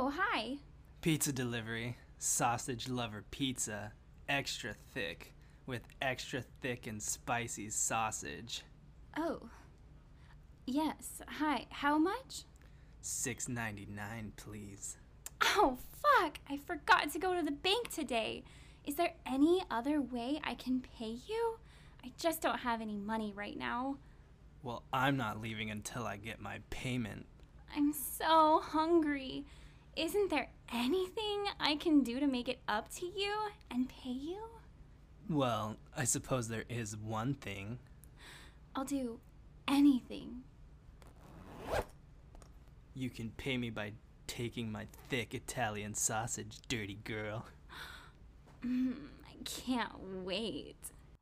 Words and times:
Oh, 0.00 0.12
hi. 0.16 0.58
Pizza 1.00 1.32
delivery, 1.32 1.96
sausage 2.18 2.88
lover 2.88 3.24
pizza, 3.32 3.90
extra 4.28 4.72
thick, 4.94 5.34
with 5.66 5.82
extra 6.00 6.44
thick 6.62 6.86
and 6.86 7.02
spicy 7.02 7.68
sausage. 7.68 8.62
Oh. 9.16 9.48
Yes. 10.66 11.20
Hi. 11.26 11.66
How 11.70 11.98
much? 11.98 12.44
Six 13.00 13.48
ninety 13.48 13.88
nine, 13.90 14.34
please. 14.36 14.98
Oh, 15.42 15.78
fuck. 16.00 16.38
I 16.48 16.60
forgot 16.64 17.10
to 17.12 17.18
go 17.18 17.34
to 17.34 17.42
the 17.42 17.50
bank 17.50 17.90
today. 17.92 18.44
Is 18.86 18.94
there 18.94 19.14
any 19.26 19.64
other 19.68 20.00
way 20.00 20.40
I 20.44 20.54
can 20.54 20.80
pay 20.96 21.16
you? 21.26 21.58
I 22.04 22.12
just 22.16 22.40
don't 22.40 22.60
have 22.60 22.80
any 22.80 22.96
money 22.96 23.32
right 23.34 23.58
now. 23.58 23.96
Well, 24.62 24.84
I'm 24.92 25.16
not 25.16 25.40
leaving 25.40 25.72
until 25.72 26.06
I 26.06 26.18
get 26.18 26.40
my 26.40 26.60
payment. 26.70 27.26
I'm 27.74 27.92
so 27.92 28.60
hungry. 28.62 29.44
Isn't 29.98 30.30
there 30.30 30.48
anything 30.72 31.46
I 31.58 31.74
can 31.74 32.04
do 32.04 32.20
to 32.20 32.28
make 32.28 32.48
it 32.48 32.60
up 32.68 32.88
to 32.98 33.04
you 33.04 33.32
and 33.68 33.88
pay 33.88 34.10
you? 34.12 34.38
Well, 35.28 35.74
I 35.96 36.04
suppose 36.04 36.46
there 36.46 36.62
is 36.68 36.96
one 36.96 37.34
thing. 37.34 37.80
I'll 38.76 38.84
do 38.84 39.18
anything. 39.66 40.42
You 42.94 43.10
can 43.10 43.30
pay 43.30 43.56
me 43.56 43.70
by 43.70 43.90
taking 44.28 44.70
my 44.70 44.86
thick 45.08 45.34
Italian 45.34 45.94
sausage, 45.94 46.58
dirty 46.68 47.00
girl. 47.02 47.46
Mm, 48.64 48.94
I 49.26 49.34
can't 49.44 50.24
wait. 50.24 50.76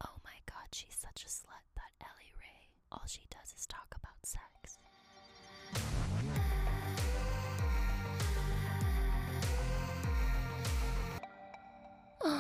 Oh 0.05 0.19
my 0.23 0.37
god, 0.45 0.69
she's 0.73 0.95
such 1.01 1.25
a 1.25 1.29
slut, 1.29 1.65
that 1.77 1.93
Ellie 2.03 2.35
Ray. 2.39 2.69
All 2.93 3.05
she 3.07 3.23
does 3.31 3.55
is 3.57 3.65
talk 3.65 3.97
about 3.97 4.27
sex. 4.27 4.79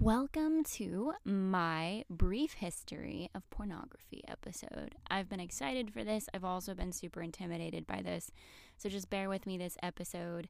Welcome 0.00 0.64
to 0.74 1.12
my 1.24 2.04
brief 2.10 2.54
history 2.54 3.30
of 3.34 3.48
pornography 3.50 4.22
episode. 4.28 4.94
I've 5.10 5.28
been 5.28 5.40
excited 5.40 5.92
for 5.92 6.04
this. 6.04 6.28
I've 6.34 6.44
also 6.44 6.74
been 6.74 6.92
super 6.92 7.22
intimidated 7.22 7.86
by 7.86 8.02
this. 8.02 8.30
So 8.76 8.88
just 8.88 9.10
bear 9.10 9.28
with 9.28 9.46
me 9.46 9.58
this 9.58 9.76
episode. 9.82 10.48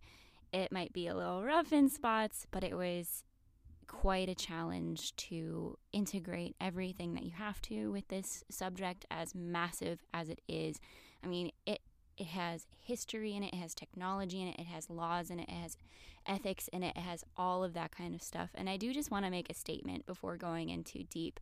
It 0.52 0.72
might 0.72 0.92
be 0.92 1.06
a 1.06 1.14
little 1.14 1.44
rough 1.44 1.72
in 1.72 1.88
spots, 1.88 2.46
but 2.50 2.64
it 2.64 2.76
was 2.76 3.24
quite 3.86 4.28
a 4.28 4.34
challenge 4.34 5.14
to 5.16 5.78
integrate 5.92 6.56
everything 6.60 7.14
that 7.14 7.24
you 7.24 7.32
have 7.32 7.60
to 7.62 7.90
with 7.90 8.08
this 8.08 8.44
subject 8.50 9.04
as 9.10 9.34
massive 9.34 10.04
as 10.14 10.28
it 10.28 10.40
is. 10.48 10.80
I 11.24 11.26
mean, 11.26 11.50
it 11.66 11.80
it 12.20 12.26
has 12.28 12.66
history 12.82 13.34
in 13.34 13.42
it, 13.42 13.54
it 13.54 13.56
has 13.56 13.74
technology 13.74 14.42
in 14.42 14.48
it, 14.48 14.58
it 14.58 14.66
has 14.66 14.90
laws 14.90 15.30
in 15.30 15.40
it, 15.40 15.48
it 15.48 15.54
has 15.54 15.76
ethics 16.26 16.68
in 16.68 16.82
it, 16.82 16.94
it 16.96 17.00
has 17.00 17.24
all 17.36 17.64
of 17.64 17.72
that 17.74 17.90
kind 17.90 18.14
of 18.14 18.22
stuff. 18.22 18.50
And 18.54 18.68
I 18.68 18.76
do 18.76 18.92
just 18.92 19.10
want 19.10 19.24
to 19.24 19.30
make 19.30 19.50
a 19.50 19.54
statement 19.54 20.06
before 20.06 20.36
going 20.36 20.68
in 20.68 20.84
too 20.84 21.04
deep 21.10 21.40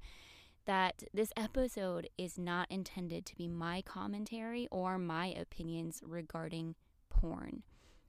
that 0.66 1.02
this 1.12 1.32
episode 1.36 2.08
is 2.16 2.38
not 2.38 2.70
intended 2.70 3.26
to 3.26 3.36
be 3.36 3.48
my 3.48 3.82
commentary 3.82 4.68
or 4.70 4.98
my 4.98 5.28
opinions 5.28 6.00
regarding 6.04 6.74
porn. 7.10 7.62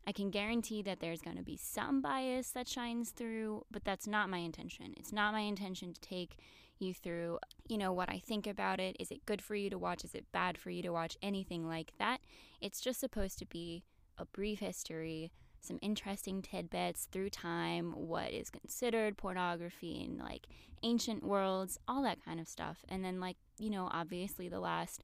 I 0.06 0.12
can 0.12 0.30
guarantee 0.30 0.82
that 0.84 1.00
there's 1.00 1.22
going 1.22 1.38
to 1.38 1.44
be 1.44 1.58
some 1.58 2.02
bias 2.02 2.52
that 2.52 2.68
shines 2.68 3.12
through, 3.12 3.66
but 3.72 3.84
that's 3.84 4.08
not 4.08 4.30
my 4.30 4.40
intention. 4.40 4.94
It's 4.98 5.14
not 5.14 5.34
my 5.34 5.42
intention 5.42 5.94
to 5.94 6.02
take 6.02 6.38
you 6.82 6.94
through, 6.94 7.40
you 7.68 7.78
know, 7.78 7.94
what 7.94 8.10
I 8.10 8.20
think 8.20 8.48
about 8.48 8.80
it. 8.80 8.96
Is 9.00 9.12
it 9.12 9.26
good 9.26 9.42
for 9.42 9.56
you 9.56 9.70
to 9.70 9.78
watch? 9.78 10.04
Is 10.04 10.16
it 10.16 10.32
bad 10.32 10.58
for 10.58 10.70
you 10.70 10.82
to 10.84 10.92
watch? 10.92 11.18
Anything 11.22 11.68
like 11.68 11.94
that. 12.00 12.20
It's 12.62 12.82
just 12.82 13.00
supposed 13.00 13.40
to 13.40 13.46
be 13.46 13.84
a 14.18 14.26
brief 14.26 14.60
history, 14.60 15.32
some 15.62 15.80
interesting 15.82 16.42
tidbits 16.42 17.08
through 17.12 17.30
time, 17.30 17.92
what 17.92 18.32
is 18.32 18.50
considered 18.50 19.18
pornography 19.18 20.04
in 20.04 20.18
like 20.18 20.48
ancient 20.84 21.24
worlds, 21.24 21.78
all 21.88 22.04
that 22.04 22.24
kind 22.24 22.40
of 22.40 22.48
stuff. 22.48 22.84
And 22.90 23.04
then, 23.04 23.20
like, 23.20 23.38
you 23.58 23.70
know, 23.70 23.90
obviously 23.92 24.50
the 24.50 24.60
last 24.60 25.04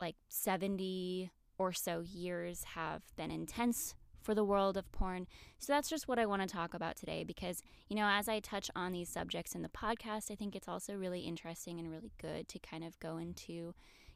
like 0.00 0.16
70 0.28 1.30
or 1.58 1.72
so 1.72 2.00
years 2.00 2.64
have 2.74 3.02
been 3.16 3.30
intense 3.30 3.94
for 4.20 4.34
the 4.34 4.44
world 4.44 4.76
of 4.76 4.90
porn. 4.92 5.26
So 5.58 5.72
that's 5.72 5.88
just 5.88 6.08
what 6.08 6.18
I 6.18 6.26
want 6.26 6.42
to 6.42 6.48
talk 6.48 6.74
about 6.74 6.96
today 6.96 7.24
because, 7.24 7.62
you 7.88 7.96
know, 7.96 8.08
as 8.10 8.28
I 8.28 8.40
touch 8.40 8.70
on 8.76 8.92
these 8.92 9.08
subjects 9.08 9.54
in 9.54 9.62
the 9.62 9.68
podcast, 9.68 10.30
I 10.30 10.34
think 10.34 10.54
it's 10.54 10.68
also 10.68 10.94
really 10.94 11.20
interesting 11.20 11.78
and 11.78 11.90
really 11.90 12.12
good 12.20 12.48
to 12.48 12.58
kind 12.58 12.84
of 12.84 12.98
go 13.00 13.16
into, 13.16 13.52
you 13.52 13.74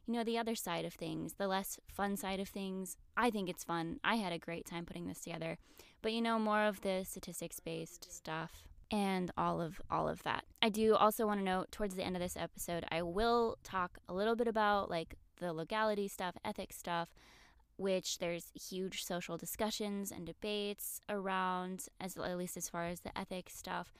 know, 0.08 0.24
the 0.24 0.38
other 0.38 0.54
side 0.54 0.84
of 0.84 0.94
things, 0.94 1.34
the 1.34 1.48
less 1.48 1.78
fun 1.88 2.16
side 2.16 2.40
of 2.40 2.48
things. 2.48 2.96
I 3.16 3.30
think 3.30 3.48
it's 3.48 3.64
fun. 3.64 4.00
I 4.04 4.16
had 4.16 4.32
a 4.32 4.38
great 4.38 4.66
time 4.66 4.86
putting 4.86 5.06
this 5.06 5.20
together. 5.20 5.58
But, 6.02 6.12
you 6.12 6.20
know, 6.20 6.38
more 6.38 6.62
of 6.62 6.82
the 6.82 7.04
statistics 7.04 7.60
based 7.60 8.12
stuff 8.12 8.64
and 8.90 9.30
all 9.36 9.60
of 9.60 9.80
all 9.90 10.08
of 10.08 10.22
that. 10.22 10.44
I 10.62 10.68
do 10.68 10.94
also 10.94 11.26
want 11.26 11.40
to 11.40 11.44
note 11.44 11.72
towards 11.72 11.94
the 11.94 12.04
end 12.04 12.16
of 12.16 12.22
this 12.22 12.36
episode, 12.36 12.84
I 12.90 13.02
will 13.02 13.58
talk 13.64 13.98
a 14.08 14.14
little 14.14 14.36
bit 14.36 14.46
about 14.46 14.90
like 14.90 15.16
the 15.38 15.52
legality 15.52 16.08
stuff, 16.08 16.36
ethics 16.44 16.76
stuff, 16.76 17.08
which 17.76 18.18
there's 18.18 18.52
huge 18.54 19.04
social 19.04 19.36
discussions 19.36 20.10
and 20.10 20.26
debates 20.26 21.00
around, 21.08 21.86
as 22.00 22.16
at 22.16 22.38
least 22.38 22.56
as 22.56 22.68
far 22.68 22.84
as 22.86 23.00
the 23.00 23.16
ethics 23.18 23.56
stuff. 23.56 23.94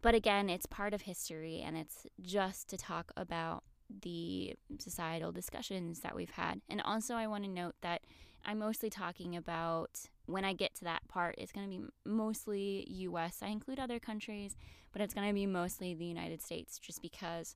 But 0.00 0.14
again, 0.14 0.50
it's 0.50 0.66
part 0.66 0.94
of 0.94 1.02
history, 1.02 1.62
and 1.64 1.76
it's 1.76 2.06
just 2.20 2.68
to 2.70 2.76
talk 2.76 3.12
about 3.16 3.64
the 4.00 4.54
societal 4.78 5.32
discussions 5.32 6.00
that 6.00 6.16
we've 6.16 6.30
had. 6.30 6.60
And 6.68 6.80
also, 6.80 7.14
I 7.14 7.26
want 7.26 7.44
to 7.44 7.50
note 7.50 7.74
that 7.82 8.02
I'm 8.44 8.58
mostly 8.58 8.90
talking 8.90 9.36
about 9.36 10.00
when 10.26 10.44
I 10.44 10.52
get 10.52 10.74
to 10.76 10.84
that 10.84 11.06
part, 11.08 11.36
it's 11.38 11.52
going 11.52 11.70
to 11.70 11.78
be 11.78 11.84
mostly 12.04 12.86
US. 12.88 13.38
I 13.42 13.48
include 13.48 13.78
other 13.78 14.00
countries, 14.00 14.56
but 14.92 15.02
it's 15.02 15.14
going 15.14 15.28
to 15.28 15.34
be 15.34 15.46
mostly 15.46 15.94
the 15.94 16.04
United 16.04 16.42
States 16.42 16.78
just 16.78 17.02
because 17.02 17.54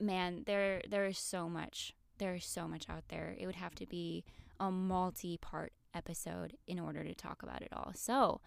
man, 0.00 0.44
there 0.46 0.80
there 0.88 1.06
is 1.06 1.18
so 1.18 1.48
much. 1.48 1.94
There 2.18 2.34
is 2.34 2.44
so 2.44 2.66
much 2.66 2.88
out 2.88 3.04
there. 3.08 3.34
It 3.38 3.46
would 3.46 3.56
have 3.56 3.74
to 3.76 3.86
be 3.86 4.24
a 4.60 4.70
multi-part 4.70 5.72
episode 5.94 6.56
in 6.68 6.78
order 6.78 7.02
to 7.02 7.14
talk 7.14 7.42
about 7.42 7.62
it 7.62 7.72
all. 7.72 7.92
So, 7.96 8.40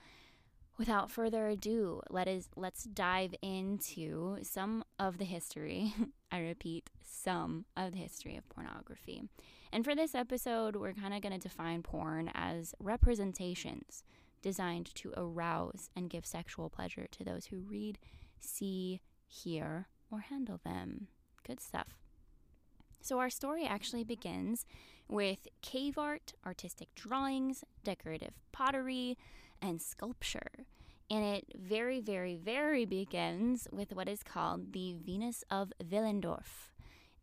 without 0.78 1.12
further 1.12 1.48
ado, 1.50 2.02
let 2.10 2.28
us 2.28 2.48
let's 2.56 2.84
dive 2.86 3.36
into 3.42 4.38
some 4.44 4.86
of 4.98 5.18
the 5.18 5.26
history. 5.26 5.94
I 6.32 6.40
repeat, 6.40 6.90
some 7.04 7.66
of 7.76 7.92
the 7.92 7.98
history 7.98 8.38
of 8.38 8.48
pornography. 8.50 9.24
And 9.72 9.84
for 9.84 9.96
this 9.96 10.16
episode, 10.16 10.76
we're 10.76 10.94
kind 10.94 11.14
of 11.14 11.22
going 11.22 11.34
to 11.34 11.40
define 11.40 11.84
porn 11.84 12.32
as 12.34 12.74
representations 12.80 14.04
designed 14.42 14.94
to 14.96 15.14
arouse 15.18 15.90
and 15.96 16.10
give 16.10 16.26
sexual 16.26 16.70
pleasure 16.70 17.08
to 17.12 17.24
those 17.24 17.48
who 17.48 17.60
read, 17.60 17.98
see, 18.40 19.02
hear, 19.28 19.88
or 20.12 20.20
handle 20.20 20.60
them. 20.64 21.08
Good 21.48 21.60
stuff. 21.60 22.03
So, 23.04 23.20
our 23.20 23.30
story 23.30 23.66
actually 23.66 24.06
begins 24.06 24.66
with 25.10 25.50
cave 25.62 25.98
art, 25.98 26.32
artistic 26.46 26.96
drawings, 26.96 27.66
decorative 27.84 28.32
pottery, 28.54 29.18
and 29.62 29.82
sculpture. 29.82 30.66
And 31.12 31.22
it 31.22 31.52
very, 31.54 32.00
very, 32.00 32.38
very 32.38 32.86
begins 32.86 33.68
with 33.74 33.94
what 33.94 34.08
is 34.08 34.24
called 34.24 34.72
the 34.72 34.94
Venus 34.94 35.44
of 35.52 35.74
Willendorf. 35.84 36.72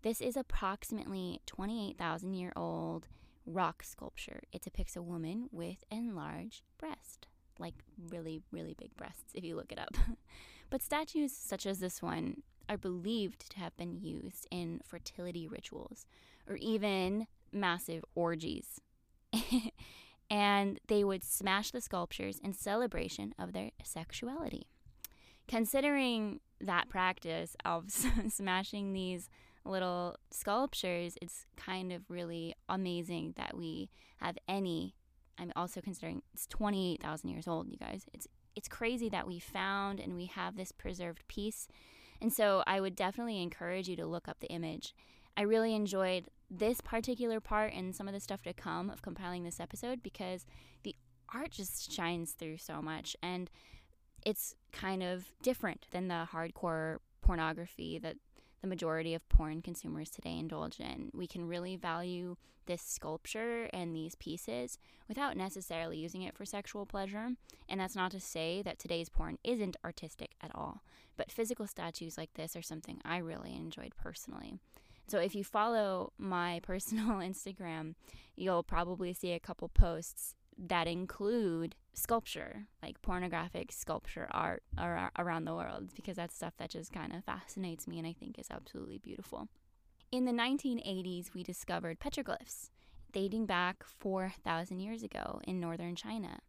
This 0.03 0.21
is 0.21 0.37
approximately 0.37 1.41
28,000 1.47 2.35
year 2.35 2.53
old 2.55 3.09
rock 3.47 3.83
sculpture. 3.83 4.43
It 4.53 4.61
depicts 4.61 4.97
a 4.97 5.03
woman 5.03 5.49
with 5.51 5.83
enlarged 5.91 6.61
breast, 6.77 7.27
like 7.59 7.77
really, 8.11 8.43
really 8.53 8.75
big 8.79 8.95
breasts 8.99 9.33
if 9.33 9.45
you 9.45 9.57
look 9.57 9.73
it 9.73 9.79
up. 9.79 9.97
but 10.69 10.83
statues 10.83 11.35
such 11.35 11.65
as 11.65 11.79
this 11.79 12.03
one 12.03 12.43
are 12.71 12.79
believed 12.79 13.51
to 13.51 13.59
have 13.59 13.77
been 13.77 13.99
used 14.01 14.47
in 14.51 14.81
fertility 14.85 15.47
rituals 15.47 16.07
or 16.49 16.57
even 16.57 17.27
massive 17.53 18.05
orgies. 18.15 18.81
and 20.31 20.79
they 20.87 21.03
would 21.03 21.25
smash 21.25 21.73
the 21.73 21.81
sculptures 21.81 22.39
in 22.43 22.53
celebration 22.53 23.35
of 23.39 23.53
their 23.53 23.73
sexuality. 23.83 24.69
Considering 25.49 26.39
that 26.61 26.89
practice 26.89 27.57
of 27.65 27.91
smashing 28.29 28.93
these 28.93 29.29
little 29.65 30.17
sculptures, 30.31 31.19
it's 31.21 31.47
kind 31.57 31.93
of 31.93 32.03
really 32.09 32.55
amazing 32.69 33.35
that 33.37 33.57
we 33.57 33.91
have 34.19 34.39
any. 34.47 34.95
I'm 35.39 35.53
also 35.57 35.81
considering 35.81 36.23
it's 36.33 36.47
28,000 36.47 37.29
years 37.29 37.49
old, 37.49 37.69
you 37.69 37.77
guys. 37.77 38.05
It's 38.15 38.29
it's 38.57 38.69
crazy 38.69 39.09
that 39.09 39.29
we 39.29 39.39
found 39.39 40.01
and 40.01 40.17
we 40.17 40.27
have 40.27 40.57
this 40.57 40.73
preserved 40.73 41.27
piece 41.29 41.69
and 42.21 42.33
so 42.33 42.63
I 42.67 42.81
would 42.81 42.97
definitely 42.97 43.43
encourage 43.43 43.89
you 43.89 43.97
to 43.97 44.07
look 44.07 44.29
up 44.29 44.41
the 44.41 44.49
image. 44.49 44.95
I 45.37 45.43
really 45.43 45.75
enjoyed 45.75 46.29
this 46.51 46.81
particular 46.81 47.41
part 47.41 47.73
and 47.73 47.95
some 47.95 48.09
of 48.09 48.15
the 48.15 48.21
stuff 48.21 48.43
to 48.43 48.53
come 48.53 48.91
of 48.91 49.03
compiling 49.03 49.45
this 49.45 49.61
episode 49.61 50.03
because 50.03 50.45
the 50.83 50.97
art 51.33 51.51
just 51.51 51.93
shines 51.93 52.33
through 52.33 52.59
so 52.59 52.83
much 52.83 53.17
and 53.23 53.51
it's 54.27 54.55
kind 54.73 55.03
of 55.03 55.27
different 55.43 55.87
than 55.93 56.09
the 56.09 56.29
hardcore 56.33 56.99
pornography 57.23 57.99
that 57.99 58.17
the 58.61 58.69
majority 58.69 59.15
of 59.15 59.29
porn 59.29 59.63
consumers 59.63 60.11
today 60.11 60.39
indulge 60.39 60.81
in. 60.81 61.11
We 61.15 61.27
can 61.27 61.49
really 61.49 61.77
value 61.77 62.37
this 62.67 62.83
sculpture 62.83 63.69
and 63.73 63.95
these 63.95 64.15
pieces 64.15 64.79
without 65.09 65.37
necessarily 65.37 65.99
using 65.99 66.23
it 66.23 66.37
for 66.37 66.45
sexual 66.45 66.87
pleasure. 66.87 67.31
And 67.69 67.81
that's 67.81 67.97
not 67.97 68.13
to 68.13 68.21
say 68.21 68.63
that 68.63 68.79
today's 68.79 69.09
porn 69.09 69.39
isn't 69.43 69.77
artistic 69.85 70.33
at 70.43 70.55
all, 70.55 70.83
but 71.17 71.33
physical 71.33 71.67
statues 71.67 72.19
like 72.19 72.35
this 72.35 72.55
are 72.55 72.63
something 72.63 73.01
I 73.05 73.19
really 73.19 73.55
enjoyed 73.55 73.95
personally. 73.97 74.59
So 75.09 75.19
if 75.19 75.35
you 75.35 75.43
follow 75.43 76.13
my 76.19 76.61
personal 76.63 77.17
Instagram, 77.17 77.95
you'll 78.37 78.63
probably 78.63 79.13
see 79.13 79.33
a 79.33 79.41
couple 79.41 79.69
posts 79.69 80.37
that 80.69 80.87
include 80.87 81.75
sculpture, 81.95 82.67
like 82.83 83.01
pornographic 83.03 83.73
sculpture 83.73 84.29
art 84.31 84.63
ar- 84.77 85.11
around 85.19 85.45
the 85.45 85.55
world, 85.55 85.91
because 85.95 86.17
that's 86.17 86.35
stuff 86.35 86.55
that 86.59 86.71
just 86.71 86.93
kind 86.93 87.15
of 87.15 87.25
fascinates 87.25 87.89
me 87.89 87.99
and 87.99 88.07
I 88.07 88.13
think 88.13 88.39
is 88.39 88.49
absolutely 88.51 88.99
beautiful. 88.99 89.49
In 90.13 90.25
the 90.25 90.33
1980s, 90.33 91.33
we 91.35 91.43
discovered 91.43 92.01
petroglyphs 92.01 92.71
dating 93.13 93.47
back 93.47 93.85
4,000 93.85 94.81
years 94.81 95.03
ago 95.03 95.41
in 95.45 95.61
northern 95.61 95.97
China. 95.97 96.41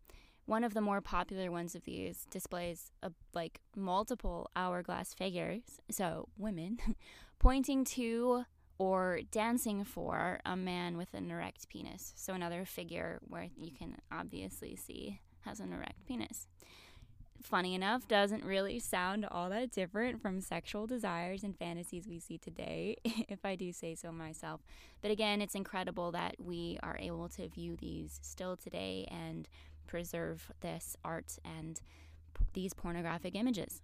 One 0.45 0.63
of 0.63 0.73
the 0.73 0.81
more 0.81 1.01
popular 1.01 1.51
ones 1.51 1.75
of 1.75 1.83
these 1.85 2.25
displays 2.29 2.91
a, 3.01 3.11
like 3.33 3.61
multiple 3.75 4.49
hourglass 4.55 5.13
figures, 5.13 5.61
so 5.89 6.27
women, 6.37 6.79
pointing 7.39 7.85
to 7.85 8.45
or 8.77 9.19
dancing 9.31 9.83
for 9.83 10.39
a 10.45 10.55
man 10.55 10.97
with 10.97 11.13
an 11.13 11.29
erect 11.29 11.69
penis. 11.69 12.13
So 12.15 12.33
another 12.33 12.65
figure 12.65 13.19
where 13.27 13.47
you 13.55 13.71
can 13.71 13.97
obviously 14.11 14.75
see 14.75 15.21
has 15.41 15.59
an 15.59 15.73
erect 15.73 16.05
penis. 16.07 16.47
Funny 17.41 17.73
enough, 17.73 18.07
doesn't 18.07 18.43
really 18.43 18.77
sound 18.77 19.25
all 19.29 19.49
that 19.49 19.71
different 19.71 20.21
from 20.21 20.41
sexual 20.41 20.85
desires 20.85 21.43
and 21.43 21.57
fantasies 21.57 22.07
we 22.07 22.19
see 22.19 22.37
today, 22.37 22.97
if 23.03 23.43
I 23.43 23.55
do 23.55 23.71
say 23.71 23.95
so 23.95 24.11
myself. 24.11 24.61
But 25.01 25.09
again, 25.09 25.41
it's 25.41 25.55
incredible 25.55 26.11
that 26.11 26.35
we 26.39 26.77
are 26.83 26.97
able 26.99 27.29
to 27.29 27.47
view 27.47 27.75
these 27.75 28.19
still 28.21 28.55
today 28.55 29.07
and 29.09 29.49
preserve 29.87 30.51
this 30.61 30.95
art 31.03 31.39
and 31.43 31.81
these 32.53 32.73
pornographic 32.73 33.35
images. 33.35 33.81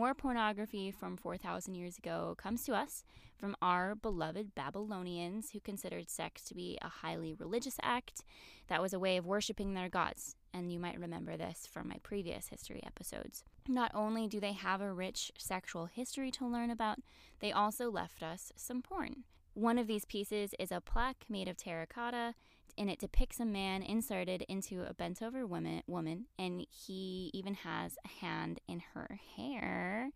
More 0.00 0.14
pornography 0.14 0.90
from 0.90 1.18
4,000 1.18 1.74
years 1.74 1.98
ago 1.98 2.34
comes 2.38 2.64
to 2.64 2.72
us 2.72 3.04
from 3.36 3.54
our 3.60 3.94
beloved 3.94 4.54
Babylonians 4.54 5.50
who 5.50 5.60
considered 5.60 6.08
sex 6.08 6.42
to 6.44 6.54
be 6.54 6.78
a 6.80 6.88
highly 6.88 7.34
religious 7.34 7.76
act 7.82 8.24
that 8.68 8.80
was 8.80 8.94
a 8.94 8.98
way 8.98 9.18
of 9.18 9.26
worshiping 9.26 9.74
their 9.74 9.90
gods. 9.90 10.36
And 10.54 10.72
you 10.72 10.78
might 10.78 10.98
remember 10.98 11.36
this 11.36 11.68
from 11.70 11.86
my 11.88 11.96
previous 12.02 12.48
history 12.48 12.82
episodes. 12.86 13.44
Not 13.68 13.90
only 13.94 14.26
do 14.26 14.40
they 14.40 14.54
have 14.54 14.80
a 14.80 14.90
rich 14.90 15.32
sexual 15.36 15.84
history 15.84 16.30
to 16.30 16.46
learn 16.46 16.70
about, 16.70 17.00
they 17.40 17.52
also 17.52 17.90
left 17.90 18.22
us 18.22 18.52
some 18.56 18.80
porn. 18.80 19.24
One 19.52 19.76
of 19.76 19.86
these 19.86 20.06
pieces 20.06 20.54
is 20.58 20.72
a 20.72 20.80
plaque 20.80 21.26
made 21.28 21.46
of 21.46 21.58
terracotta 21.58 22.36
and 22.76 22.90
it 22.90 22.98
depicts 22.98 23.40
a 23.40 23.44
man 23.44 23.82
inserted 23.82 24.42
into 24.42 24.82
a 24.82 24.94
bent 24.94 25.22
over 25.22 25.46
woman, 25.46 25.82
woman 25.86 26.26
and 26.38 26.66
he 26.70 27.30
even 27.34 27.54
has 27.54 27.96
a 28.04 28.08
hand 28.24 28.60
in 28.68 28.82
her 28.94 29.18
hair. 29.36 30.10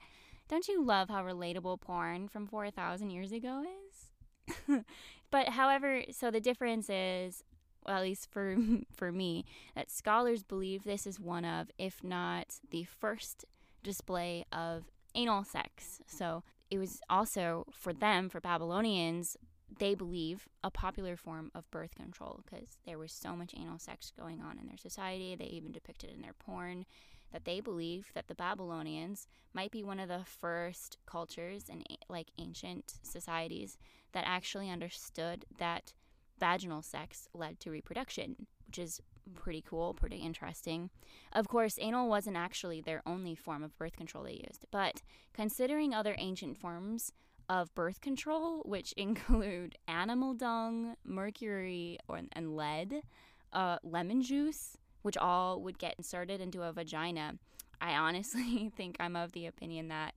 Don't 0.49 0.69
you 0.69 0.85
love 0.85 1.09
how 1.09 1.25
relatable 1.25 1.81
porn 1.81 2.29
from 2.29 2.47
4,000 2.47 3.11
years 3.11 3.33
ago 3.33 3.65
is? 3.89 4.85
but 5.31 5.49
however, 5.51 6.03
so 6.11 6.31
the 6.31 6.41
difference 6.41 6.91
is, 6.91 7.43
well, 7.87 7.97
at 7.97 8.03
least 8.03 8.31
for 8.31 8.57
for 8.95 9.11
me, 9.11 9.45
that 9.75 9.91
scholars 9.91 10.43
believe 10.43 10.85
this 10.85 11.07
is 11.07 11.19
one 11.19 11.45
of, 11.45 11.71
if 11.79 12.03
not 12.05 12.59
the 12.71 12.85
first 12.85 13.45
display 13.83 14.45
of 14.53 14.85
anal 15.15 15.45
sex. 15.45 16.01
So 16.07 16.43
it 16.71 16.79
was 16.79 17.01
also 17.09 17.67
for 17.73 17.93
them, 17.93 18.29
for 18.29 18.41
Babylonians, 18.41 19.37
they 19.79 19.95
believe 19.95 20.49
a 20.63 20.71
popular 20.71 21.17
form 21.17 21.51
of 21.55 21.71
birth 21.71 21.95
control 21.95 22.41
because 22.45 22.79
there 22.87 22.99
was 22.99 23.13
so 23.13 23.35
much 23.35 23.55
anal 23.57 23.79
sex 23.79 24.13
going 24.19 24.41
on 24.41 24.59
in 24.59 24.67
their 24.67 24.77
society. 24.77 25.35
They 25.35 25.47
even 25.47 25.73
depicted 25.73 26.11
it 26.11 26.17
in 26.17 26.23
their 26.23 26.35
porn 26.35 26.87
that 27.33 27.45
they 27.45 27.61
believe 27.61 28.11
that 28.15 28.29
the 28.29 28.35
Babylonians 28.35 29.27
might 29.53 29.73
be 29.73 29.83
one 29.83 29.99
of 29.99 30.09
the 30.09 30.25
first 30.25 30.99
cultures 31.07 31.65
and 31.69 31.85
like 32.09 32.29
ancient 32.39 32.95
societies 33.03 33.77
that 34.13 34.25
actually 34.27 34.71
understood 34.71 35.45
that 35.59 35.93
vaginal 36.39 36.83
sex 36.83 37.29
led 37.35 37.59
to 37.61 37.71
reproduction, 37.71 38.47
which 38.67 38.79
is 38.79 39.01
pretty 39.35 39.63
cool, 39.67 39.95
pretty 39.95 40.19
interesting. 40.19 40.91
Of 41.33 41.49
course, 41.49 41.79
anal 41.81 42.09
wasn't 42.09 42.37
actually 42.37 42.81
their 42.81 43.03
only 43.07 43.35
form 43.35 43.65
of 43.65 43.77
birth 43.79 43.97
control 43.97 44.25
they 44.25 44.43
used, 44.47 44.67
but 44.71 45.03
considering 45.33 45.93
other 45.93 46.15
ancient 46.19 46.59
forms 46.59 47.13
of 47.49 47.75
birth 47.75 48.01
control, 48.01 48.63
which 48.65 48.93
include 48.97 49.77
animal 49.89 50.35
dung, 50.35 50.97
mercury, 51.05 51.99
or, 52.09 52.21
and 52.33 52.57
lead, 52.57 53.03
uh, 53.53 53.79
lemon 53.83 54.23
juice, 54.23 54.77
which 55.03 55.17
all 55.17 55.61
would 55.63 55.79
get 55.79 55.95
inserted 55.99 56.41
into 56.41 56.63
a 56.63 56.73
vagina. 56.73 57.35
I 57.81 57.95
honestly 57.95 58.71
think 58.77 58.97
I'm 59.01 59.17
of 59.17 59.33
the 59.33 59.47
opinion 59.47 59.89
that 59.89 60.15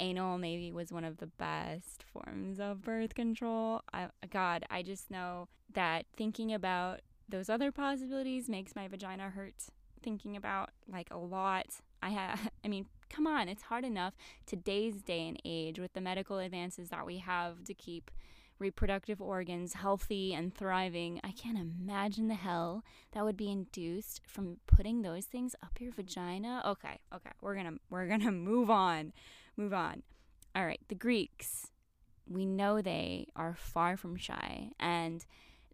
anal 0.00 0.38
maybe 0.38 0.72
was 0.72 0.92
one 0.92 1.04
of 1.04 1.18
the 1.18 1.26
best 1.26 2.02
forms 2.02 2.58
of 2.58 2.82
birth 2.82 3.14
control. 3.14 3.82
I, 3.92 4.08
God, 4.30 4.64
I 4.70 4.82
just 4.82 5.10
know 5.10 5.48
that 5.72 6.06
thinking 6.16 6.52
about 6.52 7.00
those 7.28 7.48
other 7.48 7.72
possibilities 7.72 8.48
makes 8.48 8.74
my 8.74 8.88
vagina 8.88 9.30
hurt. 9.30 9.54
Thinking 10.02 10.36
about 10.36 10.70
like 10.90 11.08
a 11.10 11.16
lot. 11.16 11.66
I 12.02 12.10
have, 12.10 12.50
I 12.64 12.68
mean, 12.68 12.86
come 13.14 13.26
on, 13.28 13.48
it's 13.48 13.62
hard 13.62 13.84
enough 13.84 14.14
today's 14.44 15.00
day 15.00 15.28
and 15.28 15.40
age 15.44 15.78
with 15.78 15.92
the 15.92 16.00
medical 16.00 16.38
advances 16.38 16.88
that 16.88 17.06
we 17.06 17.18
have 17.18 17.62
to 17.64 17.72
keep 17.72 18.10
reproductive 18.58 19.20
organs 19.20 19.74
healthy 19.74 20.34
and 20.34 20.52
thriving. 20.54 21.20
I 21.22 21.30
can't 21.30 21.58
imagine 21.58 22.26
the 22.26 22.34
hell 22.34 22.82
that 23.12 23.24
would 23.24 23.36
be 23.36 23.50
induced 23.52 24.20
from 24.26 24.56
putting 24.66 25.02
those 25.02 25.26
things 25.26 25.54
up 25.62 25.80
your 25.80 25.92
vagina. 25.92 26.62
Okay, 26.66 26.98
okay, 27.14 27.30
we're 27.40 27.54
gonna 27.54 27.74
we're 27.88 28.08
gonna 28.08 28.32
move 28.50 28.68
on, 28.68 29.12
move 29.56 29.72
on. 29.72 30.02
All 30.56 30.66
right, 30.66 30.80
the 30.88 30.94
Greeks. 30.94 31.70
We 32.26 32.46
know 32.46 32.80
they 32.80 33.26
are 33.36 33.54
far 33.54 33.96
from 33.96 34.16
shy, 34.16 34.70
and 34.80 35.24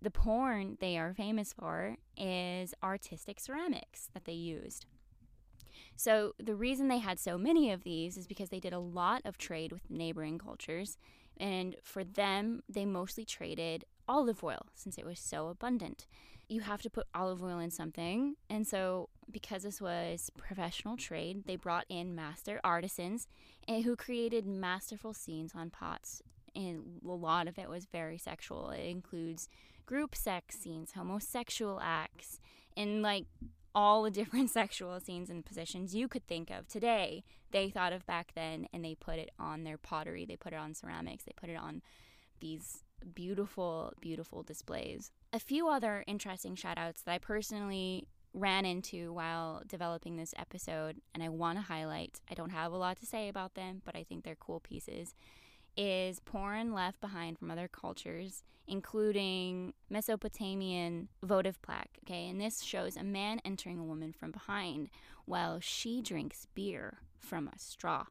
the 0.03 0.11
porn 0.11 0.77
they 0.81 0.99
are 0.99 1.15
famous 1.15 1.53
for 1.53 1.97
is 2.17 2.75
artistic 2.83 3.39
ceramics 3.41 4.11
that 4.13 4.25
they 4.25 4.33
used. 4.33 4.85
So, 6.00 6.32
the 6.43 6.55
reason 6.55 6.88
they 6.88 6.97
had 6.97 7.19
so 7.19 7.37
many 7.37 7.70
of 7.70 7.85
these 7.85 8.17
is 8.17 8.26
because 8.26 8.49
they 8.49 8.58
did 8.58 8.73
a 8.73 8.79
lot 8.79 9.20
of 9.26 9.37
trade 9.37 9.70
with 9.70 9.91
neighboring 9.91 10.38
cultures. 10.38 10.97
And 11.37 11.76
for 11.82 12.05
them, 12.05 12.62
they 12.70 12.87
mostly 12.87 13.26
traded 13.26 13.85
olive 14.08 14.43
oil 14.43 14.64
since 14.75 14.97
it 14.97 15.05
was 15.05 15.20
so 15.20 15.48
abundant. 15.48 16.06
You 16.48 16.63
have 16.63 16.81
to 16.82 16.89
put 16.89 17.06
olive 17.15 17.43
oil 17.44 17.58
in 17.58 17.70
something. 17.70 18.36
And 18.48 18.67
so, 18.67 19.10
because 19.31 19.65
this 19.65 19.79
was 19.79 20.31
professional 20.39 20.96
trade, 20.96 21.43
they 21.44 21.56
brought 21.56 21.84
in 21.91 22.15
master 22.15 22.63
artisans 22.65 23.27
eh, 23.69 23.82
who 23.82 23.94
created 23.94 24.46
masterful 24.46 25.13
scenes 25.13 25.53
on 25.55 25.69
pots. 25.69 26.22
And 26.56 27.03
a 27.06 27.10
lot 27.10 27.46
of 27.46 27.58
it 27.58 27.69
was 27.69 27.84
very 27.84 28.17
sexual. 28.17 28.70
It 28.70 28.89
includes 28.89 29.51
group 29.84 30.15
sex 30.15 30.60
scenes, 30.60 30.93
homosexual 30.93 31.79
acts, 31.79 32.41
and 32.75 33.03
like 33.03 33.27
all 33.74 34.03
the 34.03 34.10
different 34.10 34.50
sexual 34.60 34.98
scenes 35.00 35.31
and 35.31 35.44
positions 35.44 35.94
you 35.94 36.08
could 36.08 36.27
think 36.27 36.50
of 36.50 36.69
today, 36.69 37.24
they 37.50 37.70
thought 37.70 37.93
of 37.93 38.06
back 38.06 38.32
then 38.34 38.67
and 38.72 38.84
they 38.84 38.94
put 38.94 39.19
it 39.19 39.31
on 39.39 39.65
their 39.65 39.79
pottery, 39.79 40.24
they 40.24 40.36
put 40.36 40.53
it 40.53 40.58
on 40.58 40.74
ceramics, 40.74 41.24
they 41.24 41.32
put 41.36 41.50
it 41.50 41.56
on 41.56 41.82
these 42.41 42.84
beautiful, 43.15 43.93
beautiful 44.00 44.43
displays. 44.43 45.10
A 45.32 45.41
few 45.41 45.69
other 45.69 46.05
interesting 46.06 46.55
shout 46.55 46.79
outs 46.79 47.03
that 47.03 47.12
I 47.12 47.19
personally 47.19 48.08
ran 48.32 48.65
into 48.65 49.12
while 49.12 49.62
developing 49.67 50.17
this 50.17 50.34
episode 50.39 51.00
and 51.15 51.22
I 51.22 51.29
want 51.29 51.58
to 51.58 51.62
highlight. 51.62 52.20
I 52.31 52.34
don't 52.34 52.50
have 52.50 52.72
a 52.72 52.77
lot 52.77 52.98
to 52.98 53.06
say 53.06 53.29
about 53.29 53.55
them, 53.55 53.82
but 53.84 53.96
I 53.96 54.05
think 54.05 54.24
they're 54.24 54.36
cool 54.36 54.60
pieces 54.60 55.15
is 55.82 56.20
porn 56.20 56.75
left 56.75 57.01
behind 57.01 57.39
from 57.39 57.51
other 57.51 57.67
cultures, 57.67 58.44
including 58.69 59.72
Mesopotamian 59.89 61.08
votive 61.22 61.60
plaque. 61.63 61.99
Okay, 62.05 62.29
and 62.29 62.39
this 62.39 62.60
shows 62.60 62.99
a 62.99 63.03
man 63.03 63.41
entering 63.46 63.79
a 63.79 63.84
woman 63.84 64.13
from 64.13 64.31
behind 64.31 64.91
while 65.25 65.58
she 65.58 66.03
drinks 66.03 66.46
beer 66.55 66.99
from 67.19 67.49
a 67.49 67.58
straw. 67.58 68.05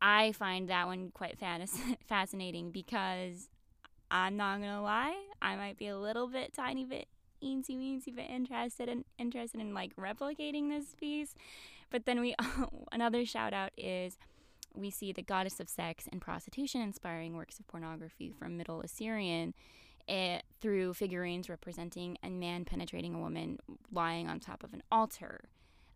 I 0.00 0.32
find 0.32 0.70
that 0.70 0.86
one 0.86 1.10
quite 1.12 1.38
fascinating 2.08 2.70
because 2.70 3.50
I'm 4.10 4.38
not 4.38 4.60
gonna 4.60 4.82
lie, 4.82 5.14
I 5.42 5.56
might 5.56 5.76
be 5.76 5.88
a 5.88 5.98
little 5.98 6.26
bit, 6.26 6.54
tiny 6.54 6.86
bit, 6.86 7.08
eensy 7.44 7.76
weensy 7.76 8.14
bit 8.16 8.30
interested 8.30 8.88
in 8.88 9.04
interested 9.18 9.60
in 9.60 9.74
like 9.74 9.94
replicating 9.96 10.70
this 10.70 10.94
piece. 10.94 11.34
But 11.90 12.06
then 12.06 12.20
we 12.20 12.34
another 12.92 13.26
shout 13.26 13.52
out 13.52 13.72
is 13.76 14.16
we 14.80 14.90
see 14.90 15.12
the 15.12 15.22
goddess 15.22 15.60
of 15.60 15.68
sex 15.68 16.08
and 16.10 16.20
prostitution 16.20 16.80
inspiring 16.80 17.36
works 17.36 17.58
of 17.58 17.66
pornography 17.66 18.30
from 18.30 18.56
Middle 18.56 18.80
Assyrian 18.80 19.54
it, 20.08 20.44
through 20.60 20.94
figurines 20.94 21.48
representing 21.48 22.16
a 22.22 22.30
man 22.30 22.64
penetrating 22.64 23.14
a 23.14 23.18
woman 23.18 23.58
lying 23.92 24.26
on 24.26 24.40
top 24.40 24.64
of 24.64 24.72
an 24.72 24.82
altar. 24.90 25.50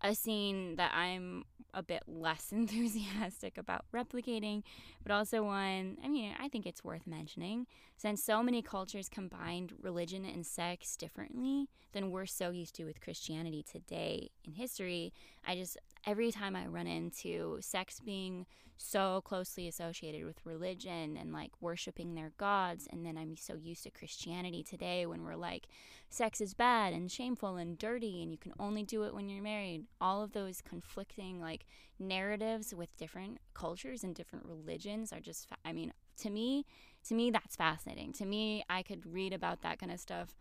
a 0.05 0.15
scene 0.17 0.75
that 0.77 0.93
I'm 0.95 1.45
a 1.75 1.83
bit 1.83 2.03
less 2.07 2.49
enthusiastic 2.53 3.57
about 3.57 3.85
replicating, 3.95 4.62
but 5.03 5.12
also 5.12 5.45
one, 5.45 5.97
I 6.05 6.09
mean, 6.09 6.35
I 6.39 6.49
think 6.49 6.67
it's 6.67 6.85
worth 6.85 7.07
mentioning 7.07 7.67
since 7.97 8.23
so 8.23 8.43
many 8.43 8.62
cultures 8.62 9.09
combined 9.09 9.73
religion 9.81 10.25
and 10.25 10.45
sex 10.45 10.97
differently 10.97 11.69
than 11.93 12.11
we're 12.11 12.27
so 12.27 12.51
used 12.51 12.75
to 12.77 12.85
with 12.85 13.01
Christianity 13.01 13.62
today 13.62 14.31
in 14.45 14.55
history. 14.55 15.12
I 15.47 15.55
just, 15.55 15.79
every 16.06 16.32
time 16.32 16.56
I 16.56 16.66
run 16.66 16.87
into 16.87 17.59
sex 17.61 18.00
being 18.00 18.47
so 18.76 19.23
closely 19.25 19.68
associated 19.68 20.25
with 20.25 20.44
religion 20.44 21.16
and 21.16 21.32
like 21.32 21.52
worshiping 21.61 22.14
their 22.14 22.32
gods, 22.37 22.88
and 22.90 23.06
then 23.06 23.16
I'm 23.16 23.37
so 23.37 23.54
used 23.54 23.85
to 23.85 23.90
Christianity 23.90 24.62
today 24.62 25.06
when 25.06 25.25
we're 25.25 25.37
like, 25.37 25.68
sex 26.11 26.40
is 26.40 26.54
bad 26.54 26.92
and 26.92 27.11
shameful 27.11 27.56
and 27.56 27.78
dirty 27.78 28.23
and 28.23 28.32
you 28.32 28.38
can 28.38 28.52
only 28.59 28.82
do 28.82 29.04
it 29.04 29.14
when 29.14 29.28
you're 29.28 29.42
married. 29.42 29.87
All 30.00 30.23
of 30.23 30.32
those 30.32 30.61
conflicting 30.61 31.40
like 31.40 31.64
narratives 31.99 32.75
with 32.75 32.97
different 32.97 33.38
cultures 33.54 34.02
and 34.02 34.14
different 34.14 34.47
religions 34.47 35.12
are 35.12 35.21
just 35.21 35.49
fa- 35.49 35.56
I 35.64 35.73
mean, 35.73 35.92
to 36.18 36.30
me, 36.30 36.66
to 37.09 37.14
me 37.14 37.30
that's 37.30 37.56
fascinating. 37.56 38.12
To 38.14 38.26
me, 38.26 38.64
I 38.68 38.82
could 38.82 39.06
read 39.06 39.32
about 39.32 39.62
that 39.62 39.78
kind 39.78 39.92
of 39.92 40.00
stuff 40.00 40.35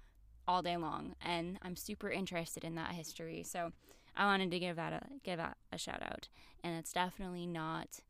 all 0.47 0.61
day 0.61 0.77
long 0.77 1.15
and 1.21 1.59
I'm 1.61 1.75
super 1.75 2.09
interested 2.09 2.63
in 2.63 2.75
that 2.75 2.91
history. 2.93 3.43
So, 3.43 3.71
I 4.15 4.25
wanted 4.25 4.51
to 4.51 4.59
give 4.59 4.75
that 4.75 4.93
a 4.93 5.01
give 5.23 5.37
that 5.37 5.57
a 5.71 5.77
shout 5.77 6.01
out. 6.03 6.27
And 6.63 6.77
it's 6.77 6.93
definitely 6.93 7.47
not 7.47 8.01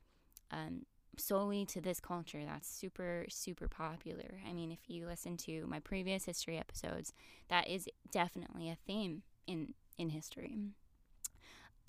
um, 0.52 0.86
solely 1.18 1.66
to 1.66 1.82
this 1.82 2.00
culture 2.00 2.42
that's 2.46 2.70
super 2.70 3.26
super 3.30 3.68
popular. 3.68 4.40
I 4.48 4.54
mean 4.54 4.72
if 4.72 4.80
you 4.88 5.06
listen 5.06 5.38
to 5.38 5.66
my 5.68 5.80
previous 5.80 6.26
history 6.26 6.58
episodes 6.58 7.14
that 7.50 7.68
is 7.68 7.88
definitely 8.12 8.70
a 8.70 8.78
theme 8.88 9.24
in 9.48 9.74
in 9.98 10.10
history. 10.10 10.58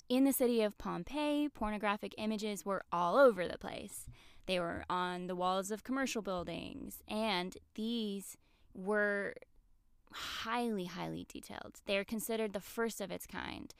In 0.09 0.25
the 0.25 0.33
city 0.33 0.61
of 0.61 0.77
pompeii 0.77 1.49
pornographic 1.49 2.13
images 2.17 2.65
were 2.65 2.83
all 2.91 3.17
over 3.17 3.47
the 3.47 3.57
place. 3.57 4.07
They 4.45 4.59
were 4.59 4.83
on 4.89 5.27
the 5.27 5.35
walls 5.35 5.71
of 5.71 5.83
commercial 5.83 6.21
buildings 6.21 7.01
and 7.07 7.57
these 7.75 8.37
were 8.73 9.33
highly 10.11 10.85
highly 10.85 11.25
detailed. 11.27 11.79
They're 11.85 12.03
considered 12.03 12.53
the 12.53 12.59
first 12.59 13.01
of 13.01 13.11
its 13.11 13.25
kind 13.25 13.73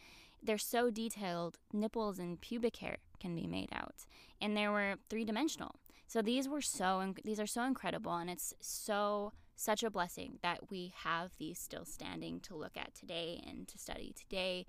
they're 0.43 0.57
so 0.57 0.89
detailed 0.89 1.57
nipples 1.71 2.19
and 2.19 2.41
pubic 2.41 2.77
hair 2.77 2.97
can 3.19 3.35
be 3.35 3.47
made 3.47 3.69
out. 3.73 4.05
And 4.41 4.55
they 4.57 4.67
were 4.67 4.95
three 5.09 5.25
dimensional 5.25 5.75
so 6.13 6.21
these 6.21 6.47
were 6.47 6.61
so 6.61 7.13
these 7.23 7.39
are 7.39 7.47
so 7.47 7.63
incredible 7.63 8.13
and 8.13 8.29
it's 8.29 8.53
so 8.59 9.33
such 9.55 9.81
a 9.81 9.89
blessing 9.89 10.37
that 10.43 10.69
we 10.69 10.93
have 10.97 11.31
these 11.39 11.57
still 11.57 11.85
standing 11.85 12.39
to 12.41 12.55
look 12.55 12.77
at 12.77 12.93
today 12.93 13.41
and 13.47 13.67
to 13.67 13.79
study 13.79 14.13
today. 14.15 14.67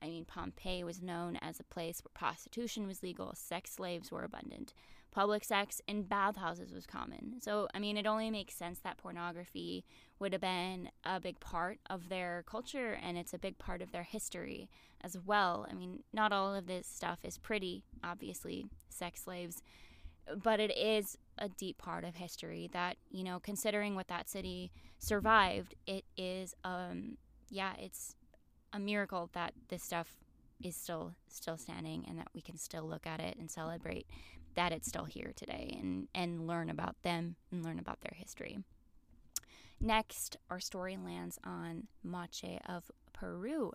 I 0.00 0.06
mean 0.06 0.24
pompeii 0.24 0.84
was 0.84 1.02
known 1.02 1.36
as 1.42 1.60
a 1.60 1.64
place 1.64 2.00
where 2.02 2.12
prostitution 2.14 2.86
was 2.86 3.02
legal 3.02 3.34
sex 3.34 3.72
slaves 3.72 4.10
were 4.10 4.22
abundant 4.24 4.72
public 5.16 5.42
sex 5.42 5.80
in 5.88 6.02
bathhouses 6.02 6.72
was 6.72 6.86
common 6.86 7.40
so 7.40 7.66
i 7.74 7.78
mean 7.78 7.96
it 7.96 8.06
only 8.06 8.30
makes 8.30 8.54
sense 8.54 8.78
that 8.80 8.98
pornography 8.98 9.82
would 10.18 10.32
have 10.32 10.40
been 10.40 10.90
a 11.04 11.18
big 11.20 11.38
part 11.40 11.78
of 11.90 12.08
their 12.08 12.44
culture 12.46 12.98
and 13.02 13.16
it's 13.18 13.34
a 13.34 13.38
big 13.38 13.58
part 13.58 13.82
of 13.82 13.92
their 13.92 14.02
history 14.02 14.68
as 15.02 15.16
well. 15.24 15.66
I 15.70 15.74
mean, 15.74 16.02
not 16.12 16.32
all 16.32 16.54
of 16.54 16.66
this 16.66 16.86
stuff 16.86 17.18
is 17.22 17.38
pretty, 17.38 17.84
obviously, 18.02 18.66
sex 18.88 19.22
slaves, 19.22 19.62
but 20.42 20.58
it 20.58 20.76
is 20.76 21.16
a 21.38 21.48
deep 21.48 21.78
part 21.78 22.04
of 22.04 22.16
history 22.16 22.68
that, 22.72 22.96
you 23.10 23.22
know, 23.22 23.38
considering 23.38 23.94
what 23.94 24.08
that 24.08 24.28
city 24.28 24.72
survived, 24.98 25.74
it 25.86 26.04
is 26.16 26.54
um 26.64 27.16
yeah, 27.48 27.74
it's 27.78 28.16
a 28.72 28.78
miracle 28.78 29.30
that 29.32 29.54
this 29.68 29.82
stuff 29.82 30.08
is 30.62 30.74
still 30.74 31.14
still 31.28 31.56
standing 31.56 32.04
and 32.08 32.18
that 32.18 32.28
we 32.34 32.40
can 32.40 32.56
still 32.56 32.84
look 32.88 33.06
at 33.06 33.20
it 33.20 33.36
and 33.38 33.50
celebrate 33.50 34.06
that 34.56 34.72
it's 34.72 34.88
still 34.88 35.04
here 35.04 35.32
today 35.36 35.76
and 35.78 36.08
and 36.14 36.46
learn 36.46 36.68
about 36.68 36.96
them 37.02 37.36
and 37.52 37.64
learn 37.64 37.78
about 37.78 38.00
their 38.00 38.14
history. 38.14 38.58
Next, 39.80 40.36
our 40.50 40.60
story 40.60 40.96
lands 40.96 41.38
on 41.44 41.86
Moche 42.02 42.58
of 42.66 42.90
Peru. 43.12 43.72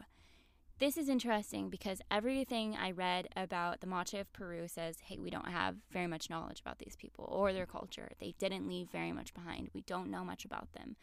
This 0.79 0.97
is 0.97 1.09
interesting 1.09 1.69
because 1.69 2.01
everything 2.09 2.75
I 2.75 2.89
read 2.89 3.27
about 3.35 3.81
the 3.81 3.87
Moche 3.87 4.15
of 4.15 4.33
Peru 4.33 4.67
says, 4.67 4.97
hey, 5.03 5.19
we 5.19 5.29
don't 5.29 5.47
have 5.47 5.75
very 5.91 6.07
much 6.07 6.27
knowledge 6.27 6.59
about 6.59 6.79
these 6.79 6.95
people 6.95 7.25
or 7.31 7.53
their 7.53 7.67
culture. 7.67 8.09
They 8.19 8.33
didn't 8.39 8.67
leave 8.67 8.89
very 8.89 9.11
much 9.11 9.31
behind. 9.35 9.69
We 9.75 9.81
don't 9.81 10.09
know 10.09 10.25
much 10.25 10.43
about 10.43 10.73
them. 10.73 10.95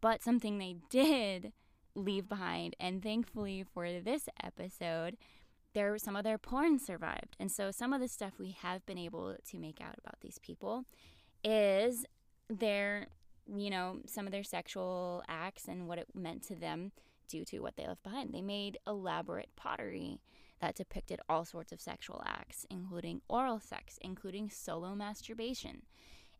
But 0.00 0.22
something 0.22 0.58
they 0.58 0.76
did 0.88 1.52
leave 1.96 2.28
behind, 2.28 2.76
and 2.78 3.02
thankfully 3.02 3.64
for 3.74 3.90
this 4.00 4.28
episode, 4.40 5.16
there 5.74 5.96
some 5.98 6.16
of 6.16 6.24
their 6.24 6.38
porn 6.38 6.78
survived. 6.78 7.36
And 7.38 7.50
so 7.50 7.70
some 7.70 7.92
of 7.92 8.00
the 8.00 8.08
stuff 8.08 8.34
we 8.38 8.56
have 8.62 8.84
been 8.86 8.98
able 8.98 9.36
to 9.50 9.58
make 9.58 9.80
out 9.80 9.96
about 9.98 10.20
these 10.20 10.38
people 10.38 10.84
is 11.44 12.06
their 12.48 13.08
you 13.52 13.70
know, 13.70 13.98
some 14.06 14.26
of 14.26 14.32
their 14.32 14.44
sexual 14.44 15.22
acts 15.28 15.68
and 15.68 15.86
what 15.86 15.98
it 15.98 16.08
meant 16.14 16.42
to 16.44 16.54
them 16.54 16.92
due 17.28 17.44
to 17.44 17.58
what 17.60 17.76
they 17.76 17.86
left 17.86 18.02
behind. 18.02 18.32
They 18.32 18.40
made 18.40 18.78
elaborate 18.86 19.50
pottery 19.56 20.20
that 20.60 20.76
depicted 20.76 21.20
all 21.28 21.44
sorts 21.44 21.72
of 21.72 21.80
sexual 21.80 22.22
acts, 22.24 22.64
including 22.70 23.20
oral 23.28 23.60
sex, 23.60 23.98
including 24.00 24.48
solo 24.48 24.94
masturbation, 24.94 25.82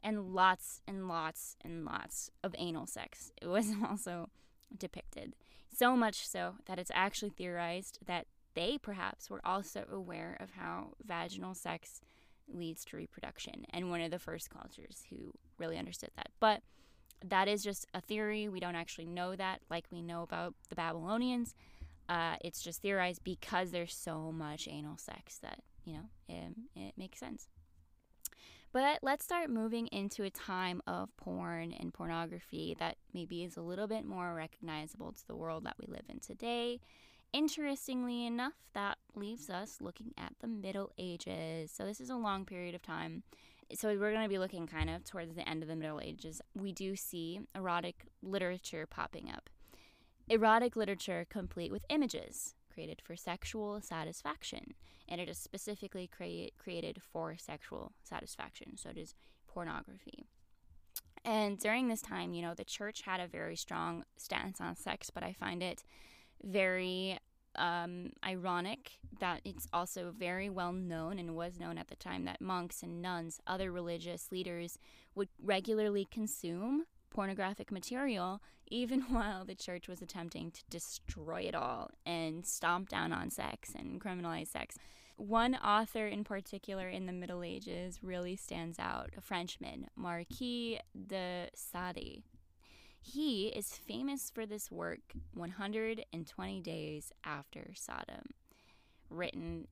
and 0.02 0.34
lots 0.34 0.80
and 0.86 1.08
lots 1.08 1.56
and 1.62 1.84
lots 1.84 2.30
of 2.42 2.54
anal 2.58 2.86
sex. 2.86 3.32
It 3.40 3.48
was 3.48 3.70
also 3.88 4.30
depicted. 4.76 5.34
So 5.76 5.96
much 5.96 6.26
so 6.26 6.54
that 6.66 6.78
it's 6.78 6.92
actually 6.94 7.30
theorized 7.30 7.98
that 8.06 8.26
they 8.54 8.78
perhaps 8.78 9.30
were 9.30 9.40
also 9.44 9.84
aware 9.90 10.36
of 10.40 10.50
how 10.50 10.92
vaginal 11.04 11.54
sex 11.54 12.00
leads 12.52 12.84
to 12.84 12.96
reproduction 12.96 13.64
and 13.70 13.90
one 13.90 14.00
of 14.00 14.10
the 14.10 14.18
first 14.18 14.50
cultures 14.50 15.04
who 15.10 15.32
really 15.58 15.78
understood 15.78 16.10
that. 16.16 16.28
But 16.40 16.62
that 17.24 17.48
is 17.48 17.62
just 17.62 17.86
a 17.94 18.00
theory. 18.00 18.48
We 18.48 18.60
don't 18.60 18.74
actually 18.74 19.06
know 19.06 19.34
that, 19.36 19.60
like 19.70 19.86
we 19.90 20.02
know 20.02 20.22
about 20.22 20.54
the 20.68 20.74
Babylonians. 20.74 21.54
Uh, 22.08 22.36
it's 22.42 22.60
just 22.60 22.82
theorized 22.82 23.24
because 23.24 23.70
there's 23.70 23.94
so 23.94 24.30
much 24.30 24.68
anal 24.70 24.98
sex 24.98 25.38
that, 25.38 25.60
you 25.84 25.94
know, 25.94 26.04
it, 26.28 26.54
it 26.76 26.94
makes 26.98 27.18
sense. 27.18 27.48
But 28.72 28.98
let's 29.02 29.24
start 29.24 29.50
moving 29.50 29.86
into 29.86 30.24
a 30.24 30.30
time 30.30 30.82
of 30.86 31.16
porn 31.16 31.72
and 31.72 31.94
pornography 31.94 32.76
that 32.80 32.96
maybe 33.14 33.44
is 33.44 33.56
a 33.56 33.62
little 33.62 33.86
bit 33.86 34.04
more 34.04 34.34
recognizable 34.34 35.12
to 35.12 35.26
the 35.28 35.36
world 35.36 35.64
that 35.64 35.76
we 35.78 35.86
live 35.86 36.04
in 36.08 36.18
today. 36.18 36.80
Interestingly 37.34 38.24
enough, 38.26 38.54
that 38.72 38.96
leaves 39.14 39.50
us 39.50 39.78
looking 39.80 40.14
at 40.16 40.32
the 40.40 40.46
Middle 40.46 40.92
Ages. 40.96 41.70
So, 41.70 41.84
this 41.84 42.00
is 42.00 42.08
a 42.08 42.16
long 42.16 42.46
period 42.46 42.74
of 42.74 42.82
time 42.82 43.24
so 43.72 43.88
we're 43.88 44.12
going 44.12 44.22
to 44.22 44.28
be 44.28 44.38
looking 44.38 44.66
kind 44.66 44.90
of 44.90 45.04
towards 45.04 45.34
the 45.34 45.48
end 45.48 45.62
of 45.62 45.68
the 45.68 45.76
Middle 45.76 46.00
Ages. 46.00 46.40
We 46.54 46.72
do 46.72 46.96
see 46.96 47.40
erotic 47.54 48.06
literature 48.22 48.86
popping 48.86 49.30
up. 49.30 49.48
Erotic 50.28 50.76
literature 50.76 51.26
complete 51.28 51.70
with 51.70 51.84
images 51.88 52.54
created 52.72 53.00
for 53.00 53.14
sexual 53.14 53.80
satisfaction, 53.80 54.74
and 55.08 55.20
it 55.20 55.28
is 55.28 55.38
specifically 55.38 56.06
create, 56.08 56.54
created 56.58 57.00
for 57.12 57.36
sexual 57.38 57.92
satisfaction. 58.02 58.76
So 58.76 58.90
it 58.90 58.98
is 58.98 59.14
pornography. 59.46 60.26
And 61.24 61.58
during 61.58 61.88
this 61.88 62.02
time, 62.02 62.34
you 62.34 62.42
know, 62.42 62.54
the 62.54 62.64
church 62.64 63.02
had 63.02 63.20
a 63.20 63.26
very 63.26 63.56
strong 63.56 64.04
stance 64.16 64.60
on 64.60 64.76
sex, 64.76 65.10
but 65.10 65.22
I 65.22 65.32
find 65.32 65.62
it 65.62 65.84
very 66.44 67.18
um, 67.56 68.10
ironic 68.24 68.92
that 69.20 69.40
it's 69.44 69.68
also 69.72 70.12
very 70.16 70.50
well 70.50 70.72
known 70.72 71.18
and 71.18 71.36
was 71.36 71.58
known 71.58 71.78
at 71.78 71.88
the 71.88 71.96
time 71.96 72.24
that 72.24 72.40
monks 72.40 72.82
and 72.82 73.00
nuns, 73.00 73.40
other 73.46 73.70
religious 73.70 74.30
leaders, 74.32 74.78
would 75.14 75.28
regularly 75.42 76.06
consume 76.10 76.84
pornographic 77.10 77.70
material, 77.70 78.42
even 78.66 79.00
while 79.08 79.44
the 79.44 79.54
church 79.54 79.88
was 79.88 80.02
attempting 80.02 80.50
to 80.50 80.62
destroy 80.68 81.42
it 81.42 81.54
all 81.54 81.90
and 82.04 82.44
stomp 82.44 82.88
down 82.88 83.12
on 83.12 83.30
sex 83.30 83.72
and 83.74 84.00
criminalize 84.00 84.48
sex. 84.48 84.76
One 85.16 85.54
author 85.54 86.08
in 86.08 86.24
particular 86.24 86.88
in 86.88 87.06
the 87.06 87.12
Middle 87.12 87.44
Ages 87.44 88.00
really 88.02 88.34
stands 88.34 88.80
out, 88.80 89.10
a 89.16 89.20
Frenchman, 89.20 89.86
Marquis 89.94 90.80
de 91.06 91.48
Sade. 91.54 92.24
He 93.06 93.48
is 93.48 93.76
famous 93.86 94.30
for 94.30 94.46
this 94.46 94.70
work, 94.72 95.12
120 95.34 96.60
Days 96.62 97.12
After 97.22 97.70
Sodom. 97.74 98.30
Written, 99.10 99.68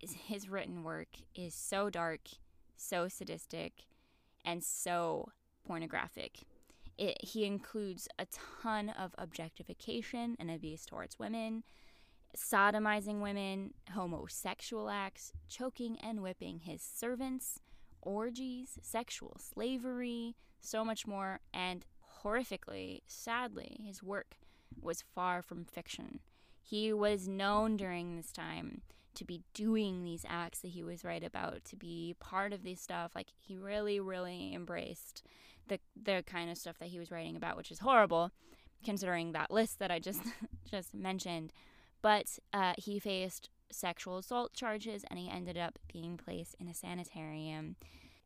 his 0.00 0.48
written 0.48 0.82
work 0.82 1.08
is 1.34 1.54
so 1.54 1.90
dark, 1.90 2.22
so 2.74 3.06
sadistic, 3.06 3.84
and 4.46 4.64
so 4.64 5.28
pornographic. 5.66 6.38
It, 6.96 7.22
he 7.22 7.44
includes 7.44 8.08
a 8.18 8.26
ton 8.62 8.88
of 8.88 9.14
objectification 9.18 10.36
and 10.40 10.50
abuse 10.50 10.86
towards 10.86 11.18
women, 11.18 11.64
sodomizing 12.34 13.20
women, 13.20 13.74
homosexual 13.92 14.88
acts, 14.88 15.34
choking 15.48 15.98
and 16.02 16.22
whipping 16.22 16.60
his 16.60 16.80
servants, 16.80 17.60
orgies, 18.00 18.78
sexual 18.80 19.36
slavery, 19.38 20.34
so 20.62 20.82
much 20.82 21.06
more, 21.06 21.40
and 21.52 21.84
horrifically, 22.26 23.02
sadly, 23.06 23.80
his 23.84 24.02
work 24.02 24.36
was 24.80 25.04
far 25.14 25.42
from 25.42 25.64
fiction. 25.64 26.20
He 26.60 26.92
was 26.92 27.28
known 27.28 27.76
during 27.76 28.16
this 28.16 28.32
time 28.32 28.82
to 29.14 29.24
be 29.24 29.42
doing 29.54 30.04
these 30.04 30.26
acts 30.28 30.60
that 30.60 30.72
he 30.72 30.82
was 30.82 31.04
right 31.04 31.22
about, 31.22 31.64
to 31.64 31.76
be 31.76 32.16
part 32.18 32.52
of 32.52 32.64
this 32.64 32.80
stuff. 32.80 33.12
Like 33.14 33.28
he 33.38 33.56
really, 33.56 34.00
really 34.00 34.52
embraced 34.54 35.22
the 35.68 35.78
the 36.00 36.22
kind 36.26 36.50
of 36.50 36.58
stuff 36.58 36.78
that 36.78 36.88
he 36.88 36.98
was 36.98 37.10
writing 37.10 37.36
about, 37.36 37.56
which 37.56 37.70
is 37.70 37.78
horrible, 37.78 38.32
considering 38.84 39.32
that 39.32 39.50
list 39.50 39.78
that 39.78 39.90
I 39.90 39.98
just 39.98 40.22
just 40.70 40.94
mentioned. 40.94 41.52
But 42.02 42.38
uh, 42.52 42.74
he 42.76 42.98
faced 42.98 43.48
sexual 43.70 44.18
assault 44.18 44.52
charges, 44.52 45.04
and 45.08 45.18
he 45.18 45.30
ended 45.30 45.56
up 45.56 45.78
being 45.92 46.16
placed 46.16 46.56
in 46.60 46.68
a 46.68 46.74
sanitarium, 46.74 47.76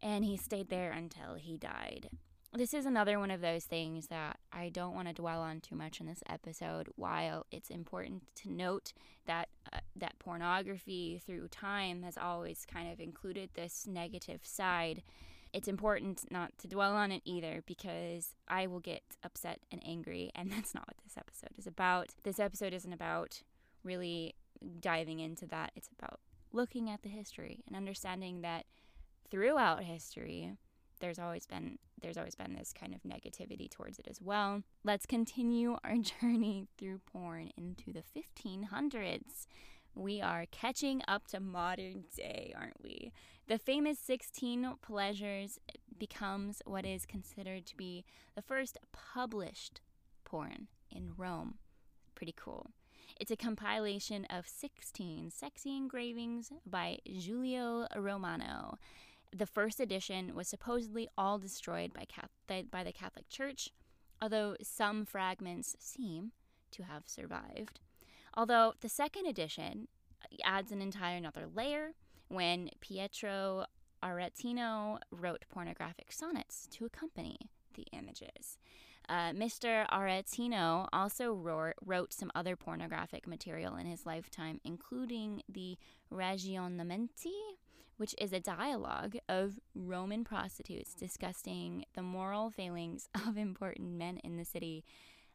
and 0.02 0.24
he 0.24 0.36
stayed 0.36 0.70
there 0.70 0.90
until 0.90 1.34
he 1.34 1.56
died. 1.56 2.10
This 2.52 2.74
is 2.74 2.84
another 2.84 3.20
one 3.20 3.30
of 3.30 3.40
those 3.40 3.64
things 3.64 4.08
that 4.08 4.40
I 4.52 4.70
don't 4.70 4.94
want 4.94 5.06
to 5.06 5.14
dwell 5.14 5.40
on 5.40 5.60
too 5.60 5.76
much 5.76 6.00
in 6.00 6.06
this 6.06 6.22
episode. 6.28 6.88
While 6.96 7.46
it's 7.52 7.70
important 7.70 8.24
to 8.36 8.50
note 8.50 8.92
that 9.26 9.48
uh, 9.72 9.78
that 9.94 10.18
pornography 10.18 11.22
through 11.24 11.46
time 11.48 12.02
has 12.02 12.18
always 12.18 12.66
kind 12.66 12.92
of 12.92 12.98
included 12.98 13.50
this 13.54 13.86
negative 13.86 14.40
side, 14.42 15.04
it's 15.52 15.68
important 15.68 16.24
not 16.32 16.58
to 16.58 16.66
dwell 16.66 16.96
on 16.96 17.12
it 17.12 17.22
either 17.24 17.62
because 17.66 18.34
I 18.48 18.66
will 18.66 18.80
get 18.80 19.02
upset 19.22 19.60
and 19.70 19.80
angry, 19.86 20.32
and 20.34 20.50
that's 20.52 20.74
not 20.74 20.88
what 20.88 20.96
this 21.04 21.16
episode 21.16 21.56
is 21.56 21.68
about. 21.68 22.16
This 22.24 22.40
episode 22.40 22.74
isn't 22.74 22.92
about 22.92 23.42
really 23.84 24.34
diving 24.80 25.20
into 25.20 25.46
that. 25.46 25.70
It's 25.76 25.88
about 25.96 26.18
looking 26.52 26.90
at 26.90 27.02
the 27.02 27.10
history 27.10 27.62
and 27.68 27.76
understanding 27.76 28.40
that 28.40 28.66
throughout 29.30 29.84
history, 29.84 30.56
there's 31.00 31.18
always 31.18 31.46
been 31.46 31.78
there's 32.00 32.16
always 32.16 32.34
been 32.34 32.54
this 32.54 32.72
kind 32.72 32.94
of 32.94 33.02
negativity 33.02 33.70
towards 33.70 33.98
it 33.98 34.06
as 34.08 34.20
well. 34.20 34.62
Let's 34.84 35.06
continue 35.06 35.76
our 35.84 35.96
journey 36.22 36.68
through 36.78 37.00
porn 37.12 37.50
into 37.56 37.92
the 37.92 38.02
1500s. 38.16 39.46
We 39.94 40.20
are 40.20 40.46
catching 40.50 41.02
up 41.08 41.26
to 41.28 41.40
modern 41.40 42.04
day, 42.16 42.54
aren't 42.56 42.82
we? 42.82 43.12
The 43.48 43.58
famous 43.58 43.98
16 43.98 44.74
Pleasures 44.80 45.58
becomes 45.98 46.62
what 46.64 46.86
is 46.86 47.04
considered 47.04 47.66
to 47.66 47.76
be 47.76 48.04
the 48.36 48.42
first 48.42 48.78
published 48.92 49.80
porn 50.24 50.68
in 50.90 51.12
Rome. 51.16 51.54
Pretty 52.14 52.34
cool. 52.36 52.70
It's 53.20 53.30
a 53.30 53.36
compilation 53.36 54.24
of 54.26 54.46
16 54.46 55.30
sexy 55.30 55.76
engravings 55.76 56.52
by 56.64 56.98
Giulio 57.18 57.86
Romano. 57.96 58.78
The 59.34 59.46
first 59.46 59.80
edition 59.80 60.34
was 60.34 60.48
supposedly 60.48 61.08
all 61.16 61.38
destroyed 61.38 61.92
by, 61.92 62.04
Catholic, 62.04 62.70
by 62.70 62.82
the 62.82 62.92
Catholic 62.92 63.28
Church, 63.28 63.70
although 64.20 64.56
some 64.62 65.04
fragments 65.04 65.76
seem 65.78 66.32
to 66.72 66.82
have 66.82 67.04
survived. 67.06 67.80
Although 68.34 68.74
the 68.80 68.88
second 68.88 69.26
edition 69.26 69.88
adds 70.44 70.72
an 70.72 70.82
entire 70.82 71.16
another 71.16 71.46
layer 71.52 71.94
when 72.28 72.70
Pietro 72.80 73.66
Aretino 74.02 74.98
wrote 75.10 75.44
pornographic 75.48 76.12
sonnets 76.12 76.66
to 76.72 76.84
accompany 76.84 77.38
the 77.74 77.86
images. 77.92 78.58
Uh, 79.08 79.32
Mr. 79.32 79.88
Aretino 79.88 80.86
also 80.92 81.32
wrote 81.84 82.12
some 82.12 82.30
other 82.34 82.54
pornographic 82.54 83.26
material 83.26 83.74
in 83.76 83.86
his 83.86 84.06
lifetime, 84.06 84.60
including 84.64 85.42
the 85.48 85.76
Ragionamenti, 86.12 87.56
which 88.00 88.14
is 88.16 88.32
a 88.32 88.40
dialogue 88.40 89.14
of 89.28 89.60
Roman 89.74 90.24
prostitutes 90.24 90.94
discussing 90.94 91.84
the 91.94 92.00
moral 92.00 92.48
failings 92.48 93.10
of 93.26 93.36
important 93.36 93.98
men 93.98 94.16
in 94.24 94.38
the 94.38 94.44
city. 94.46 94.86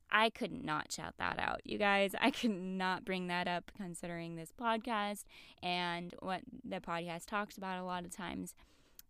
I 0.10 0.32
could 0.32 0.52
not 0.52 0.92
shout 0.92 1.14
that 1.20 1.38
out, 1.38 1.62
you 1.64 1.78
guys. 1.78 2.16
I 2.20 2.32
could 2.32 2.50
not 2.50 3.06
bring 3.06 3.28
that 3.28 3.48
up 3.48 3.72
considering 3.78 4.36
this 4.36 4.52
podcast 4.52 5.26
and 5.62 6.16
what 6.24 6.42
the 6.68 6.80
podcast 6.80 7.28
talks 7.28 7.56
about 7.56 7.80
a 7.80 7.86
lot 7.86 8.04
of 8.04 8.10
times 8.10 8.56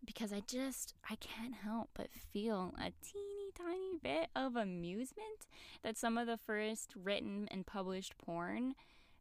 because 0.06 0.34
I 0.34 0.42
just 0.46 0.94
I 1.10 1.16
can't 1.16 1.56
help 1.56 1.92
but 1.94 2.10
feel 2.34 2.76
a 2.78 2.92
teeny 3.02 3.52
tiny 3.56 3.98
bit 4.04 4.30
of 4.36 4.56
amusement 4.56 5.48
that 5.82 5.98
some 5.98 6.18
of 6.18 6.28
the 6.28 6.38
first 6.38 6.94
written 7.02 7.48
and 7.50 7.66
published 7.66 8.18
porn 8.18 8.76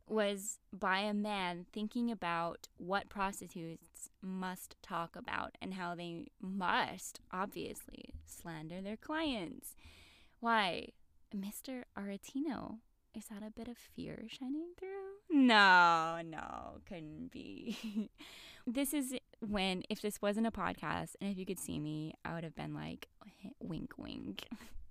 was 0.06 0.58
by 0.72 0.98
a 0.98 1.14
man 1.14 1.66
thinking 1.72 2.10
about 2.10 2.68
what 2.76 3.08
prostitutes 3.08 4.10
must 4.20 4.76
talk 4.82 5.16
about 5.16 5.56
and 5.62 5.74
how 5.74 5.94
they 5.94 6.26
must, 6.40 7.20
obviously, 7.32 8.14
slander 8.26 8.80
their 8.80 8.96
clients. 8.96 9.74
Why, 10.40 10.88
Mr. 11.34 11.84
Aretino, 11.98 12.78
is 13.14 13.26
that 13.26 13.42
a 13.46 13.50
bit 13.50 13.68
of 13.68 13.76
fear 13.78 14.24
shining 14.28 14.72
through? 14.78 14.88
No, 15.30 16.20
no, 16.24 16.80
couldn't 16.86 17.30
be. 17.30 18.10
this 18.66 18.92
is 18.92 19.14
when, 19.40 19.84
if 19.88 20.02
this 20.02 20.20
wasn't 20.20 20.46
a 20.46 20.50
podcast 20.50 21.14
and 21.20 21.30
if 21.30 21.38
you 21.38 21.46
could 21.46 21.60
see 21.60 21.78
me, 21.78 22.14
I 22.24 22.34
would 22.34 22.44
have 22.44 22.56
been 22.56 22.74
like, 22.74 23.08
wink, 23.60 23.92
wink. 23.96 24.46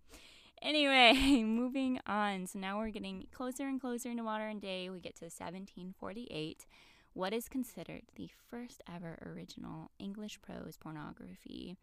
Anyway, 0.63 1.43
moving 1.43 1.99
on. 2.07 2.47
So 2.47 2.57
now 2.57 2.77
we're 2.77 2.89
getting 2.89 3.27
closer 3.33 3.67
and 3.67 3.81
closer 3.81 4.09
into 4.09 4.23
modern 4.23 4.59
day. 4.59 4.89
We 4.89 5.01
get 5.01 5.17
to 5.17 5.25
1748, 5.25 6.65
what 7.11 7.33
is 7.33 7.49
considered 7.49 8.03
the 8.15 8.29
first 8.49 8.81
ever 8.91 9.19
original 9.25 9.91
English 9.99 10.41
prose 10.41 10.77
pornography 10.79 11.75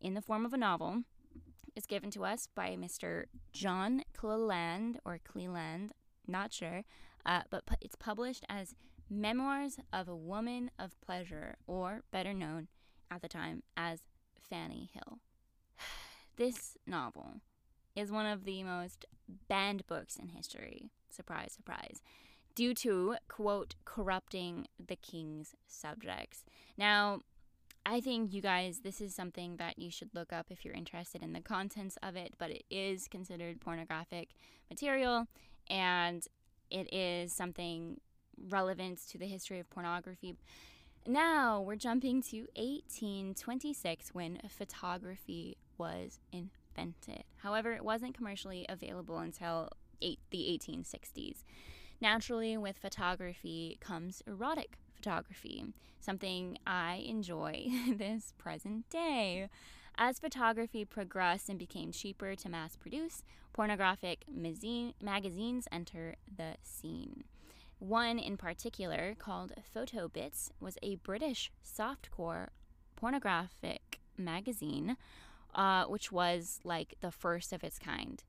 in 0.00 0.14
the 0.14 0.22
form 0.22 0.46
of 0.46 0.54
a 0.54 0.56
novel. 0.56 1.02
is 1.74 1.84
given 1.86 2.12
to 2.12 2.24
us 2.24 2.46
by 2.54 2.76
Mr. 2.76 3.24
John 3.52 4.02
Cleland 4.16 5.00
or 5.04 5.18
Cleland, 5.24 5.92
not 6.24 6.52
sure, 6.52 6.84
uh, 7.26 7.42
but 7.50 7.66
pu- 7.66 7.74
it's 7.80 7.96
published 7.96 8.44
as 8.48 8.76
Memoirs 9.10 9.78
of 9.92 10.06
a 10.06 10.14
Woman 10.14 10.70
of 10.78 11.00
Pleasure, 11.00 11.56
or 11.66 12.02
better 12.12 12.32
known 12.32 12.68
at 13.10 13.20
the 13.20 13.28
time 13.28 13.64
as 13.76 14.00
Fanny 14.48 14.90
Hill. 14.92 15.18
This 16.36 16.78
novel 16.86 17.40
is 17.94 18.10
one 18.10 18.26
of 18.26 18.44
the 18.44 18.62
most 18.62 19.06
banned 19.48 19.86
books 19.86 20.16
in 20.16 20.28
history. 20.28 20.90
Surprise, 21.10 21.52
surprise. 21.52 22.02
Due 22.54 22.74
to, 22.74 23.16
quote, 23.28 23.74
corrupting 23.84 24.66
the 24.84 24.96
king's 24.96 25.54
subjects. 25.66 26.44
Now, 26.76 27.20
I 27.84 28.00
think 28.00 28.32
you 28.32 28.40
guys, 28.40 28.80
this 28.80 29.00
is 29.00 29.14
something 29.14 29.56
that 29.56 29.78
you 29.78 29.90
should 29.90 30.14
look 30.14 30.32
up 30.32 30.46
if 30.50 30.64
you're 30.64 30.74
interested 30.74 31.22
in 31.22 31.32
the 31.32 31.40
contents 31.40 31.98
of 32.02 32.14
it, 32.14 32.34
but 32.38 32.50
it 32.50 32.64
is 32.70 33.08
considered 33.08 33.60
pornographic 33.60 34.30
material 34.70 35.26
and 35.68 36.26
it 36.70 36.92
is 36.92 37.32
something 37.32 38.00
relevant 38.48 39.00
to 39.10 39.18
the 39.18 39.26
history 39.26 39.58
of 39.58 39.68
pornography. 39.68 40.36
Now 41.06 41.60
we're 41.60 41.76
jumping 41.76 42.22
to 42.22 42.42
1826 42.54 44.14
when 44.14 44.40
photography 44.48 45.56
was 45.76 46.20
invented 46.76 46.92
invented. 47.08 47.24
However, 47.38 47.72
it 47.72 47.84
wasn't 47.84 48.16
commercially 48.16 48.66
available 48.68 49.18
until 49.18 49.70
eight, 50.00 50.20
the 50.30 50.58
1860s. 50.60 51.44
Naturally, 52.00 52.56
with 52.56 52.78
photography 52.78 53.78
comes 53.80 54.22
erotic 54.26 54.76
photography, 54.94 55.64
something 56.00 56.58
I 56.66 57.04
enjoy 57.06 57.66
this 57.96 58.32
present 58.38 58.88
day. 58.90 59.48
As 59.96 60.18
photography 60.18 60.84
progressed 60.84 61.48
and 61.48 61.58
became 61.58 61.92
cheaper 61.92 62.34
to 62.34 62.48
mass 62.48 62.76
produce, 62.76 63.22
pornographic 63.52 64.24
magazines 64.28 65.68
enter 65.70 66.16
the 66.34 66.56
scene. 66.62 67.24
One 67.78 68.18
in 68.18 68.36
particular, 68.36 69.14
called 69.18 69.52
Photobits, 69.74 70.50
was 70.60 70.78
a 70.82 70.96
British 70.96 71.52
softcore 71.64 72.48
pornographic 72.96 74.00
magazine 74.16 74.96
uh, 75.54 75.84
which 75.84 76.10
was 76.10 76.60
like 76.64 76.94
the 77.00 77.10
first 77.10 77.52
of 77.52 77.64
its 77.64 77.78
kind. 77.78 78.22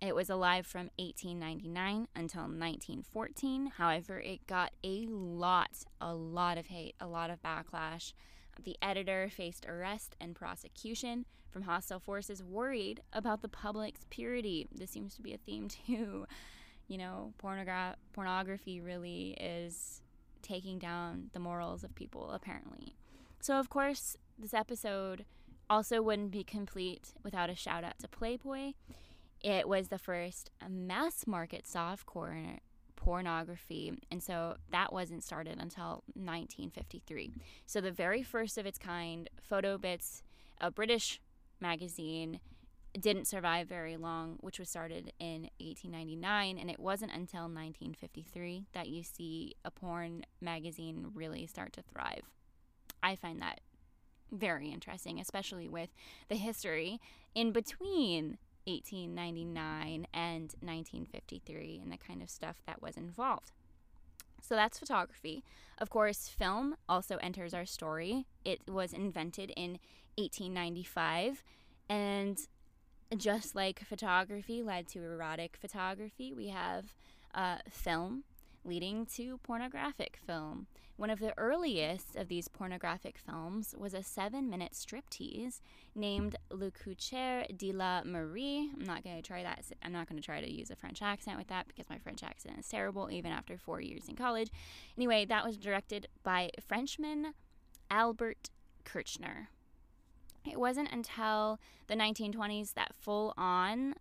It 0.00 0.14
was 0.14 0.30
alive 0.30 0.66
from 0.66 0.88
1899 0.96 2.08
until 2.16 2.42
1914. 2.42 3.72
However, 3.76 4.18
it 4.18 4.46
got 4.46 4.72
a 4.82 5.06
lot, 5.06 5.84
a 6.00 6.14
lot 6.14 6.56
of 6.56 6.68
hate, 6.68 6.94
a 7.00 7.06
lot 7.06 7.28
of 7.28 7.42
backlash. 7.42 8.14
The 8.64 8.76
editor 8.80 9.28
faced 9.30 9.66
arrest 9.66 10.16
and 10.18 10.34
prosecution 10.34 11.26
from 11.50 11.62
hostile 11.62 12.00
forces 12.00 12.42
worried 12.42 13.00
about 13.12 13.42
the 13.42 13.48
public's 13.48 14.06
purity. 14.08 14.68
This 14.72 14.90
seems 14.90 15.14
to 15.16 15.22
be 15.22 15.34
a 15.34 15.38
theme 15.38 15.68
too. 15.86 16.26
You 16.88 16.98
know, 16.98 17.34
pornogra- 17.42 17.96
pornography 18.14 18.80
really 18.80 19.36
is 19.38 20.00
taking 20.42 20.78
down 20.78 21.30
the 21.34 21.40
morals 21.40 21.84
of 21.84 21.94
people, 21.94 22.30
apparently. 22.30 22.96
So, 23.40 23.58
of 23.58 23.68
course, 23.68 24.16
this 24.38 24.54
episode 24.54 25.24
also 25.70 26.02
wouldn't 26.02 26.32
be 26.32 26.44
complete 26.44 27.14
without 27.22 27.48
a 27.48 27.54
shout 27.54 27.84
out 27.84 27.98
to 28.00 28.08
Playboy. 28.08 28.72
It 29.40 29.68
was 29.68 29.88
the 29.88 29.98
first 29.98 30.50
mass 30.68 31.26
market 31.26 31.66
soft 31.66 32.06
softcore 32.06 32.58
pornography, 32.96 33.94
and 34.10 34.22
so 34.22 34.56
that 34.70 34.92
wasn't 34.92 35.24
started 35.24 35.58
until 35.58 36.02
1953. 36.14 37.32
So 37.64 37.80
the 37.80 37.90
very 37.92 38.22
first 38.22 38.58
of 38.58 38.66
its 38.66 38.78
kind, 38.78 39.30
Photo 39.40 39.78
Bits, 39.78 40.22
a 40.60 40.70
British 40.70 41.20
magazine, 41.60 42.40
didn't 42.98 43.26
survive 43.26 43.68
very 43.68 43.96
long, 43.96 44.36
which 44.40 44.58
was 44.58 44.68
started 44.68 45.12
in 45.18 45.48
1899. 45.58 46.58
And 46.58 46.70
it 46.70 46.80
wasn't 46.80 47.12
until 47.12 47.42
1953 47.42 48.66
that 48.72 48.88
you 48.88 49.02
see 49.02 49.54
a 49.64 49.70
porn 49.70 50.24
magazine 50.40 51.06
really 51.14 51.46
start 51.46 51.72
to 51.74 51.82
thrive. 51.82 52.22
I 53.02 53.14
find 53.14 53.40
that 53.40 53.60
very 54.30 54.70
interesting, 54.70 55.20
especially 55.20 55.68
with 55.68 55.90
the 56.28 56.36
history 56.36 57.00
in 57.34 57.52
between 57.52 58.38
1899 58.64 60.06
and 60.12 60.54
1953 60.60 61.80
and 61.82 61.92
the 61.92 61.96
kind 61.96 62.22
of 62.22 62.30
stuff 62.30 62.62
that 62.66 62.82
was 62.82 62.96
involved. 62.96 63.52
So 64.42 64.54
that's 64.54 64.78
photography. 64.78 65.44
Of 65.78 65.90
course, 65.90 66.28
film 66.28 66.76
also 66.88 67.16
enters 67.16 67.54
our 67.54 67.66
story. 67.66 68.26
It 68.44 68.60
was 68.68 68.92
invented 68.92 69.50
in 69.56 69.78
1895 70.16 71.42
and 71.88 72.38
just 73.16 73.54
like 73.54 73.80
photography 73.80 74.62
led 74.62 74.86
to 74.88 75.02
erotic 75.02 75.56
photography, 75.60 76.32
we 76.32 76.48
have 76.48 76.94
uh, 77.34 77.58
film 77.68 78.24
leading 78.64 79.06
to 79.06 79.38
pornographic 79.38 80.18
film. 80.26 80.66
One 80.96 81.08
of 81.08 81.18
the 81.18 81.32
earliest 81.38 82.14
of 82.14 82.28
these 82.28 82.48
pornographic 82.48 83.16
films 83.16 83.74
was 83.78 83.94
a 83.94 84.02
seven 84.02 84.50
minute 84.50 84.72
striptease 84.74 85.62
named 85.94 86.36
Le 86.50 86.70
Coucher 86.70 87.46
de 87.56 87.72
la 87.72 88.02
Mariée. 88.02 88.68
I'm 88.74 88.84
not 88.84 89.02
going 89.02 89.16
to 89.16 89.22
try 89.22 89.42
that. 89.42 89.64
I'm 89.82 89.92
not 89.92 90.10
going 90.10 90.20
to 90.20 90.24
try 90.24 90.42
to 90.42 90.52
use 90.52 90.70
a 90.70 90.76
French 90.76 91.00
accent 91.00 91.38
with 91.38 91.48
that 91.48 91.66
because 91.68 91.88
my 91.88 91.96
French 91.96 92.22
accent 92.22 92.58
is 92.58 92.68
terrible, 92.68 93.10
even 93.10 93.32
after 93.32 93.56
four 93.56 93.80
years 93.80 94.08
in 94.08 94.14
college. 94.14 94.50
Anyway, 94.98 95.24
that 95.24 95.42
was 95.42 95.56
directed 95.56 96.06
by 96.22 96.50
Frenchman 96.60 97.32
Albert 97.90 98.50
Kirchner. 98.84 99.48
It 100.44 100.60
wasn't 100.60 100.92
until 100.92 101.58
the 101.86 101.94
1920s 101.96 102.74
that 102.74 102.94
full 102.98 103.32
on 103.38 103.94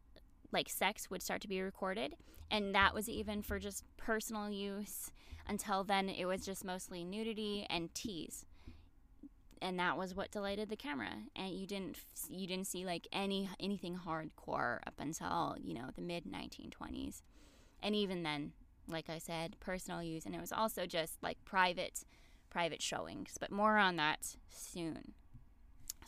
like 0.52 0.68
sex 0.68 1.10
would 1.10 1.22
start 1.22 1.42
to 1.42 1.48
be 1.48 1.62
recorded 1.62 2.16
and 2.52 2.74
that 2.76 2.94
was 2.94 3.10
even 3.10 3.42
for 3.42 3.60
just 3.60 3.84
personal 3.98 4.50
use 4.50 5.12
until 5.48 5.84
then 5.84 6.10
it 6.10 6.26
was 6.26 6.46
just 6.46 6.64
mostly 6.64 7.04
nudity 7.04 7.66
and 7.70 7.94
tease. 7.94 8.46
And 9.62 9.78
that 9.78 9.98
was 9.98 10.16
what 10.16 10.32
delighted 10.32 10.70
the 10.70 10.78
camera. 10.78 11.12
And 11.36 11.52
you 11.52 11.68
didn't 11.68 11.98
you 12.30 12.48
didn't 12.48 12.68
see 12.68 12.86
like 12.86 13.08
any 13.12 13.50
anything 13.60 13.98
hardcore 13.98 14.80
up 14.88 14.96
until 15.00 15.58
you 15.62 15.74
know 15.74 15.90
the 15.96 16.02
mid 16.02 16.24
1920s 16.26 17.22
and 17.82 17.96
even 17.96 18.24
then 18.24 18.54
like 18.88 19.10
i 19.10 19.18
said 19.18 19.56
personal 19.60 20.02
use. 20.02 20.26
And 20.26 20.34
it 20.34 20.42
was 20.42 20.52
also 20.52 20.86
just 20.86 21.22
like 21.22 21.44
private 21.46 22.06
private 22.50 22.82
showings. 22.82 23.36
But 23.40 23.52
more 23.52 23.78
on 23.78 23.98
that 23.98 24.36
soon 24.50 25.14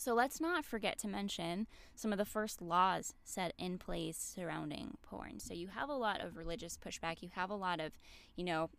so 0.02 0.16
let's 0.16 0.42
not 0.42 0.66
forget 0.66 0.98
to 0.98 1.08
mention 1.08 1.68
some 1.94 2.12
of 2.12 2.18
the 2.18 2.26
first 2.26 2.60
laws 2.60 3.14
set 3.24 3.54
in 3.60 3.78
place 3.78 4.18
surrounding 4.18 4.98
porn. 5.04 5.40
So 5.40 5.54
you 5.54 5.68
have 5.68 5.90
a 5.90 5.94
lot 5.94 6.22
of 6.22 6.38
religious 6.38 6.76
pushback, 6.76 7.22
you 7.22 7.30
have 7.34 7.52
a 7.52 7.56
lot 7.56 7.80
of, 7.80 7.92
you 8.36 8.44
know, 8.44 8.72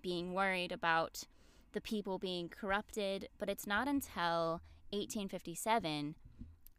being 0.00 0.32
worried 0.32 0.72
about 0.72 1.24
the 1.72 1.82
people 1.82 2.18
being 2.18 2.48
corrupted, 2.48 3.28
but 3.36 3.50
it's 3.50 3.66
not 3.66 3.88
until 3.88 4.62
1857 4.88 6.14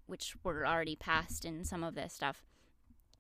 which 0.08 0.36
were 0.44 0.66
already 0.66 0.96
passed 0.96 1.46
in 1.46 1.64
some 1.64 1.84
of 1.84 1.94
this 1.94 2.12
stuff. 2.12 2.44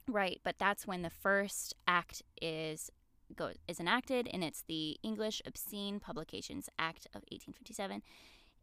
Right, 0.07 0.39
but 0.43 0.57
that's 0.57 0.87
when 0.87 1.03
the 1.03 1.11
first 1.11 1.75
act 1.87 2.23
is 2.41 2.89
go, 3.35 3.51
is 3.67 3.79
enacted 3.79 4.27
and 4.33 4.43
it's 4.43 4.63
the 4.67 4.97
English 5.03 5.43
Obscene 5.45 5.99
Publications 5.99 6.69
Act 6.79 7.05
of 7.07 7.21
1857 7.29 8.01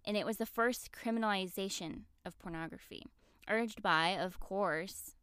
and 0.05 0.17
it 0.17 0.27
was 0.27 0.37
the 0.37 0.47
first 0.47 0.91
criminalization 0.93 2.03
of 2.25 2.38
pornography, 2.38 3.07
urged 3.49 3.83
by, 3.83 4.11
of 4.11 4.41
course, 4.41 5.15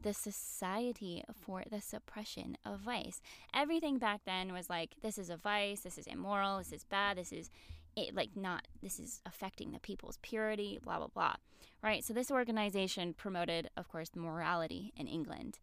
the 0.00 0.12
Society 0.12 1.22
for 1.34 1.62
the 1.70 1.80
Suppression 1.80 2.56
of 2.64 2.80
Vice. 2.80 3.20
Everything 3.54 3.98
back 3.98 4.22
then 4.24 4.52
was 4.52 4.68
like, 4.68 4.96
this 5.00 5.16
is 5.18 5.30
a 5.30 5.36
vice, 5.36 5.80
this 5.80 5.98
is 5.98 6.06
immoral, 6.06 6.58
this 6.58 6.72
is 6.72 6.84
bad, 6.84 7.16
this 7.16 7.32
is 7.32 7.50
it, 7.94 8.14
like 8.14 8.30
not, 8.34 8.66
this 8.82 8.98
is 8.98 9.20
affecting 9.26 9.70
the 9.70 9.78
people's 9.78 10.18
purity, 10.22 10.78
blah, 10.82 10.98
blah, 10.98 11.08
blah. 11.08 11.34
Right? 11.82 12.04
So 12.04 12.14
this 12.14 12.30
organization 12.30 13.14
promoted, 13.14 13.68
of 13.76 13.88
course, 13.88 14.10
morality 14.14 14.92
in 14.96 15.06
England. 15.06 15.58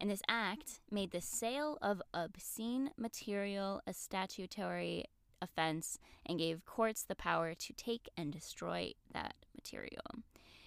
And 0.00 0.10
this 0.10 0.22
act 0.28 0.80
made 0.90 1.12
the 1.12 1.20
sale 1.20 1.78
of 1.80 2.02
obscene 2.12 2.90
material 2.96 3.80
a 3.86 3.92
statutory 3.92 5.04
offense 5.44 5.98
and 6.26 6.38
gave 6.38 6.64
courts 6.64 7.02
the 7.02 7.14
power 7.14 7.54
to 7.54 7.72
take 7.74 8.08
and 8.16 8.32
destroy 8.32 8.92
that 9.12 9.34
material. 9.54 10.02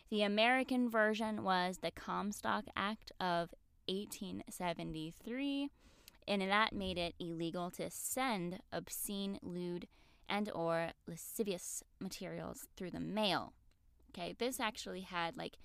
The 0.10 0.24
American 0.24 0.90
version 0.90 1.44
was 1.44 1.80
the 1.80 1.92
Comstock 1.92 2.66
Act 2.76 3.12
of 3.20 3.54
1873, 3.88 5.70
and 6.28 6.42
that 6.42 6.74
made 6.74 6.98
it 6.98 7.16
illegal 7.20 7.70
to 7.72 7.90
send 7.90 8.60
obscene, 8.72 9.40
lewd, 9.42 9.88
and 10.30 10.50
or 10.54 10.92
lascivious 11.08 11.84
materials 12.00 12.68
through 12.76 12.92
the 12.92 13.00
mail. 13.00 13.54
Okay, 14.12 14.36
this 14.38 14.60
actually 14.60 15.02
had 15.02 15.38
like 15.38 15.58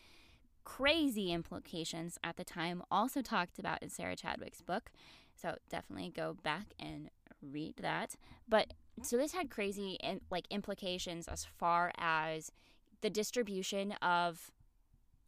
crazy 0.65 1.33
implications 1.33 2.19
at 2.23 2.37
the 2.37 2.45
time, 2.45 2.83
also 2.91 3.23
talked 3.23 3.59
about 3.59 3.83
in 3.83 3.91
Sarah 3.91 4.17
Chadwick's 4.17 4.61
book. 4.61 4.91
So 5.35 5.57
definitely 5.69 6.11
go 6.11 6.37
back 6.43 6.67
and 6.79 7.11
read 7.41 7.77
that. 7.79 8.17
But 8.49 8.75
so 9.01 9.17
this 9.17 9.33
had 9.33 9.51
crazy 9.51 9.99
and 10.03 10.21
like 10.31 10.47
implications 10.51 11.27
as 11.29 11.45
far 11.45 11.93
as 11.99 12.53
the 13.01 13.11
distribution 13.11 13.93
of 14.03 14.51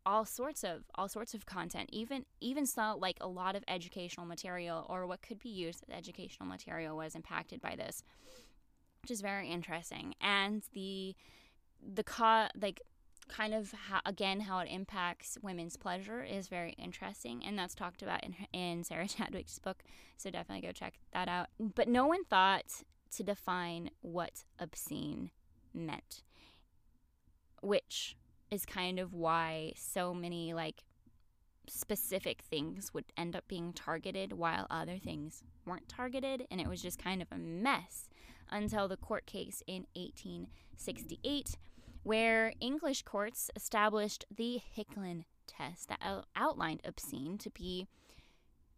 all 0.07 0.27
sorts 0.27 0.63
of 0.63 0.85
all 0.97 1.09
sorts 1.09 1.33
of 1.33 1.47
content 1.47 1.89
even 1.91 2.27
even 2.41 2.67
saw 2.67 2.93
like 2.93 3.17
a 3.23 3.27
lot 3.27 3.57
of 3.57 3.65
educational 3.67 4.27
material 4.27 4.85
or 4.91 5.07
what 5.07 5.23
could 5.23 5.39
be 5.39 5.49
used 5.49 5.83
as 5.89 5.97
educational 5.97 6.47
material 6.47 6.95
was 6.95 7.15
impacted 7.15 7.61
by 7.63 7.75
this 7.75 8.03
which 9.05 9.11
is 9.11 9.21
very 9.21 9.51
interesting. 9.51 10.15
And 10.23 10.63
the 10.73 11.15
the 11.95 12.03
co- 12.03 12.49
like 12.59 12.81
kind 13.29 13.53
of 13.53 13.71
how, 13.73 14.01
again 14.07 14.41
how 14.41 14.61
it 14.61 14.69
impacts 14.71 15.37
women's 15.43 15.77
pleasure 15.77 16.23
is 16.23 16.49
very 16.49 16.73
interesting 16.79 17.43
and 17.45 17.59
that's 17.59 17.75
talked 17.75 18.01
about 18.01 18.25
in 18.25 18.35
in 18.55 18.83
Sarah 18.83 19.07
Chadwick's 19.15 19.59
book. 19.59 19.85
So 20.17 20.31
definitely 20.31 20.67
go 20.67 20.73
check 20.73 20.95
that 21.13 21.29
out. 21.29 21.49
But 21.61 21.87
no 21.87 22.07
one 22.07 22.25
thought 22.25 22.83
to 23.13 23.23
define 23.23 23.91
what 24.01 24.45
obscene 24.59 25.31
meant, 25.73 26.23
which 27.63 28.17
is 28.51 28.67
kind 28.67 28.99
of 28.99 29.13
why 29.13 29.73
so 29.77 30.15
many 30.15 30.53
like 30.53 30.85
specific 31.67 32.43
things 32.43 32.93
would 32.93 33.07
end 33.17 33.35
up 33.35 33.49
being 33.49 33.73
targeted 33.73 34.35
while 34.35 34.67
other 34.71 34.99
things 34.99 35.43
weren't 35.65 35.89
targeted 35.89 36.47
and 36.51 36.61
it 36.61 36.69
was 36.69 36.83
just 36.83 37.03
kind 37.03 37.23
of 37.23 37.29
a 37.33 37.39
mess 37.39 38.09
until 38.51 38.87
the 38.87 38.99
court 38.99 39.25
case 39.25 39.63
in 39.67 39.87
1868 39.95 41.57
where 42.03 42.53
English 42.61 43.03
courts 43.03 43.51
established 43.57 44.27
the 44.35 44.61
Hicklin 44.77 45.25
test 45.47 45.89
that 45.89 46.25
outlined 46.37 46.83
obscene 46.85 47.39
to 47.39 47.49
be 47.49 47.89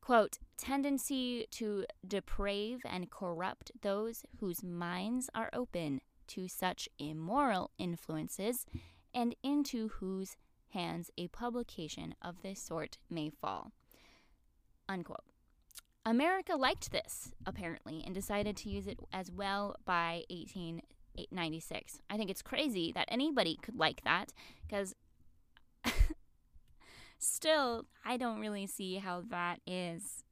quote, 0.06 0.38
tendency 0.56 1.46
to 1.52 1.84
deprave 2.06 2.80
and 2.84 3.10
corrupt 3.10 3.72
those 3.82 4.24
whose 4.40 4.62
minds 4.62 5.28
are 5.34 5.50
open 5.52 6.00
to 6.28 6.48
such 6.48 6.88
immoral 6.98 7.70
influences 7.78 8.66
and 9.14 9.34
into 9.42 9.88
whose 9.88 10.36
hands 10.70 11.10
a 11.16 11.28
publication 11.28 12.14
of 12.20 12.42
this 12.42 12.60
sort 12.60 12.98
may 13.08 13.30
fall. 13.30 13.72
Unquote. 14.88 15.24
America 16.04 16.54
liked 16.54 16.92
this, 16.92 17.32
apparently, 17.44 18.02
and 18.04 18.14
decided 18.14 18.56
to 18.56 18.68
use 18.68 18.86
it 18.86 19.00
as 19.12 19.32
well 19.32 19.74
by 19.84 20.22
1896. 20.30 22.00
I 22.08 22.16
think 22.16 22.30
it's 22.30 22.42
crazy 22.42 22.92
that 22.94 23.08
anybody 23.10 23.58
could 23.60 23.76
like 23.76 24.02
that 24.04 24.32
because 24.66 24.94
still, 27.18 27.86
I 28.04 28.16
don't 28.16 28.38
really 28.38 28.66
see 28.66 28.96
how 28.98 29.22
that 29.30 29.60
is 29.66 30.22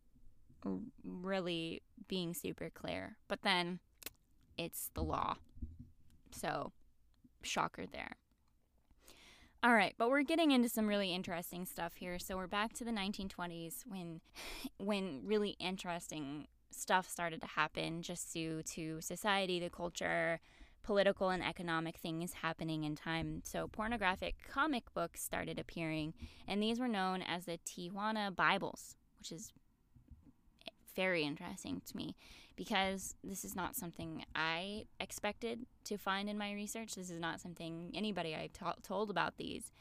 really 1.02 1.82
being 2.08 2.34
super 2.34 2.70
clear. 2.70 3.16
But 3.28 3.42
then 3.42 3.80
it's 4.56 4.90
the 4.94 5.02
law. 5.02 5.36
So, 6.30 6.72
shocker 7.42 7.86
there. 7.86 8.16
All 9.62 9.72
right, 9.72 9.94
but 9.96 10.10
we're 10.10 10.22
getting 10.22 10.50
into 10.50 10.68
some 10.68 10.86
really 10.86 11.14
interesting 11.14 11.64
stuff 11.64 11.94
here. 11.94 12.18
So 12.18 12.36
we're 12.36 12.46
back 12.46 12.74
to 12.74 12.84
the 12.84 12.90
1920s 12.90 13.84
when 13.86 14.20
when 14.76 15.22
really 15.24 15.56
interesting 15.58 16.48
stuff 16.70 17.08
started 17.08 17.40
to 17.40 17.46
happen 17.46 18.02
just 18.02 18.32
due 18.34 18.62
to 18.62 19.00
society, 19.00 19.58
the 19.60 19.70
culture, 19.70 20.40
political 20.82 21.30
and 21.30 21.42
economic 21.42 21.96
things 21.96 22.34
happening 22.34 22.84
in 22.84 22.94
time. 22.94 23.40
So, 23.42 23.66
pornographic 23.66 24.34
comic 24.46 24.92
books 24.92 25.22
started 25.22 25.58
appearing, 25.58 26.12
and 26.46 26.62
these 26.62 26.78
were 26.78 26.86
known 26.86 27.22
as 27.22 27.46
the 27.46 27.58
Tijuana 27.64 28.36
Bibles, 28.36 28.96
which 29.18 29.32
is 29.32 29.52
very 30.94 31.22
interesting 31.24 31.82
to 31.86 31.96
me 31.96 32.14
because 32.56 33.14
this 33.24 33.44
is 33.44 33.56
not 33.56 33.74
something 33.76 34.24
I 34.34 34.84
expected 35.00 35.66
to 35.84 35.96
find 35.98 36.28
in 36.28 36.38
my 36.38 36.52
research. 36.52 36.94
This 36.94 37.10
is 37.10 37.20
not 37.20 37.40
something 37.40 37.90
anybody 37.94 38.34
I 38.34 38.48
t- 38.52 38.80
told 38.82 39.10
about 39.10 39.36
these. 39.36 39.72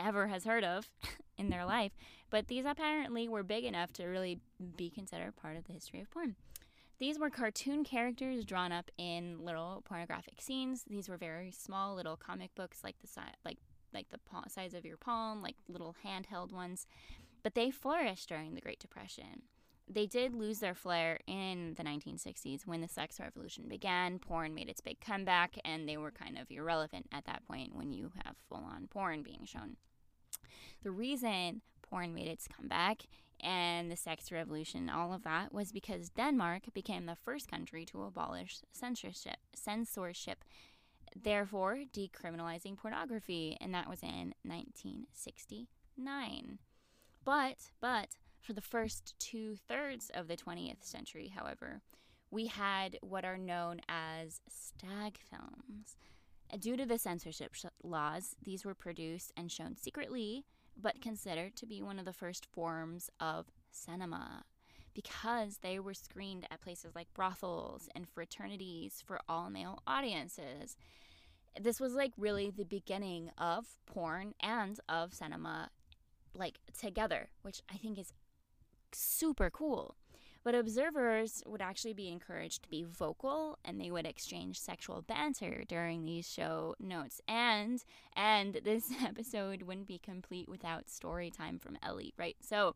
ever 0.00 0.26
has 0.26 0.44
heard 0.44 0.64
of 0.64 0.88
in 1.38 1.48
their 1.50 1.64
life. 1.64 1.92
But 2.30 2.48
these 2.48 2.64
apparently 2.64 3.28
were 3.28 3.42
big 3.44 3.64
enough 3.64 3.92
to 3.94 4.06
really 4.06 4.40
be 4.76 4.90
considered 4.90 5.36
part 5.36 5.56
of 5.56 5.64
the 5.66 5.72
history 5.72 6.00
of 6.00 6.10
porn. 6.10 6.34
These 6.98 7.18
were 7.18 7.30
cartoon 7.30 7.82
characters 7.84 8.44
drawn 8.44 8.72
up 8.72 8.90
in 8.98 9.44
little 9.44 9.82
pornographic 9.86 10.42
scenes. 10.42 10.84
These 10.88 11.08
were 11.08 11.16
very 11.16 11.50
small 11.50 11.94
little 11.94 12.16
comic 12.16 12.54
books, 12.54 12.82
like 12.84 12.98
the 13.00 13.06
si- 13.06 13.20
like 13.44 13.58
like 13.94 14.08
the 14.10 14.18
pa- 14.18 14.44
size 14.48 14.74
of 14.74 14.84
your 14.84 14.96
palm, 14.96 15.42
like 15.42 15.56
little 15.68 15.96
handheld 16.04 16.52
ones. 16.52 16.86
But 17.42 17.54
they 17.54 17.70
flourished 17.70 18.28
during 18.28 18.54
the 18.54 18.60
Great 18.60 18.78
Depression. 18.80 19.42
They 19.92 20.06
did 20.06 20.34
lose 20.34 20.60
their 20.60 20.74
flair 20.74 21.18
in 21.26 21.74
the 21.76 21.82
1960s 21.82 22.64
when 22.64 22.80
the 22.80 22.86
sex 22.86 23.18
revolution 23.18 23.64
began. 23.68 24.20
Porn 24.20 24.54
made 24.54 24.68
its 24.68 24.80
big 24.80 25.00
comeback, 25.00 25.58
and 25.64 25.88
they 25.88 25.96
were 25.96 26.12
kind 26.12 26.38
of 26.38 26.48
irrelevant 26.48 27.08
at 27.12 27.24
that 27.24 27.44
point 27.48 27.74
when 27.74 27.92
you 27.92 28.12
have 28.24 28.36
full 28.48 28.64
on 28.64 28.86
porn 28.86 29.22
being 29.22 29.44
shown. 29.44 29.76
The 30.84 30.92
reason 30.92 31.62
porn 31.82 32.14
made 32.14 32.28
its 32.28 32.46
comeback 32.46 33.06
and 33.42 33.90
the 33.90 33.96
sex 33.96 34.30
revolution, 34.30 34.88
all 34.88 35.12
of 35.12 35.24
that, 35.24 35.52
was 35.52 35.72
because 35.72 36.10
Denmark 36.10 36.72
became 36.72 37.06
the 37.06 37.16
first 37.16 37.50
country 37.50 37.84
to 37.86 38.04
abolish 38.04 38.60
censorship, 38.70 39.38
censorship, 39.54 40.44
therefore 41.16 41.80
decriminalizing 41.92 42.76
pornography, 42.76 43.56
and 43.60 43.74
that 43.74 43.88
was 43.88 44.02
in 44.02 44.34
1969. 44.44 46.58
But, 47.24 47.72
but 47.80 48.10
for 48.40 48.52
the 48.52 48.60
first 48.60 49.14
two 49.18 49.56
thirds 49.68 50.10
of 50.14 50.28
the 50.28 50.36
20th 50.36 50.82
century, 50.82 51.32
however, 51.34 51.82
we 52.30 52.46
had 52.46 52.98
what 53.02 53.24
are 53.24 53.38
known 53.38 53.80
as 53.88 54.40
stag 54.48 55.18
films. 55.18 55.96
Due 56.58 56.76
to 56.76 56.86
the 56.86 56.98
censorship 56.98 57.54
sh- 57.54 57.66
laws, 57.82 58.34
these 58.42 58.64
were 58.64 58.74
produced 58.74 59.32
and 59.36 59.50
shown 59.52 59.76
secretly, 59.76 60.44
but 60.80 61.00
considered 61.00 61.54
to 61.56 61.66
be 61.66 61.82
one 61.82 61.98
of 61.98 62.04
the 62.04 62.12
first 62.12 62.46
forms 62.46 63.10
of 63.20 63.46
cinema 63.70 64.44
because 64.94 65.58
they 65.58 65.78
were 65.78 65.94
screened 65.94 66.46
at 66.50 66.60
places 66.60 66.94
like 66.94 67.12
brothels 67.14 67.88
and 67.94 68.08
fraternities 68.08 69.02
for 69.06 69.20
all 69.28 69.50
male 69.50 69.82
audiences. 69.86 70.76
This 71.60 71.80
was 71.80 71.94
like 71.94 72.12
really 72.16 72.50
the 72.50 72.64
beginning 72.64 73.30
of 73.38 73.76
porn 73.86 74.34
and 74.40 74.78
of 74.88 75.14
cinema 75.14 75.70
like 76.34 76.58
together, 76.78 77.28
which 77.42 77.62
I 77.72 77.76
think 77.76 77.98
is 77.98 78.12
super 78.94 79.50
cool. 79.50 79.96
But 80.42 80.54
observers 80.54 81.42
would 81.44 81.60
actually 81.60 81.92
be 81.92 82.08
encouraged 82.08 82.62
to 82.62 82.70
be 82.70 82.82
vocal 82.82 83.58
and 83.64 83.78
they 83.78 83.90
would 83.90 84.06
exchange 84.06 84.58
sexual 84.58 85.02
banter 85.02 85.64
during 85.68 86.04
these 86.04 86.28
show 86.28 86.74
notes. 86.80 87.20
And 87.28 87.84
and 88.16 88.60
this 88.64 88.90
episode 89.04 89.62
wouldn't 89.62 89.86
be 89.86 89.98
complete 89.98 90.48
without 90.48 90.88
story 90.88 91.30
time 91.30 91.58
from 91.58 91.76
Ellie, 91.82 92.14
right? 92.16 92.36
So 92.40 92.74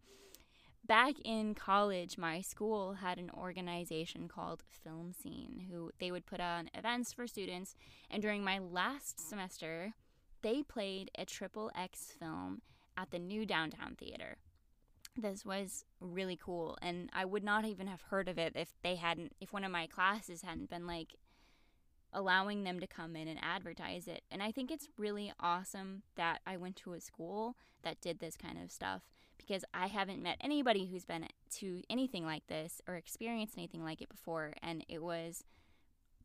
back 0.87 1.15
in 1.25 1.55
college, 1.55 2.19
my 2.19 2.43
school 2.43 2.95
had 2.95 3.19
an 3.19 3.31
organization 3.31 4.29
called 4.29 4.63
Film 4.69 5.15
Scene 5.15 5.65
who 5.71 5.91
they 5.99 6.11
would 6.11 6.27
put 6.27 6.41
on 6.41 6.69
events 6.75 7.15
for 7.15 7.27
students 7.27 7.75
and 8.11 8.23
during 8.23 8.45
my 8.45 8.59
last 8.59 9.27
semester, 9.27 9.95
they 10.43 10.63
played 10.63 11.11
a 11.17 11.25
triple 11.25 11.71
X 11.75 12.13
film 12.19 12.61
at 12.95 13.11
the 13.11 13.19
new 13.19 13.47
downtown 13.47 13.95
theater 13.99 14.37
this 15.17 15.45
was 15.45 15.85
really 16.01 16.39
cool 16.43 16.77
and 16.83 17.09
i 17.13 17.25
would 17.25 17.45
not 17.45 17.65
even 17.65 17.87
have 17.87 18.03
heard 18.03 18.29
of 18.29 18.39
it 18.39 18.53
if 18.55 18.75
they 18.83 18.97
hadn't 18.97 19.33
if 19.41 19.53
one 19.53 19.65
of 19.65 19.71
my 19.71 19.87
classes 19.87 20.43
hadn't 20.43 20.71
been 20.71 20.87
like 20.87 21.15
allowing 22.13 22.63
them 22.63 22.79
to 22.79 22.87
come 22.87 23.17
in 23.17 23.27
and 23.27 23.41
advertise 23.43 24.07
it. 24.07 24.23
And 24.31 24.43
i 24.43 24.53
think 24.53 24.71
it's 24.71 24.89
really 24.97 25.33
awesome 25.41 26.03
that 26.15 26.41
i 26.47 26.57
went 26.57 26.77
to 26.77 26.93
a 26.93 27.01
school 27.01 27.57
that 27.83 28.01
did 28.01 28.21
this 28.21 28.37
kind 28.37 28.63
of 28.63 28.71
stuff 28.71 29.03
because 29.37 29.65
i 29.75 29.89
haven't 29.89 30.23
met 30.23 30.37
anybody 30.41 30.87
who's 30.87 31.05
been 31.05 31.27
to 31.57 31.83
anything 31.91 32.25
like 32.25 32.47
this 32.47 32.81
or 32.87 32.95
experienced 32.95 33.59
anything 33.59 33.83
like 33.83 34.01
it 34.01 34.09
before 34.09 34.53
and 34.63 34.85
it 34.89 35.03
was 35.03 35.43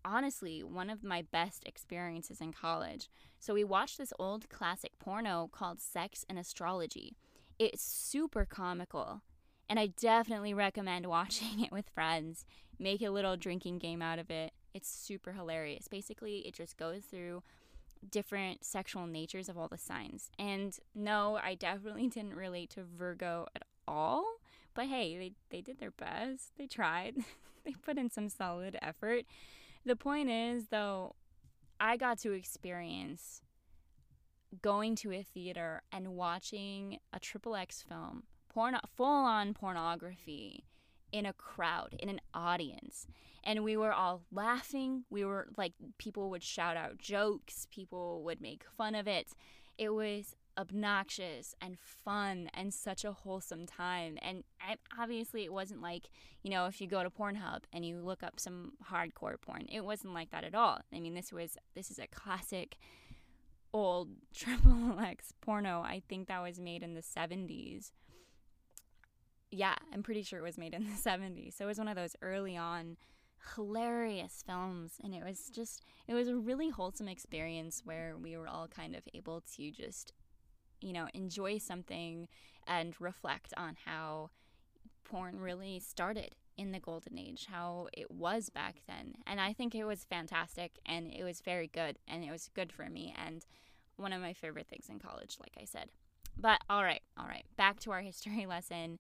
honestly 0.06 0.64
one 0.64 0.90
of 0.90 1.04
my 1.04 1.22
best 1.22 1.64
experiences 1.66 2.42
in 2.42 2.54
college. 2.54 3.10
So 3.40 3.54
we 3.54 3.64
watched 3.64 3.98
this 3.98 4.14
old 4.20 4.50
classic 4.50 4.98
porno 5.00 5.50
called 5.52 5.80
sex 5.80 6.26
and 6.30 6.40
astrology 6.40 7.16
it's 7.60 7.84
super 7.84 8.46
comical. 8.46 9.22
And 9.70 9.78
I 9.80 9.88
definitely 9.88 10.54
recommend 10.54 11.06
watching 11.10 11.60
it 11.60 11.72
with 11.72 11.90
friends. 11.90 12.46
Make 12.80 13.02
a 13.02 13.10
little 13.10 13.38
drinking 13.38 13.80
game 13.80 14.02
out 14.02 14.18
of 14.20 14.32
it. 14.32 14.54
It's 14.74 14.90
super 14.90 15.34
hilarious. 15.34 15.88
Basically, 15.88 16.40
it 16.40 16.54
just 16.54 16.78
goes 16.78 17.04
through 17.04 17.44
different 18.10 18.64
sexual 18.64 19.06
natures 19.06 19.50
of 19.50 19.58
all 19.58 19.68
the 19.68 19.78
signs. 19.78 20.30
And 20.40 20.78
no, 20.96 21.38
I 21.44 21.56
definitely 21.56 22.08
didn't 22.10 22.36
relate 22.36 22.70
to 22.72 22.84
Virgo 22.84 23.48
at 23.56 23.64
all. 23.88 24.26
But 24.74 24.88
hey, 24.88 25.18
they, 25.18 25.32
they 25.50 25.62
did 25.62 25.80
their 25.80 25.92
best. 25.92 26.52
They 26.58 26.68
tried. 26.68 27.16
they 27.66 27.74
put 27.74 27.98
in 27.98 28.10
some 28.10 28.30
solid 28.30 28.78
effort. 28.82 29.26
The 29.86 29.96
point 29.96 30.30
is, 30.30 30.68
though, 30.68 31.16
I 31.80 31.98
got 31.98 32.20
to 32.20 32.32
experience 32.32 33.42
going 34.62 34.96
to 34.98 35.14
a 35.14 35.24
theater 35.24 35.82
and 35.92 36.16
watching 36.16 37.00
a 37.14 37.20
triple 37.20 37.56
X 37.56 37.84
film, 37.88 38.24
porn, 38.54 38.78
full 38.96 39.06
on 39.06 39.54
pornography 39.54 40.66
in 41.12 41.26
a 41.26 41.34
crowd, 41.34 41.96
in 42.00 42.10
an 42.10 42.22
audience. 42.34 43.08
And 43.44 43.64
we 43.64 43.78
were 43.78 43.94
all 43.94 44.22
laughing. 44.32 45.06
We 45.10 45.26
were 45.26 45.48
like, 45.58 45.74
people 45.98 46.30
would 46.30 46.44
shout 46.44 46.78
out 46.78 46.98
jokes, 46.98 47.68
people 47.72 48.24
would 48.24 48.42
make 48.42 48.64
fun 48.78 48.96
of 48.96 49.08
it. 49.08 49.30
It 49.78 49.90
was 49.90 50.36
obnoxious 50.58 51.56
and 51.62 51.78
fun 51.80 52.50
and 52.54 52.74
such 52.74 53.06
a 53.06 53.14
wholesome 53.14 53.66
time. 53.66 54.18
And 54.22 54.44
obviously, 55.00 55.46
it 55.46 55.54
wasn't 55.54 55.82
like, 55.82 56.10
you 56.44 56.52
know, 56.52 56.66
if 56.66 56.82
you 56.82 56.88
go 56.88 57.02
to 57.02 57.10
Pornhub 57.10 57.62
and 57.72 57.86
you 57.86 58.02
look 58.02 58.24
up 58.24 58.40
some 58.40 58.74
hardcore 58.92 59.40
porn, 59.42 59.68
it 59.72 59.86
wasn't 59.86 60.14
like 60.14 60.32
that 60.32 60.44
at 60.44 60.54
all. 60.54 60.82
I 60.94 61.00
mean, 61.00 61.14
this 61.14 61.32
was, 61.32 61.58
this 61.76 61.90
is 61.90 61.98
a 61.98 62.08
classic 62.08 62.78
old 63.74 64.10
triple 64.34 65.00
X 65.00 65.34
porno. 65.42 65.82
I 65.82 66.02
think 66.08 66.28
that 66.28 66.42
was 66.42 66.60
made 66.60 66.84
in 66.84 66.94
the 66.94 67.02
70s. 67.02 67.92
Yeah, 69.52 69.76
I'm 69.92 70.04
pretty 70.04 70.22
sure 70.22 70.40
it 70.40 70.44
was 70.44 70.58
made 70.58 70.74
in 70.74 70.84
the 70.84 70.92
70s. 71.10 71.58
So 71.58 71.66
it 71.66 71.68
was 71.68 71.78
one 71.78 71.88
of 71.88 71.96
those 71.96 72.16
early 72.22 72.56
on 72.56 72.98
hilarious 73.56 74.44
films 74.46 74.94
and 75.02 75.16
it 75.16 75.24
was 75.24 75.50
just 75.50 75.82
it 76.08 76.14
was 76.14 76.28
a 76.28 76.36
really 76.36 76.70
wholesome 76.70 77.08
experience 77.08 77.82
where 77.86 78.16
we 78.22 78.36
were 78.36 78.50
all 78.50 78.68
kind 78.68 78.96
of 78.96 79.02
able 79.14 79.42
to 79.56 79.72
just 79.72 80.12
you 80.82 80.92
know 80.92 81.08
enjoy 81.14 81.58
something 81.58 82.28
and 82.68 83.00
reflect 83.00 83.54
on 83.56 83.78
how 83.86 84.30
porn 85.06 85.40
really 85.40 85.80
started 85.80 86.36
in 86.60 86.74
the 86.74 86.80
golden 86.80 87.18
age, 87.18 87.48
how 87.50 87.88
it 87.94 88.12
was 88.12 88.50
back 88.50 88.82
then. 88.86 89.16
And 89.26 89.40
I 89.40 89.54
think 89.54 89.74
it 89.74 89.86
was 89.86 90.04
fantastic 90.04 90.74
and 90.86 91.10
it 91.10 91.24
was 91.24 91.40
very 91.40 91.68
good 91.68 91.98
and 92.06 92.22
it 92.22 92.32
was 92.32 92.50
good 92.54 92.74
for 92.74 92.90
me 92.90 93.16
and 93.26 93.46
one 93.96 94.12
of 94.12 94.22
my 94.22 94.34
favorite 94.34 94.68
things 94.68 94.90
in 94.90 95.00
college, 95.00 95.38
like 95.40 95.56
I 95.60 95.64
said. 95.64 95.90
But 96.38 96.60
all 96.70 96.84
right, 96.84 97.02
all 97.18 97.28
right, 97.28 97.46
back 97.56 97.80
to 97.82 97.92
our 97.92 98.02
history 98.12 98.46
lesson. 98.46 99.00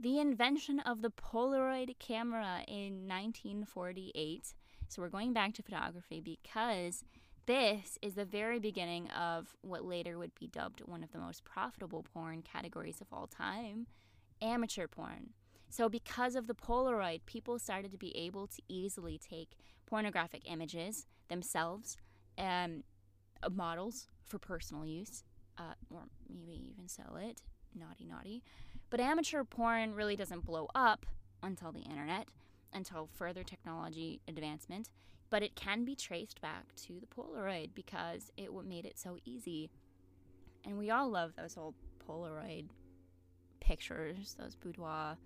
The 0.00 0.18
invention 0.18 0.80
of 0.80 1.02
the 1.02 1.10
Polaroid 1.10 1.98
camera 1.98 2.62
in 2.66 3.06
1948. 3.06 4.54
So 4.88 5.02
we're 5.02 5.08
going 5.08 5.34
back 5.34 5.52
to 5.54 5.62
photography 5.62 6.20
because 6.20 7.04
this 7.46 7.98
is 8.00 8.14
the 8.14 8.24
very 8.24 8.58
beginning 8.58 9.10
of 9.10 9.54
what 9.60 9.84
later 9.84 10.16
would 10.16 10.34
be 10.34 10.46
dubbed 10.46 10.80
one 10.86 11.04
of 11.04 11.12
the 11.12 11.18
most 11.18 11.44
profitable 11.44 12.02
porn 12.14 12.40
categories 12.40 13.02
of 13.02 13.08
all 13.12 13.26
time 13.26 13.86
amateur 14.42 14.86
porn. 14.86 15.30
So, 15.74 15.88
because 15.88 16.36
of 16.36 16.46
the 16.46 16.54
Polaroid, 16.54 17.22
people 17.26 17.58
started 17.58 17.90
to 17.90 17.98
be 17.98 18.16
able 18.16 18.46
to 18.46 18.62
easily 18.68 19.18
take 19.18 19.56
pornographic 19.86 20.42
images 20.48 21.08
themselves, 21.26 21.96
um, 22.38 22.84
models 23.50 24.06
for 24.24 24.38
personal 24.38 24.86
use, 24.86 25.24
uh, 25.58 25.74
or 25.90 26.02
maybe 26.32 26.70
even 26.70 26.86
sell 26.86 27.16
it. 27.16 27.42
Naughty, 27.74 28.04
naughty. 28.04 28.44
But 28.88 29.00
amateur 29.00 29.42
porn 29.42 29.96
really 29.96 30.14
doesn't 30.14 30.46
blow 30.46 30.68
up 30.76 31.06
until 31.42 31.72
the 31.72 31.80
internet, 31.80 32.28
until 32.72 33.08
further 33.12 33.42
technology 33.42 34.20
advancement. 34.28 34.90
But 35.28 35.42
it 35.42 35.56
can 35.56 35.84
be 35.84 35.96
traced 35.96 36.40
back 36.40 36.72
to 36.86 37.00
the 37.00 37.06
Polaroid 37.08 37.70
because 37.74 38.30
it 38.36 38.52
made 38.64 38.86
it 38.86 38.96
so 38.96 39.16
easy. 39.24 39.70
And 40.64 40.78
we 40.78 40.92
all 40.92 41.10
love 41.10 41.32
those 41.34 41.56
old 41.56 41.74
Polaroid 42.08 42.68
pictures, 43.58 44.36
those 44.38 44.54
boudoir 44.54 45.16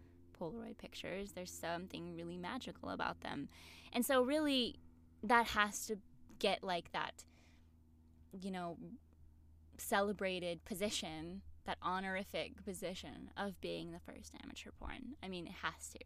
Polaroid 0.41 0.79
pictures. 0.79 1.33
There's 1.33 1.51
something 1.51 2.15
really 2.15 2.37
magical 2.37 2.91
about 2.91 3.21
them. 3.21 3.49
And 3.93 4.05
so, 4.05 4.23
really, 4.23 4.77
that 5.23 5.49
has 5.49 5.87
to 5.87 5.97
get 6.39 6.63
like 6.63 6.93
that, 6.93 7.25
you 8.33 8.51
know, 8.51 8.77
celebrated 9.79 10.65
position, 10.65 11.43
that 11.65 11.79
honorific 11.83 12.65
position 12.65 13.31
of 13.37 13.61
being 13.61 13.93
the 13.93 14.01
first 14.01 14.33
amateur 14.43 14.71
porn. 14.79 15.17
I 15.23 15.29
mean, 15.29 15.47
it 15.47 15.55
has 15.63 15.89
to. 15.91 16.01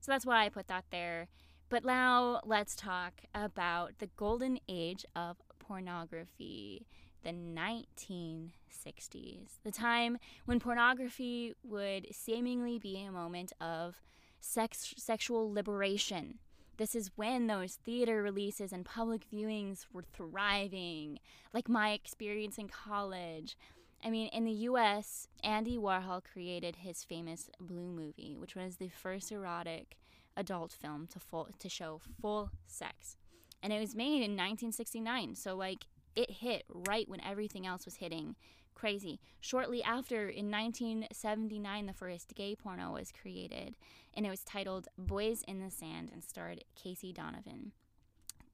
So 0.00 0.12
that's 0.12 0.26
why 0.26 0.44
I 0.44 0.48
put 0.48 0.68
that 0.68 0.84
there. 0.90 1.28
But 1.68 1.84
now 1.84 2.40
let's 2.44 2.74
talk 2.74 3.22
about 3.34 3.98
the 3.98 4.08
golden 4.16 4.58
age 4.68 5.04
of 5.14 5.36
pornography. 5.58 6.86
The 7.22 7.30
1960s, 7.30 9.58
the 9.64 9.70
time 9.70 10.18
when 10.44 10.60
pornography 10.60 11.54
would 11.62 12.06
seemingly 12.12 12.78
be 12.78 13.02
a 13.02 13.12
moment 13.12 13.52
of 13.60 13.96
sex 14.40 14.94
sexual 14.96 15.52
liberation. 15.52 16.38
This 16.76 16.94
is 16.94 17.10
when 17.16 17.48
those 17.48 17.74
theater 17.74 18.22
releases 18.22 18.72
and 18.72 18.84
public 18.84 19.28
viewings 19.30 19.86
were 19.92 20.04
thriving, 20.14 21.18
like 21.52 21.68
my 21.68 21.90
experience 21.90 22.56
in 22.56 22.68
college. 22.68 23.56
I 24.04 24.10
mean, 24.10 24.28
in 24.28 24.44
the 24.44 24.52
US, 24.52 25.26
Andy 25.42 25.76
Warhol 25.76 26.22
created 26.24 26.76
his 26.76 27.02
famous 27.02 27.50
Blue 27.58 27.90
movie, 27.90 28.36
which 28.38 28.54
was 28.54 28.76
the 28.76 28.88
first 28.88 29.32
erotic 29.32 29.96
adult 30.36 30.72
film 30.72 31.08
to 31.08 31.18
full, 31.18 31.48
to 31.58 31.68
show 31.68 32.00
full 32.20 32.52
sex. 32.68 33.16
And 33.60 33.72
it 33.72 33.80
was 33.80 33.96
made 33.96 34.22
in 34.22 34.36
1969, 34.36 35.34
so 35.34 35.56
like 35.56 35.86
it 36.18 36.32
hit 36.32 36.64
right 36.68 37.08
when 37.08 37.24
everything 37.24 37.64
else 37.64 37.84
was 37.84 37.94
hitting. 37.94 38.34
Crazy. 38.74 39.20
Shortly 39.40 39.84
after, 39.84 40.28
in 40.28 40.50
1979, 40.50 41.86
the 41.86 41.92
first 41.92 42.34
gay 42.34 42.56
porno 42.56 42.92
was 42.92 43.12
created, 43.12 43.76
and 44.14 44.26
it 44.26 44.30
was 44.30 44.42
titled 44.42 44.88
Boys 44.98 45.44
in 45.46 45.60
the 45.60 45.70
Sand 45.70 46.10
and 46.12 46.24
starred 46.24 46.64
Casey 46.74 47.12
Donovan. 47.12 47.70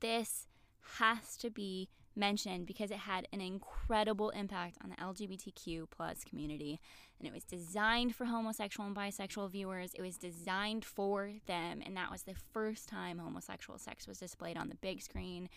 This 0.01 0.47
has 0.99 1.39
to 1.39 1.51
be 1.51 1.89
mentioned 2.15 2.67
because 2.67 2.91
it 2.91 2.99
had 2.99 3.27
an 3.33 3.41
incredible 3.41 4.29
impact 4.31 4.77
on 4.85 4.91
the 4.91 4.97
LGBTQ 4.97 5.87
plus 5.91 6.23
community 6.23 6.79
and 7.19 7.27
it 7.27 7.35
was 7.35 7.43
designed 7.45 8.15
for 8.15 8.27
homosexual 8.27 8.87
and 8.87 8.97
bisexual 8.97 9.51
viewers. 9.51 9.93
It 9.95 10.03
was 10.03 10.17
designed 10.17 10.85
for 10.85 11.33
them 11.47 11.83
and 11.85 11.97
that 11.97 12.13
was 12.13 12.23
the 12.23 12.37
first 12.53 12.89
time 12.89 13.19
homosexual 13.19 13.79
sex 13.79 14.07
was 14.07 14.19
displayed 14.19 14.57
on 14.57 14.69
the 14.69 14.77
big 14.77 15.03
screen. 15.03 15.49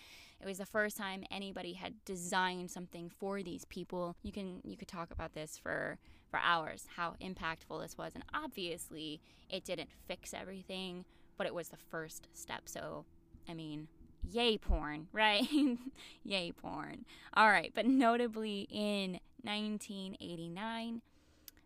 It 0.42 0.46
was 0.46 0.60
the 0.60 0.66
first 0.66 0.98
time 0.98 1.24
anybody 1.32 1.74
had 1.74 1.94
designed 2.06 2.70
something 2.72 3.10
for 3.10 3.42
these 3.42 3.66
people. 3.66 4.16
You 4.24 4.32
can 4.32 4.62
you 4.64 4.78
could 4.78 4.88
talk 4.88 5.12
about 5.12 5.34
this 5.34 5.58
for 5.58 5.98
for 6.30 6.40
hours 6.44 6.86
how 6.96 7.16
impactful 7.22 7.82
this 7.82 7.98
was 7.98 8.12
and 8.14 8.24
obviously 8.34 9.22
it 9.50 9.64
didn't 9.64 9.90
fix 10.08 10.34
everything, 10.34 11.06
but 11.38 11.48
it 11.48 11.54
was 11.54 11.70
the 11.70 11.78
first 11.78 12.28
step. 12.34 12.64
So, 12.66 13.06
I 13.48 13.54
mean, 13.54 13.88
yay 14.30 14.58
porn, 14.58 15.08
right? 15.14 15.48
yay 16.24 16.52
porn. 16.52 17.06
All 17.34 17.50
right, 17.50 17.72
but 17.74 17.86
notably 17.86 18.68
in 18.70 19.20
1989, 19.44 21.02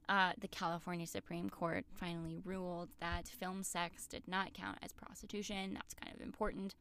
uh, 0.09 0.33
the 0.39 0.47
California 0.47 1.07
Supreme 1.07 1.49
Court 1.49 1.85
finally 1.93 2.37
ruled 2.43 2.89
that 2.99 3.27
film 3.27 3.63
sex 3.63 4.05
did 4.07 4.27
not 4.27 4.53
count 4.53 4.77
as 4.81 4.91
prostitution. 4.91 5.73
That's 5.73 5.93
kind 5.93 6.13
of 6.13 6.21
important. 6.21 6.75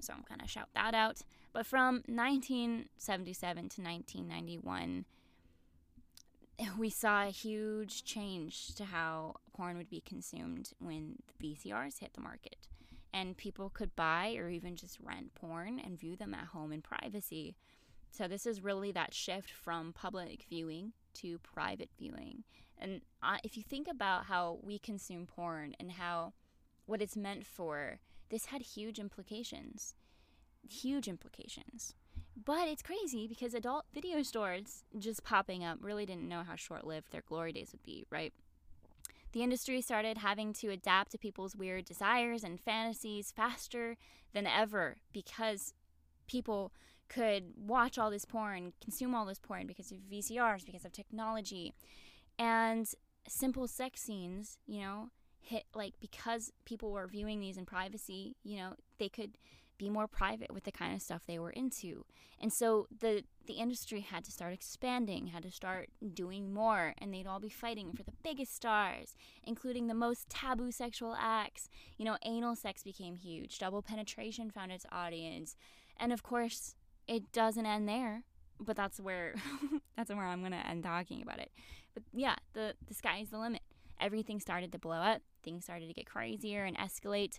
So 0.00 0.12
I'm 0.12 0.24
going 0.28 0.40
to 0.40 0.48
shout 0.48 0.68
that 0.74 0.94
out. 0.94 1.20
But 1.52 1.66
from 1.66 2.02
1977 2.06 3.56
to 3.56 3.82
1991, 3.82 5.04
we 6.78 6.90
saw 6.90 7.24
a 7.26 7.30
huge 7.30 8.04
change 8.04 8.74
to 8.74 8.84
how 8.84 9.36
porn 9.56 9.76
would 9.76 9.90
be 9.90 10.00
consumed 10.00 10.72
when 10.78 11.16
the 11.26 11.54
VCRs 11.54 12.00
hit 12.00 12.12
the 12.14 12.20
market 12.20 12.68
and 13.12 13.36
people 13.36 13.70
could 13.70 13.96
buy 13.96 14.36
or 14.38 14.48
even 14.48 14.76
just 14.76 15.00
rent 15.00 15.34
porn 15.34 15.80
and 15.84 15.98
view 15.98 16.16
them 16.16 16.34
at 16.34 16.46
home 16.48 16.72
in 16.72 16.82
privacy. 16.82 17.56
So 18.12 18.28
this 18.28 18.46
is 18.46 18.62
really 18.62 18.92
that 18.92 19.14
shift 19.14 19.50
from 19.50 19.92
public 19.92 20.44
viewing 20.48 20.92
to 21.14 21.38
private 21.38 21.90
viewing. 21.98 22.44
And 22.78 23.00
if 23.42 23.56
you 23.56 23.62
think 23.62 23.88
about 23.88 24.26
how 24.26 24.58
we 24.62 24.78
consume 24.78 25.26
porn 25.26 25.74
and 25.80 25.92
how 25.92 26.34
what 26.86 27.02
it's 27.02 27.16
meant 27.16 27.46
for, 27.46 28.00
this 28.30 28.46
had 28.46 28.62
huge 28.62 28.98
implications. 28.98 29.94
Huge 30.68 31.08
implications. 31.08 31.94
But 32.42 32.68
it's 32.68 32.82
crazy 32.82 33.26
because 33.26 33.54
adult 33.54 33.84
video 33.94 34.22
stores 34.22 34.84
just 34.98 35.24
popping 35.24 35.64
up 35.64 35.78
really 35.82 36.06
didn't 36.06 36.28
know 36.28 36.42
how 36.46 36.56
short 36.56 36.86
lived 36.86 37.12
their 37.12 37.22
glory 37.26 37.52
days 37.52 37.70
would 37.72 37.82
be, 37.82 38.06
right? 38.10 38.32
The 39.32 39.42
industry 39.42 39.80
started 39.80 40.18
having 40.18 40.52
to 40.54 40.70
adapt 40.70 41.12
to 41.12 41.18
people's 41.18 41.54
weird 41.54 41.84
desires 41.84 42.42
and 42.42 42.58
fantasies 42.58 43.30
faster 43.30 43.96
than 44.32 44.46
ever 44.46 44.96
because 45.12 45.72
people 46.26 46.72
could 47.08 47.52
watch 47.56 47.98
all 47.98 48.10
this 48.10 48.24
porn, 48.24 48.72
consume 48.80 49.14
all 49.14 49.26
this 49.26 49.38
porn 49.38 49.66
because 49.66 49.90
of 49.92 49.98
VCRs, 49.98 50.64
because 50.64 50.84
of 50.84 50.92
technology. 50.92 51.74
And 52.38 52.88
simple 53.28 53.68
sex 53.68 54.00
scenes, 54.00 54.58
you 54.66 54.80
know, 54.80 55.10
hit 55.40 55.64
like 55.74 55.94
because 56.00 56.52
people 56.64 56.90
were 56.92 57.06
viewing 57.06 57.40
these 57.40 57.56
in 57.56 57.66
privacy, 57.66 58.36
you 58.42 58.58
know, 58.58 58.74
they 58.98 59.08
could 59.08 59.36
be 59.80 59.88
more 59.88 60.06
private 60.06 60.52
with 60.52 60.64
the 60.64 60.70
kind 60.70 60.94
of 60.94 61.00
stuff 61.00 61.22
they 61.26 61.38
were 61.38 61.50
into. 61.50 62.04
And 62.38 62.52
so 62.52 62.86
the 63.00 63.24
the 63.46 63.54
industry 63.54 64.00
had 64.00 64.24
to 64.24 64.30
start 64.30 64.52
expanding, 64.52 65.28
had 65.28 65.42
to 65.42 65.50
start 65.50 65.88
doing 66.14 66.52
more, 66.52 66.94
and 66.98 67.12
they'd 67.12 67.26
all 67.26 67.40
be 67.40 67.48
fighting 67.48 67.92
for 67.92 68.02
the 68.02 68.12
biggest 68.22 68.54
stars, 68.54 69.16
including 69.42 69.86
the 69.86 69.94
most 69.94 70.28
taboo 70.28 70.70
sexual 70.70 71.16
acts. 71.18 71.68
You 71.96 72.04
know, 72.04 72.18
anal 72.24 72.54
sex 72.56 72.82
became 72.82 73.16
huge, 73.16 73.58
double 73.58 73.82
penetration 73.82 74.50
found 74.50 74.70
its 74.70 74.86
audience. 74.92 75.56
And 75.96 76.12
of 76.12 76.22
course, 76.22 76.74
it 77.08 77.32
doesn't 77.32 77.66
end 77.66 77.88
there, 77.88 78.24
but 78.60 78.76
that's 78.76 79.00
where 79.00 79.34
that's 79.96 80.10
where 80.10 80.26
I'm 80.26 80.40
going 80.40 80.52
to 80.52 80.66
end 80.66 80.84
talking 80.84 81.22
about 81.22 81.40
it. 81.40 81.50
But 81.94 82.02
yeah, 82.12 82.36
the 82.52 82.74
the 82.86 82.94
sky's 82.94 83.30
the 83.30 83.38
limit. 83.38 83.62
Everything 83.98 84.40
started 84.40 84.72
to 84.72 84.78
blow 84.78 84.98
up. 84.98 85.22
Things 85.42 85.64
started 85.64 85.88
to 85.88 85.94
get 85.94 86.06
crazier 86.06 86.64
and 86.64 86.76
escalate. 86.76 87.38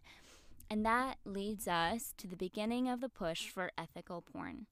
And 0.69 0.85
that 0.85 1.17
leads 1.25 1.67
us 1.67 2.13
to 2.17 2.27
the 2.27 2.35
beginning 2.35 2.87
of 2.87 3.01
the 3.01 3.09
push 3.09 3.49
for 3.49 3.71
ethical 3.77 4.21
porn, 4.21 4.67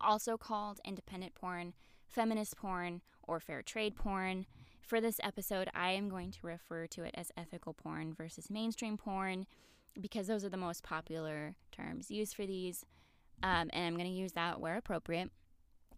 also 0.00 0.36
called 0.36 0.80
independent 0.84 1.34
porn, 1.34 1.74
feminist 2.06 2.56
porn, 2.56 3.02
or 3.24 3.40
fair 3.40 3.62
trade 3.62 3.96
porn. 3.96 4.46
For 4.86 5.00
this 5.00 5.18
episode, 5.24 5.68
I 5.74 5.90
am 5.90 6.08
going 6.08 6.30
to 6.30 6.46
refer 6.46 6.86
to 6.86 7.02
it 7.02 7.14
as 7.16 7.32
ethical 7.36 7.74
porn 7.74 8.14
versus 8.14 8.50
mainstream 8.50 8.96
porn 8.96 9.46
because 10.00 10.28
those 10.28 10.44
are 10.44 10.48
the 10.48 10.56
most 10.56 10.84
popular 10.84 11.56
terms 11.72 12.10
used 12.10 12.36
for 12.36 12.46
these. 12.46 12.84
Um, 13.42 13.68
and 13.72 13.84
I'm 13.84 13.94
going 13.94 14.06
to 14.06 14.16
use 14.16 14.32
that 14.32 14.60
where 14.60 14.76
appropriate. 14.76 15.30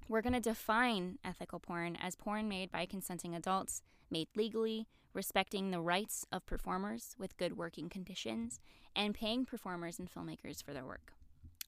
We're 0.08 0.22
going 0.22 0.32
to 0.32 0.40
define 0.40 1.18
ethical 1.22 1.60
porn 1.60 1.96
as 2.00 2.16
porn 2.16 2.48
made 2.48 2.72
by 2.72 2.86
consenting 2.86 3.34
adults, 3.34 3.82
made 4.10 4.28
legally, 4.34 4.86
respecting 5.18 5.72
the 5.72 5.80
rights 5.80 6.24
of 6.30 6.46
performers 6.46 7.16
with 7.18 7.36
good 7.36 7.56
working 7.56 7.88
conditions, 7.88 8.60
and 8.94 9.16
paying 9.16 9.44
performers 9.44 9.98
and 9.98 10.08
filmmakers 10.08 10.62
for 10.62 10.72
their 10.72 10.84
work. 10.84 11.12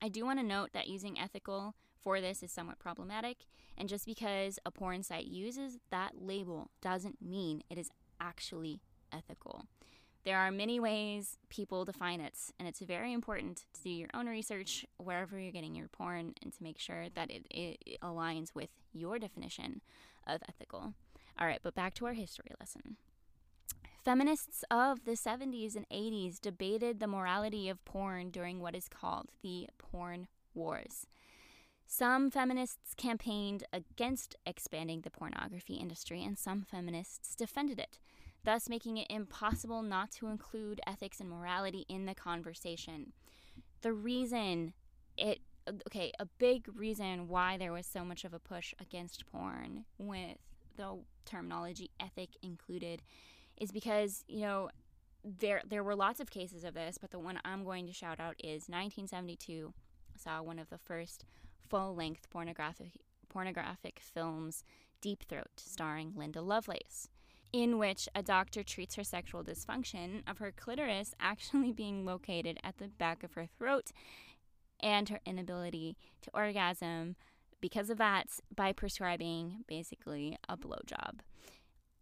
I 0.00 0.08
do 0.08 0.24
want 0.24 0.38
to 0.38 0.46
note 0.46 0.70
that 0.72 0.86
using 0.86 1.18
ethical 1.18 1.74
for 2.00 2.20
this 2.20 2.44
is 2.44 2.52
somewhat 2.52 2.78
problematic, 2.78 3.38
and 3.76 3.88
just 3.88 4.06
because 4.06 4.60
a 4.64 4.70
porn 4.70 5.02
site 5.02 5.26
uses 5.26 5.78
that 5.90 6.12
label 6.22 6.70
doesn't 6.80 7.20
mean 7.20 7.64
it 7.68 7.76
is 7.76 7.90
actually 8.20 8.82
ethical. 9.12 9.64
There 10.22 10.38
are 10.38 10.52
many 10.52 10.78
ways 10.78 11.36
people 11.48 11.84
define 11.84 12.20
it, 12.20 12.38
and 12.60 12.68
it's 12.68 12.78
very 12.78 13.12
important 13.12 13.64
to 13.72 13.82
do 13.82 13.90
your 13.90 14.10
own 14.14 14.28
research 14.28 14.86
wherever 14.98 15.40
you're 15.40 15.50
getting 15.50 15.74
your 15.74 15.88
porn 15.88 16.34
and 16.40 16.52
to 16.52 16.62
make 16.62 16.78
sure 16.78 17.06
that 17.16 17.32
it, 17.32 17.46
it 17.50 17.98
aligns 18.00 18.54
with 18.54 18.70
your 18.92 19.18
definition 19.18 19.80
of 20.24 20.40
ethical. 20.48 20.94
All 21.36 21.48
right, 21.48 21.58
but 21.64 21.74
back 21.74 21.94
to 21.94 22.06
our 22.06 22.12
history 22.12 22.52
lesson. 22.60 22.96
Feminists 24.04 24.64
of 24.70 25.04
the 25.04 25.12
70s 25.12 25.76
and 25.76 25.86
80s 25.90 26.40
debated 26.40 27.00
the 27.00 27.06
morality 27.06 27.68
of 27.68 27.84
porn 27.84 28.30
during 28.30 28.58
what 28.58 28.74
is 28.74 28.88
called 28.88 29.28
the 29.42 29.68
porn 29.76 30.26
wars. 30.54 31.06
Some 31.86 32.30
feminists 32.30 32.94
campaigned 32.96 33.64
against 33.74 34.36
expanding 34.46 35.02
the 35.02 35.10
pornography 35.10 35.74
industry, 35.74 36.24
and 36.24 36.38
some 36.38 36.62
feminists 36.62 37.34
defended 37.34 37.78
it, 37.78 37.98
thus 38.42 38.70
making 38.70 38.96
it 38.96 39.08
impossible 39.10 39.82
not 39.82 40.10
to 40.12 40.28
include 40.28 40.80
ethics 40.86 41.20
and 41.20 41.28
morality 41.28 41.84
in 41.88 42.06
the 42.06 42.14
conversation. 42.14 43.12
The 43.82 43.92
reason 43.92 44.72
it 45.18 45.40
okay, 45.86 46.10
a 46.18 46.26
big 46.38 46.66
reason 46.74 47.28
why 47.28 47.58
there 47.58 47.72
was 47.72 47.86
so 47.86 48.02
much 48.02 48.24
of 48.24 48.32
a 48.32 48.38
push 48.38 48.72
against 48.80 49.26
porn 49.26 49.84
with 49.98 50.38
the 50.76 51.00
terminology 51.26 51.90
ethic 52.00 52.30
included 52.42 53.02
is 53.60 53.70
because, 53.70 54.24
you 54.26 54.40
know, 54.40 54.70
there 55.22 55.60
there 55.68 55.84
were 55.84 55.94
lots 55.94 56.18
of 56.18 56.30
cases 56.30 56.64
of 56.64 56.74
this, 56.74 56.98
but 56.98 57.10
the 57.10 57.18
one 57.18 57.38
I'm 57.44 57.62
going 57.62 57.86
to 57.86 57.92
shout 57.92 58.18
out 58.18 58.34
is 58.38 58.68
1972 58.68 59.72
saw 60.16 60.42
one 60.42 60.58
of 60.58 60.68
the 60.70 60.78
first 60.78 61.24
full-length 61.68 62.28
pornographic 62.30 62.92
pornographic 63.28 64.00
films, 64.00 64.64
Deep 65.00 65.22
Throat, 65.28 65.50
starring 65.56 66.12
Linda 66.16 66.42
Lovelace, 66.42 67.08
in 67.52 67.78
which 67.78 68.08
a 68.14 68.22
doctor 68.22 68.62
treats 68.62 68.96
her 68.96 69.04
sexual 69.04 69.44
dysfunction 69.44 70.28
of 70.28 70.38
her 70.38 70.52
clitoris 70.52 71.14
actually 71.20 71.72
being 71.72 72.04
located 72.04 72.58
at 72.64 72.78
the 72.78 72.88
back 72.88 73.22
of 73.22 73.34
her 73.34 73.46
throat 73.46 73.92
and 74.80 75.08
her 75.08 75.20
inability 75.24 75.96
to 76.22 76.30
orgasm 76.34 77.14
because 77.60 77.90
of 77.90 77.98
that 77.98 78.26
by 78.54 78.72
prescribing 78.72 79.64
basically 79.68 80.36
a 80.48 80.56
blowjob 80.56 81.20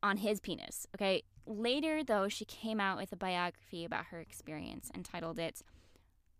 on 0.02 0.18
his 0.18 0.40
penis. 0.40 0.86
Okay. 0.94 1.22
Later, 1.48 2.04
though, 2.04 2.28
she 2.28 2.44
came 2.44 2.78
out 2.78 2.98
with 2.98 3.10
a 3.10 3.16
biography 3.16 3.82
about 3.86 4.06
her 4.06 4.20
experience 4.20 4.90
entitled 4.94 5.38
it 5.38 5.62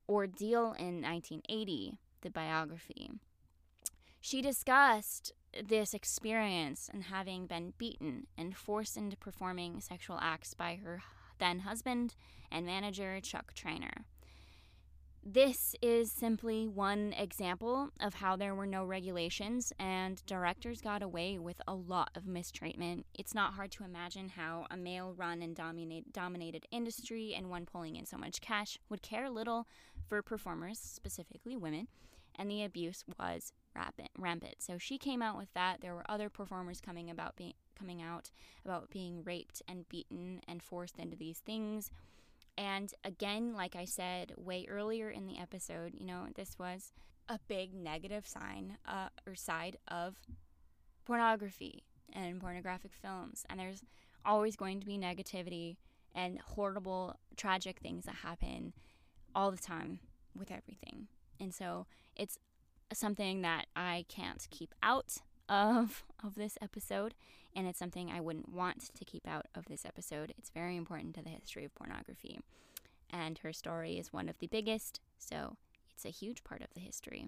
Ordeal 0.07 0.75
in 0.79 1.01
1980, 1.01 1.99
the 2.21 2.29
biography. 2.31 3.11
She 4.21 4.43
discussed 4.43 5.33
this 5.65 5.95
experience 5.95 6.91
and 6.93 7.05
having 7.05 7.47
been 7.47 7.73
beaten 7.79 8.27
and 8.37 8.55
forced 8.55 8.99
into 8.99 9.17
performing 9.17 9.81
sexual 9.81 10.19
acts 10.21 10.53
by 10.53 10.79
her 10.85 11.03
then 11.39 11.61
husband 11.61 12.15
and 12.51 12.67
manager, 12.67 13.19
Chuck 13.23 13.55
Traynor. 13.55 14.05
This 15.31 15.77
is 15.83 16.11
simply 16.11 16.67
one 16.67 17.13
example 17.13 17.91
of 18.01 18.15
how 18.15 18.35
there 18.35 18.55
were 18.55 18.65
no 18.65 18.83
regulations 18.83 19.75
and 19.79 20.25
directors 20.25 20.81
got 20.81 21.03
away 21.03 21.39
with 21.39 21.61
a 21.69 21.75
lot 21.75 22.09
of 22.15 22.27
mistreatment. 22.27 23.05
It's 23.13 23.35
not 23.35 23.53
hard 23.53 23.71
to 23.73 23.85
imagine 23.85 24.31
how 24.31 24.65
a 24.71 24.77
male 24.79 25.13
run 25.15 25.43
and 25.43 25.55
dominate, 25.55 26.15
dominated 26.15 26.65
industry 26.71 27.35
and 27.37 27.51
one 27.51 27.67
pulling 27.67 27.97
in 27.97 28.07
so 28.07 28.17
much 28.17 28.41
cash 28.41 28.79
would 28.89 29.03
care 29.03 29.29
little 29.29 29.67
for 30.09 30.23
performers, 30.23 30.79
specifically 30.79 31.59
women, 31.59 31.89
and 32.35 32.51
the 32.51 32.65
abuse 32.65 33.05
was 33.19 33.53
rampant. 33.77 34.09
rampant. 34.17 34.55
So 34.61 34.79
she 34.79 34.97
came 34.97 35.21
out 35.21 35.37
with 35.37 35.53
that. 35.53 35.83
There 35.83 35.95
were 35.95 36.11
other 36.11 36.31
performers 36.31 36.81
coming 36.81 37.11
about 37.11 37.37
being 37.37 37.53
coming 37.79 38.01
out 38.01 38.31
about 38.65 38.89
being 38.89 39.23
raped 39.25 39.61
and 39.69 39.87
beaten 39.91 40.41
and 40.49 40.63
forced 40.63 40.99
into 40.99 41.19
these 41.19 41.41
things. 41.41 41.91
And 42.59 42.93
again, 43.05 43.55
like 43.55 43.77
I 43.77 43.85
said 43.85 44.33
way 44.37 44.67
earlier 44.69 45.09
in 45.09 45.27
the 45.27 45.39
episode, 45.39 45.93
you 45.95 46.05
know, 46.05 46.27
this 46.35 46.57
was 46.59 46.93
a 47.29 47.39
big 47.47 47.73
negative 47.73 48.27
sign 48.27 48.79
uh, 48.85 49.11
or 49.25 49.37
side 49.37 49.77
of 49.87 50.17
pornography 51.05 51.85
and 52.13 52.41
pornographic 52.41 52.91
films. 53.01 53.47
And 53.49 53.61
there's 53.61 53.85
always 54.25 54.57
going 54.57 54.81
to 54.81 54.87
be 54.87 54.99
negativity 54.99 55.77
and 56.17 56.41
horrible, 56.41 57.15
tragic 57.37 57.79
things 57.79 58.07
that 58.07 58.17
happen 58.17 58.73
all 59.37 59.53
the 59.53 59.57
time 59.57 60.01
with 60.37 60.51
everything. 60.51 61.07
And 61.39 61.55
so 61.55 61.87
it's 62.17 62.39
something 62.93 63.43
that 63.43 63.67
I 63.77 64.05
can't 64.09 64.45
keep 64.51 64.75
out 64.83 65.19
of 65.49 66.05
of 66.23 66.35
this 66.35 66.59
episode 66.61 67.15
and 67.59 67.67
it's 67.67 67.79
something 67.79 68.09
I 68.09 68.21
wouldn't 68.21 68.53
want 68.55 68.95
to 68.95 69.05
keep 69.05 69.27
out 69.27 69.47
of 69.53 69.67
this 69.67 69.85
episode. 69.85 70.33
It's 70.39 70.49
very 70.49 70.77
important 70.77 71.17
to 71.17 71.23
the 71.23 71.31
history 71.31 71.65
of 71.65 71.75
pornography. 71.75 72.39
And 73.11 73.37
her 73.39 73.53
story 73.53 73.99
is 73.99 74.13
one 74.13 74.29
of 74.29 74.39
the 74.39 74.47
biggest, 74.47 75.01
so 75.19 75.57
it's 75.93 76.05
a 76.05 76.11
huge 76.11 76.45
part 76.45 76.61
of 76.61 76.69
the 76.75 76.81
history. 76.81 77.27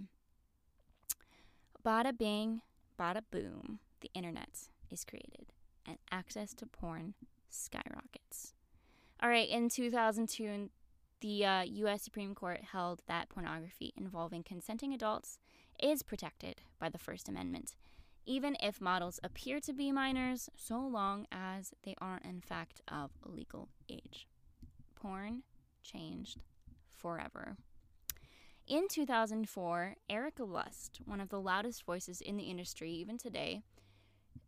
Bada 1.84 2.16
bing, 2.16 2.62
bada 2.96 3.22
boom, 3.32 3.80
the 4.02 4.10
internet 4.14 4.68
is 4.88 5.04
created 5.04 5.46
and 5.84 5.98
access 6.12 6.54
to 6.54 6.66
porn 6.66 7.14
skyrockets. 7.48 8.54
All 9.20 9.28
right, 9.28 9.48
in 9.48 9.68
2002, 9.68 10.70
the 11.20 11.44
uh, 11.44 11.62
U.S. 11.62 12.02
Supreme 12.02 12.36
Court 12.36 12.60
held 12.72 13.02
that 13.08 13.30
pornography 13.30 13.92
involving 13.96 14.44
consenting 14.44 14.94
adults 14.94 15.40
is 15.82 16.04
protected 16.04 16.60
by 16.78 16.88
the 16.88 16.98
First 16.98 17.28
Amendment 17.28 17.74
even 18.30 18.56
if 18.62 18.80
models 18.80 19.18
appear 19.24 19.58
to 19.58 19.72
be 19.72 19.90
minors, 19.90 20.48
so 20.54 20.78
long 20.78 21.26
as 21.32 21.72
they 21.82 21.96
are 22.00 22.20
in 22.22 22.40
fact 22.40 22.80
of 22.86 23.10
legal 23.24 23.68
age. 23.88 24.28
Porn 24.94 25.42
changed 25.82 26.38
forever. 26.94 27.56
In 28.68 28.86
2004, 28.88 29.96
Erika 30.08 30.44
Lust, 30.44 31.00
one 31.06 31.20
of 31.20 31.30
the 31.30 31.40
loudest 31.40 31.84
voices 31.84 32.20
in 32.20 32.36
the 32.36 32.44
industry 32.44 32.92
even 32.92 33.18
today, 33.18 33.62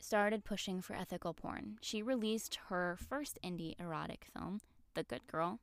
started 0.00 0.44
pushing 0.44 0.80
for 0.80 0.94
ethical 0.94 1.34
porn. 1.34 1.76
She 1.80 2.02
released 2.02 2.60
her 2.68 2.96
first 3.08 3.36
indie 3.44 3.74
erotic 3.80 4.26
film, 4.32 4.60
The 4.94 5.02
Good 5.02 5.26
Girl, 5.26 5.58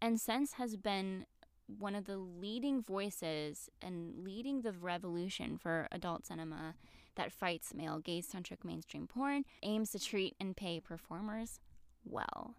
and 0.00 0.20
since 0.20 0.52
has 0.52 0.76
been 0.76 1.26
one 1.66 1.96
of 1.96 2.04
the 2.04 2.16
leading 2.16 2.80
voices 2.80 3.68
and 3.82 4.22
leading 4.22 4.62
the 4.62 4.70
revolution 4.70 5.58
for 5.58 5.88
adult 5.90 6.26
cinema 6.26 6.76
that 7.16 7.32
fights 7.32 7.74
male 7.74 7.98
gaze 7.98 8.26
centric 8.26 8.64
mainstream 8.64 9.06
porn, 9.06 9.44
aims 9.62 9.90
to 9.90 9.98
treat 9.98 10.36
and 10.40 10.56
pay 10.56 10.80
performers 10.80 11.60
well. 12.04 12.54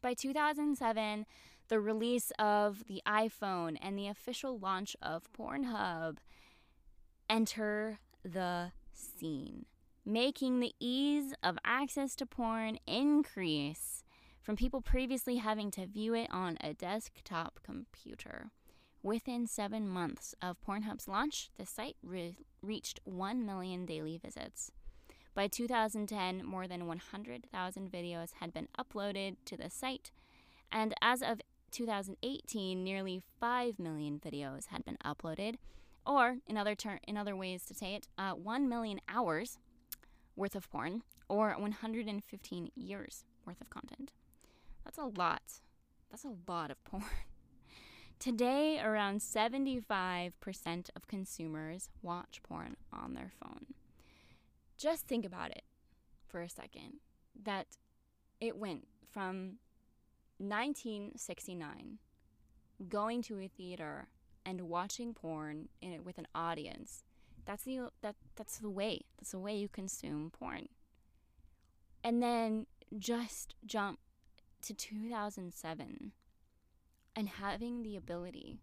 By 0.00 0.14
2007, 0.14 1.26
the 1.68 1.80
release 1.80 2.32
of 2.38 2.84
the 2.86 3.02
iPhone 3.06 3.76
and 3.80 3.98
the 3.98 4.08
official 4.08 4.58
launch 4.58 4.96
of 5.02 5.32
Pornhub 5.32 6.18
enter 7.28 7.98
the 8.22 8.72
scene, 8.92 9.66
making 10.04 10.60
the 10.60 10.74
ease 10.78 11.34
of 11.42 11.58
access 11.64 12.14
to 12.16 12.26
porn 12.26 12.78
increase 12.86 14.04
from 14.42 14.54
people 14.54 14.80
previously 14.80 15.36
having 15.36 15.72
to 15.72 15.86
view 15.86 16.14
it 16.14 16.28
on 16.30 16.56
a 16.60 16.72
desktop 16.72 17.58
computer. 17.64 18.52
Within 19.06 19.46
seven 19.46 19.88
months 19.88 20.34
of 20.42 20.56
Pornhub's 20.66 21.06
launch, 21.06 21.50
the 21.56 21.64
site 21.64 21.94
re- 22.02 22.34
reached 22.60 22.98
1 23.04 23.46
million 23.46 23.86
daily 23.86 24.18
visits. 24.18 24.72
By 25.32 25.46
2010, 25.46 26.44
more 26.44 26.66
than 26.66 26.88
100,000 26.88 27.92
videos 27.92 28.32
had 28.40 28.52
been 28.52 28.66
uploaded 28.76 29.36
to 29.44 29.56
the 29.56 29.70
site, 29.70 30.10
and 30.72 30.92
as 31.00 31.22
of 31.22 31.40
2018, 31.70 32.82
nearly 32.82 33.22
5 33.38 33.78
million 33.78 34.18
videos 34.18 34.66
had 34.72 34.84
been 34.84 34.98
uploaded, 35.04 35.54
or 36.04 36.38
in 36.48 36.56
other 36.56 36.74
ter- 36.74 36.98
in 37.06 37.16
other 37.16 37.36
ways 37.36 37.64
to 37.66 37.74
say 37.74 37.94
it, 37.94 38.08
uh, 38.18 38.32
1 38.32 38.68
million 38.68 39.00
hours 39.08 39.60
worth 40.34 40.56
of 40.56 40.68
porn, 40.68 41.04
or 41.28 41.54
115 41.56 42.70
years 42.74 43.24
worth 43.46 43.60
of 43.60 43.70
content. 43.70 44.10
That's 44.84 44.98
a 44.98 45.04
lot. 45.04 45.60
That's 46.10 46.24
a 46.24 46.34
lot 46.48 46.72
of 46.72 46.82
porn. 46.82 47.04
Today, 48.18 48.80
around 48.80 49.20
75% 49.20 50.32
of 50.96 51.06
consumers 51.06 51.90
watch 52.02 52.40
porn 52.42 52.76
on 52.92 53.14
their 53.14 53.30
phone. 53.40 53.66
Just 54.76 55.06
think 55.06 55.24
about 55.24 55.50
it 55.50 55.62
for 56.26 56.40
a 56.42 56.48
second 56.48 56.94
that 57.44 57.66
it 58.40 58.56
went 58.56 58.86
from 59.10 59.58
1969 60.38 61.98
going 62.88 63.22
to 63.22 63.40
a 63.40 63.48
theater 63.48 64.08
and 64.44 64.62
watching 64.62 65.14
porn 65.14 65.68
in 65.80 65.92
it 65.92 66.04
with 66.04 66.18
an 66.18 66.26
audience. 66.34 67.04
That's 67.44 67.64
the 67.64 67.90
that 68.02 68.16
that's 68.34 68.58
the 68.58 68.70
way. 68.70 69.02
That's 69.18 69.30
the 69.32 69.38
way 69.38 69.56
you 69.56 69.68
consume 69.68 70.30
porn. 70.30 70.68
And 72.04 72.22
then 72.22 72.66
just 72.98 73.54
jump 73.64 73.98
to 74.62 74.74
2007 74.74 76.12
and 77.16 77.28
having 77.28 77.82
the 77.82 77.96
ability 77.96 78.60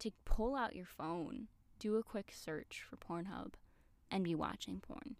to 0.00 0.10
pull 0.24 0.56
out 0.56 0.76
your 0.76 0.86
phone, 0.86 1.46
do 1.78 1.96
a 1.96 2.02
quick 2.02 2.32
search 2.34 2.84
for 2.88 2.96
Pornhub, 2.96 3.52
and 4.10 4.24
be 4.24 4.34
watching 4.34 4.80
porn. 4.80 5.16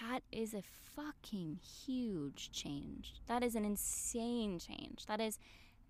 That 0.00 0.22
is 0.30 0.54
a 0.54 0.62
fucking 0.94 1.60
huge 1.86 2.50
change. 2.52 3.14
That 3.26 3.42
is 3.42 3.54
an 3.54 3.64
insane 3.64 4.58
change. 4.58 5.06
That 5.06 5.20
is 5.20 5.38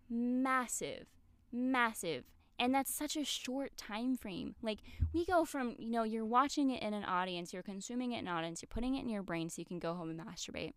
massive, 0.09 1.07
massive. 1.51 2.25
And 2.59 2.73
that's 2.73 2.95
such 2.95 3.17
a 3.17 3.25
short 3.25 3.77
time 3.77 4.17
frame. 4.17 4.55
Like 4.63 4.79
we 5.13 5.25
go 5.25 5.45
from, 5.45 5.75
you 5.79 5.91
know, 5.91 6.05
you're 6.05 6.25
watching 6.25 6.71
it 6.71 6.83
in 6.83 6.95
an 6.95 7.05
audience, 7.05 7.53
you're 7.53 7.63
consuming 7.63 8.13
it 8.13 8.19
in 8.19 8.29
an 8.29 8.35
audience, 8.35 8.63
you're 8.63 8.69
putting 8.69 8.95
it 8.95 9.03
in 9.03 9.09
your 9.09 9.23
brain 9.23 9.51
so 9.51 9.61
you 9.61 9.67
can 9.67 9.81
go 9.81 9.95
home 9.95 10.11
and 10.11 10.21
masturbate 10.21 10.75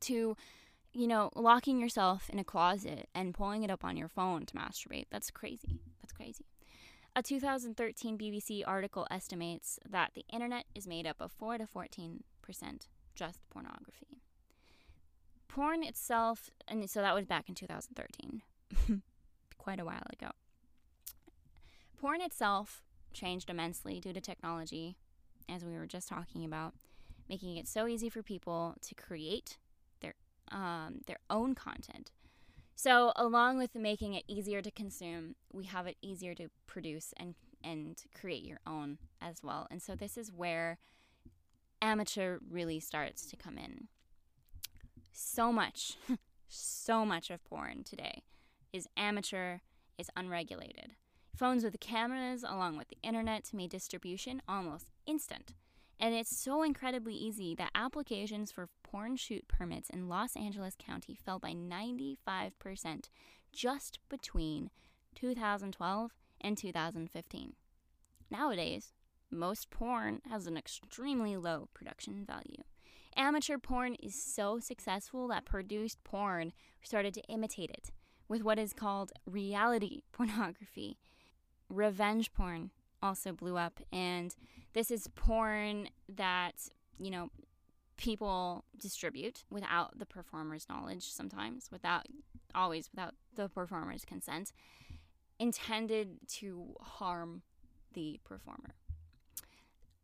to 0.00 0.36
you 0.92 1.06
know, 1.06 1.30
locking 1.34 1.80
yourself 1.80 2.28
in 2.28 2.38
a 2.38 2.44
closet 2.44 3.08
and 3.14 3.34
pulling 3.34 3.62
it 3.62 3.70
up 3.70 3.84
on 3.84 3.96
your 3.96 4.08
phone 4.08 4.44
to 4.46 4.54
masturbate. 4.54 5.06
That's 5.10 5.30
crazy. 5.30 5.80
That's 6.00 6.12
crazy. 6.12 6.46
A 7.14 7.22
2013 7.22 8.16
BBC 8.18 8.62
article 8.66 9.06
estimates 9.10 9.78
that 9.88 10.12
the 10.14 10.24
internet 10.32 10.64
is 10.74 10.86
made 10.86 11.06
up 11.06 11.16
of 11.20 11.32
4 11.32 11.58
to 11.58 11.66
14% 11.66 12.20
just 13.14 13.40
pornography. 13.50 14.22
Porn 15.48 15.82
itself, 15.82 16.48
and 16.66 16.88
so 16.88 17.02
that 17.02 17.14
was 17.14 17.26
back 17.26 17.48
in 17.48 17.54
2013, 17.54 18.40
quite 19.58 19.78
a 19.78 19.84
while 19.84 20.06
ago. 20.10 20.30
Porn 22.00 22.22
itself 22.22 22.82
changed 23.12 23.50
immensely 23.50 24.00
due 24.00 24.14
to 24.14 24.20
technology, 24.20 24.96
as 25.48 25.62
we 25.64 25.76
were 25.76 25.86
just 25.86 26.08
talking 26.08 26.44
about, 26.44 26.72
making 27.28 27.58
it 27.58 27.68
so 27.68 27.86
easy 27.86 28.08
for 28.08 28.22
people 28.22 28.74
to 28.80 28.94
create 28.94 29.58
um, 30.52 31.00
their 31.06 31.18
own 31.28 31.54
content. 31.54 32.12
So, 32.74 33.12
along 33.16 33.58
with 33.58 33.74
making 33.74 34.14
it 34.14 34.24
easier 34.26 34.62
to 34.62 34.70
consume, 34.70 35.34
we 35.52 35.64
have 35.64 35.86
it 35.86 35.96
easier 36.02 36.34
to 36.34 36.48
produce 36.66 37.12
and 37.16 37.34
and 37.64 38.02
create 38.18 38.42
your 38.42 38.58
own 38.66 38.98
as 39.20 39.36
well. 39.42 39.68
And 39.70 39.80
so, 39.80 39.94
this 39.94 40.16
is 40.16 40.32
where 40.32 40.78
amateur 41.80 42.38
really 42.50 42.80
starts 42.80 43.26
to 43.26 43.36
come 43.36 43.58
in. 43.58 43.88
So 45.12 45.52
much, 45.52 45.96
so 46.48 47.04
much 47.04 47.30
of 47.30 47.44
porn 47.44 47.84
today 47.84 48.22
is 48.72 48.88
amateur, 48.96 49.58
is 49.98 50.08
unregulated. 50.16 50.92
Phones 51.36 51.64
with 51.64 51.78
cameras, 51.80 52.42
along 52.42 52.76
with 52.76 52.88
the 52.88 52.98
internet, 53.02 53.52
made 53.52 53.70
distribution 53.70 54.40
almost 54.48 54.86
instant. 55.06 55.54
And 56.02 56.16
it's 56.16 56.36
so 56.36 56.64
incredibly 56.64 57.14
easy 57.14 57.54
that 57.54 57.70
applications 57.76 58.50
for 58.50 58.68
porn 58.82 59.14
shoot 59.14 59.46
permits 59.46 59.88
in 59.88 60.08
Los 60.08 60.34
Angeles 60.34 60.74
County 60.76 61.14
fell 61.14 61.38
by 61.38 61.52
95% 61.52 63.08
just 63.52 64.00
between 64.08 64.70
2012 65.14 66.10
and 66.40 66.58
2015. 66.58 67.52
Nowadays, 68.32 68.92
most 69.30 69.70
porn 69.70 70.22
has 70.28 70.48
an 70.48 70.56
extremely 70.56 71.36
low 71.36 71.68
production 71.72 72.24
value. 72.26 72.64
Amateur 73.14 73.58
porn 73.58 73.94
is 73.94 74.20
so 74.20 74.58
successful 74.58 75.28
that 75.28 75.44
produced 75.44 76.02
porn 76.02 76.52
started 76.82 77.14
to 77.14 77.22
imitate 77.28 77.70
it 77.70 77.92
with 78.26 78.42
what 78.42 78.58
is 78.58 78.72
called 78.72 79.12
reality 79.24 80.00
pornography. 80.12 80.98
Revenge 81.68 82.32
porn 82.32 82.72
also 83.02 83.32
blew 83.32 83.56
up, 83.56 83.80
and 83.92 84.34
this 84.72 84.90
is 84.90 85.08
porn 85.14 85.88
that, 86.08 86.54
you 86.98 87.10
know, 87.10 87.30
people 87.96 88.64
distribute 88.78 89.44
without 89.50 89.98
the 89.98 90.06
performer's 90.06 90.66
knowledge 90.68 91.10
sometimes, 91.10 91.68
without 91.70 92.06
always 92.54 92.90
without 92.92 93.14
the 93.34 93.48
performer's 93.48 94.04
consent, 94.04 94.52
intended 95.38 96.18
to 96.28 96.74
harm 96.80 97.42
the 97.94 98.20
performer. 98.24 98.74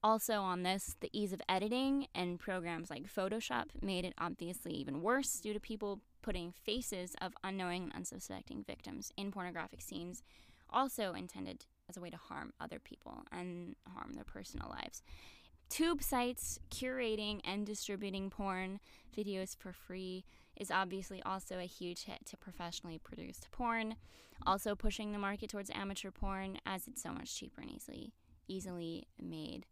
Also, 0.02 0.40
on 0.40 0.62
this, 0.62 0.94
the 1.00 1.10
ease 1.12 1.32
of 1.32 1.42
editing 1.48 2.06
and 2.14 2.38
programs 2.38 2.88
like 2.88 3.12
Photoshop 3.12 3.64
made 3.82 4.04
it 4.04 4.14
obviously 4.16 4.72
even 4.72 5.02
worse 5.02 5.40
due 5.40 5.52
to 5.52 5.58
people 5.58 6.00
putting 6.22 6.52
faces 6.52 7.16
of 7.20 7.32
unknowing 7.42 7.84
and 7.84 7.92
unsuspecting 7.94 8.62
victims 8.62 9.12
in 9.16 9.32
pornographic 9.32 9.80
scenes, 9.80 10.22
also 10.70 11.14
intended 11.14 11.66
as 11.88 11.96
a 11.96 12.00
way 12.00 12.10
to 12.10 12.16
harm 12.16 12.52
other 12.60 12.78
people 12.78 13.22
and 13.32 13.76
harm 13.86 14.12
their 14.14 14.24
personal 14.24 14.68
lives. 14.68 15.02
Tube 15.68 16.02
sites 16.02 16.58
curating 16.70 17.40
and 17.44 17.66
distributing 17.66 18.30
porn 18.30 18.80
videos 19.16 19.56
for 19.56 19.72
free 19.72 20.24
is 20.56 20.70
obviously 20.70 21.22
also 21.22 21.58
a 21.58 21.64
huge 21.64 22.04
hit 22.04 22.24
to 22.26 22.36
professionally 22.36 22.98
produced 22.98 23.48
porn, 23.52 23.96
also 24.46 24.74
pushing 24.74 25.12
the 25.12 25.18
market 25.18 25.50
towards 25.50 25.70
amateur 25.74 26.10
porn 26.10 26.58
as 26.64 26.88
it's 26.88 27.02
so 27.02 27.12
much 27.12 27.34
cheaper 27.34 27.60
and 27.60 27.70
easily 27.70 28.12
easily 28.48 29.06
made. 29.20 29.66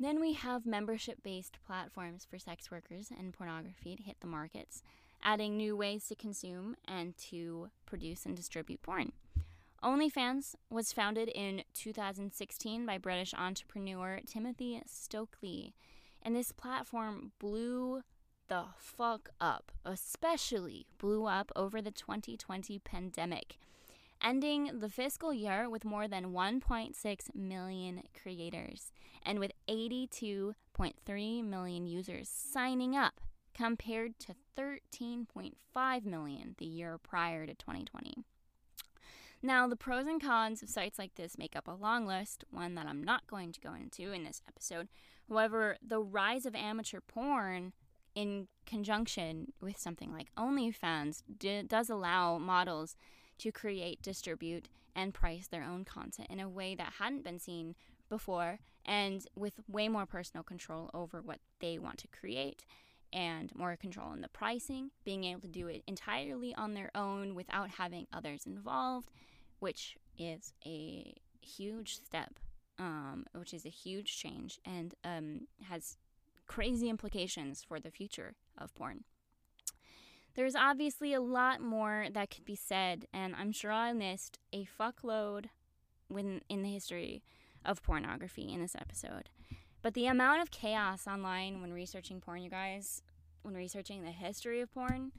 Then 0.00 0.18
we 0.20 0.32
have 0.32 0.66
membership 0.66 1.22
based 1.22 1.58
platforms 1.64 2.26
for 2.28 2.38
sex 2.38 2.70
workers 2.70 3.10
and 3.16 3.32
pornography 3.32 3.94
to 3.94 4.02
hit 4.02 4.16
the 4.20 4.26
markets, 4.26 4.82
adding 5.22 5.56
new 5.56 5.76
ways 5.76 6.06
to 6.08 6.14
consume 6.14 6.74
and 6.88 7.16
to 7.28 7.70
produce 7.86 8.26
and 8.26 8.34
distribute 8.34 8.82
porn. 8.82 9.12
OnlyFans 9.82 10.54
was 10.68 10.92
founded 10.92 11.28
in 11.28 11.62
2016 11.74 12.84
by 12.84 12.98
British 12.98 13.32
entrepreneur 13.34 14.20
Timothy 14.26 14.82
Stokely, 14.86 15.74
and 16.22 16.36
this 16.36 16.52
platform 16.52 17.32
blew 17.38 18.02
the 18.48 18.64
fuck 18.76 19.30
up, 19.40 19.72
especially 19.84 20.86
blew 20.98 21.24
up 21.24 21.50
over 21.56 21.80
the 21.80 21.90
2020 21.90 22.78
pandemic 22.80 23.56
ending 24.22 24.80
the 24.80 24.88
fiscal 24.88 25.32
year 25.32 25.68
with 25.68 25.84
more 25.84 26.06
than 26.06 26.32
1.6 26.32 27.34
million 27.34 28.02
creators 28.20 28.92
and 29.22 29.38
with 29.38 29.52
82.3 29.68 31.44
million 31.44 31.86
users 31.86 32.28
signing 32.28 32.96
up 32.96 33.20
compared 33.54 34.18
to 34.20 34.34
13.5 34.56 36.04
million 36.04 36.54
the 36.58 36.66
year 36.66 36.98
prior 36.98 37.46
to 37.46 37.54
2020. 37.54 38.24
Now, 39.42 39.66
the 39.66 39.76
pros 39.76 40.06
and 40.06 40.20
cons 40.20 40.62
of 40.62 40.68
sites 40.68 40.98
like 40.98 41.14
this 41.14 41.38
make 41.38 41.56
up 41.56 41.66
a 41.66 41.72
long 41.72 42.06
list, 42.06 42.44
one 42.50 42.74
that 42.74 42.86
I'm 42.86 43.02
not 43.02 43.26
going 43.26 43.52
to 43.52 43.60
go 43.60 43.72
into 43.74 44.12
in 44.12 44.24
this 44.24 44.42
episode. 44.46 44.88
However, 45.28 45.76
the 45.86 46.00
rise 46.00 46.44
of 46.44 46.54
amateur 46.54 47.00
porn 47.00 47.72
in 48.14 48.48
conjunction 48.66 49.52
with 49.60 49.78
something 49.78 50.12
like 50.12 50.34
OnlyFans 50.36 51.22
d- 51.38 51.62
does 51.62 51.88
allow 51.88 52.36
models 52.36 52.96
to 53.38 53.50
create, 53.50 54.02
distribute, 54.02 54.68
and 54.94 55.14
price 55.14 55.46
their 55.46 55.64
own 55.64 55.84
content 55.84 56.28
in 56.30 56.40
a 56.40 56.48
way 56.48 56.74
that 56.74 56.94
hadn't 56.98 57.24
been 57.24 57.38
seen 57.38 57.74
before 58.10 58.58
and 58.84 59.26
with 59.36 59.60
way 59.68 59.88
more 59.88 60.04
personal 60.04 60.42
control 60.42 60.90
over 60.92 61.22
what 61.22 61.38
they 61.60 61.78
want 61.78 61.98
to 61.98 62.08
create 62.08 62.64
and 63.12 63.54
more 63.54 63.76
control 63.76 64.12
in 64.12 64.20
the 64.20 64.28
pricing, 64.28 64.90
being 65.04 65.24
able 65.24 65.40
to 65.40 65.48
do 65.48 65.66
it 65.66 65.82
entirely 65.86 66.54
on 66.54 66.74
their 66.74 66.90
own 66.94 67.34
without 67.34 67.70
having 67.70 68.06
others 68.12 68.46
involved, 68.46 69.10
which 69.60 69.96
is 70.18 70.52
a 70.66 71.14
huge 71.40 71.96
step, 71.96 72.40
um, 72.78 73.24
which 73.34 73.54
is 73.54 73.64
a 73.64 73.70
huge 73.70 74.18
change 74.18 74.58
and 74.64 74.94
um, 75.04 75.46
has 75.68 75.96
crazy 76.46 76.88
implications 76.88 77.62
for 77.62 77.78
the 77.78 77.90
future 77.90 78.34
of 78.58 78.74
porn. 78.74 79.04
There's 80.34 80.56
obviously 80.56 81.12
a 81.12 81.20
lot 81.20 81.60
more 81.60 82.06
that 82.12 82.30
could 82.30 82.44
be 82.44 82.56
said, 82.56 83.06
and 83.12 83.34
I'm 83.36 83.52
sure 83.52 83.72
I 83.72 83.92
missed 83.92 84.38
a 84.52 84.66
fuckload 84.78 85.46
when 86.08 86.40
in 86.48 86.62
the 86.62 86.72
history 86.72 87.22
of 87.64 87.82
pornography 87.82 88.52
in 88.52 88.60
this 88.60 88.74
episode. 88.74 89.28
But 89.82 89.94
the 89.94 90.06
amount 90.06 90.42
of 90.42 90.50
chaos 90.50 91.06
online 91.06 91.60
when 91.60 91.72
researching 91.72 92.20
porn, 92.20 92.42
you 92.42 92.50
guys, 92.50 93.02
when 93.42 93.54
researching 93.54 94.02
the 94.02 94.10
history 94.10 94.60
of 94.60 94.72
porn, 94.72 95.12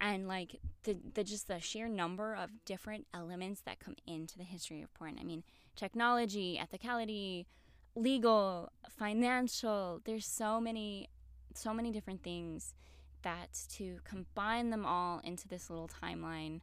and 0.00 0.26
like 0.26 0.60
the, 0.84 0.96
the 1.14 1.24
just 1.24 1.48
the 1.48 1.60
sheer 1.60 1.88
number 1.88 2.34
of 2.34 2.50
different 2.64 3.06
elements 3.12 3.60
that 3.62 3.80
come 3.80 3.96
into 4.06 4.38
the 4.38 4.44
history 4.44 4.82
of 4.82 4.92
porn. 4.94 5.18
I 5.20 5.24
mean, 5.24 5.44
technology, 5.76 6.60
ethicality, 6.60 7.46
legal, 7.94 8.72
financial. 8.88 10.00
There's 10.04 10.26
so 10.26 10.60
many, 10.60 11.08
so 11.54 11.74
many 11.74 11.90
different 11.90 12.22
things 12.22 12.74
that 13.22 13.58
to 13.74 13.98
combine 14.04 14.70
them 14.70 14.86
all 14.86 15.20
into 15.24 15.46
this 15.46 15.68
little 15.68 15.88
timeline 16.02 16.60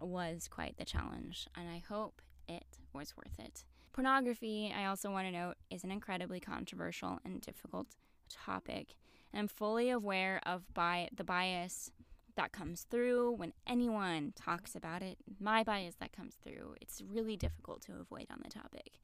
was 0.00 0.48
quite 0.48 0.76
the 0.78 0.84
challenge, 0.84 1.46
and 1.56 1.68
I 1.68 1.82
hope 1.86 2.22
it 2.48 2.78
was 2.92 3.14
worth 3.16 3.38
it. 3.38 3.64
Pornography, 3.92 4.74
I 4.76 4.86
also 4.86 5.10
want 5.10 5.26
to 5.26 5.32
note, 5.32 5.56
is 5.70 5.84
an 5.84 5.90
incredibly 5.90 6.40
controversial 6.40 7.20
and 7.24 7.42
difficult 7.42 7.88
topic, 8.30 8.94
and 9.32 9.40
I'm 9.40 9.48
fully 9.48 9.90
aware 9.90 10.40
of 10.46 10.72
by 10.72 11.10
the 11.14 11.24
bias 11.24 11.90
that 12.36 12.52
comes 12.52 12.86
through 12.90 13.32
when 13.32 13.52
anyone 13.66 14.32
talks 14.36 14.74
about 14.74 15.02
it. 15.02 15.18
My 15.40 15.62
bias 15.62 15.96
that 15.96 16.12
comes 16.12 16.36
through. 16.42 16.74
It's 16.80 17.02
really 17.06 17.36
difficult 17.36 17.82
to 17.82 17.92
avoid 18.00 18.26
on 18.30 18.40
the 18.42 18.50
topic. 18.50 18.98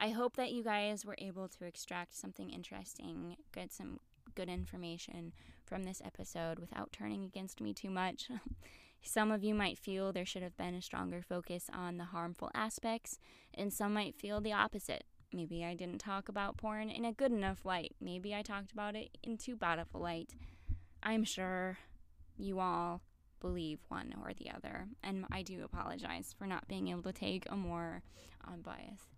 I 0.00 0.10
hope 0.10 0.36
that 0.36 0.52
you 0.52 0.64
guys 0.64 1.04
were 1.04 1.16
able 1.18 1.48
to 1.48 1.64
extract 1.64 2.16
something 2.16 2.50
interesting, 2.50 3.36
get 3.52 3.72
some 3.72 4.00
good 4.34 4.48
information 4.48 5.32
from 5.64 5.84
this 5.84 6.02
episode 6.04 6.58
without 6.58 6.92
turning 6.92 7.24
against 7.24 7.60
me 7.60 7.72
too 7.72 7.90
much. 7.90 8.28
some 9.02 9.30
of 9.30 9.44
you 9.44 9.54
might 9.54 9.78
feel 9.78 10.12
there 10.12 10.26
should 10.26 10.42
have 10.42 10.56
been 10.56 10.74
a 10.74 10.82
stronger 10.82 11.22
focus 11.22 11.68
on 11.72 11.98
the 11.98 12.04
harmful 12.04 12.50
aspects, 12.54 13.18
and 13.54 13.72
some 13.72 13.94
might 13.94 14.16
feel 14.16 14.40
the 14.40 14.52
opposite. 14.52 15.04
Maybe 15.32 15.64
I 15.64 15.74
didn't 15.74 15.98
talk 15.98 16.28
about 16.28 16.56
porn 16.56 16.90
in 16.90 17.04
a 17.04 17.12
good 17.12 17.32
enough 17.32 17.64
light. 17.64 17.94
Maybe 18.00 18.34
I 18.34 18.42
talked 18.42 18.72
about 18.72 18.94
it 18.94 19.16
in 19.22 19.38
too 19.38 19.56
bad 19.56 19.78
of 19.78 19.88
a 19.94 19.98
light. 19.98 20.34
I'm 21.02 21.24
sure 21.24 21.78
you 22.36 22.60
all 22.60 23.02
believe 23.40 23.80
one 23.88 24.14
or 24.22 24.32
the 24.34 24.50
other, 24.50 24.86
and 25.02 25.24
I 25.32 25.42
do 25.42 25.64
apologize 25.64 26.34
for 26.38 26.46
not 26.46 26.68
being 26.68 26.88
able 26.88 27.02
to 27.02 27.12
take 27.12 27.44
a 27.50 27.56
more 27.56 28.02
um, 28.46 28.54
unbiased 28.54 29.08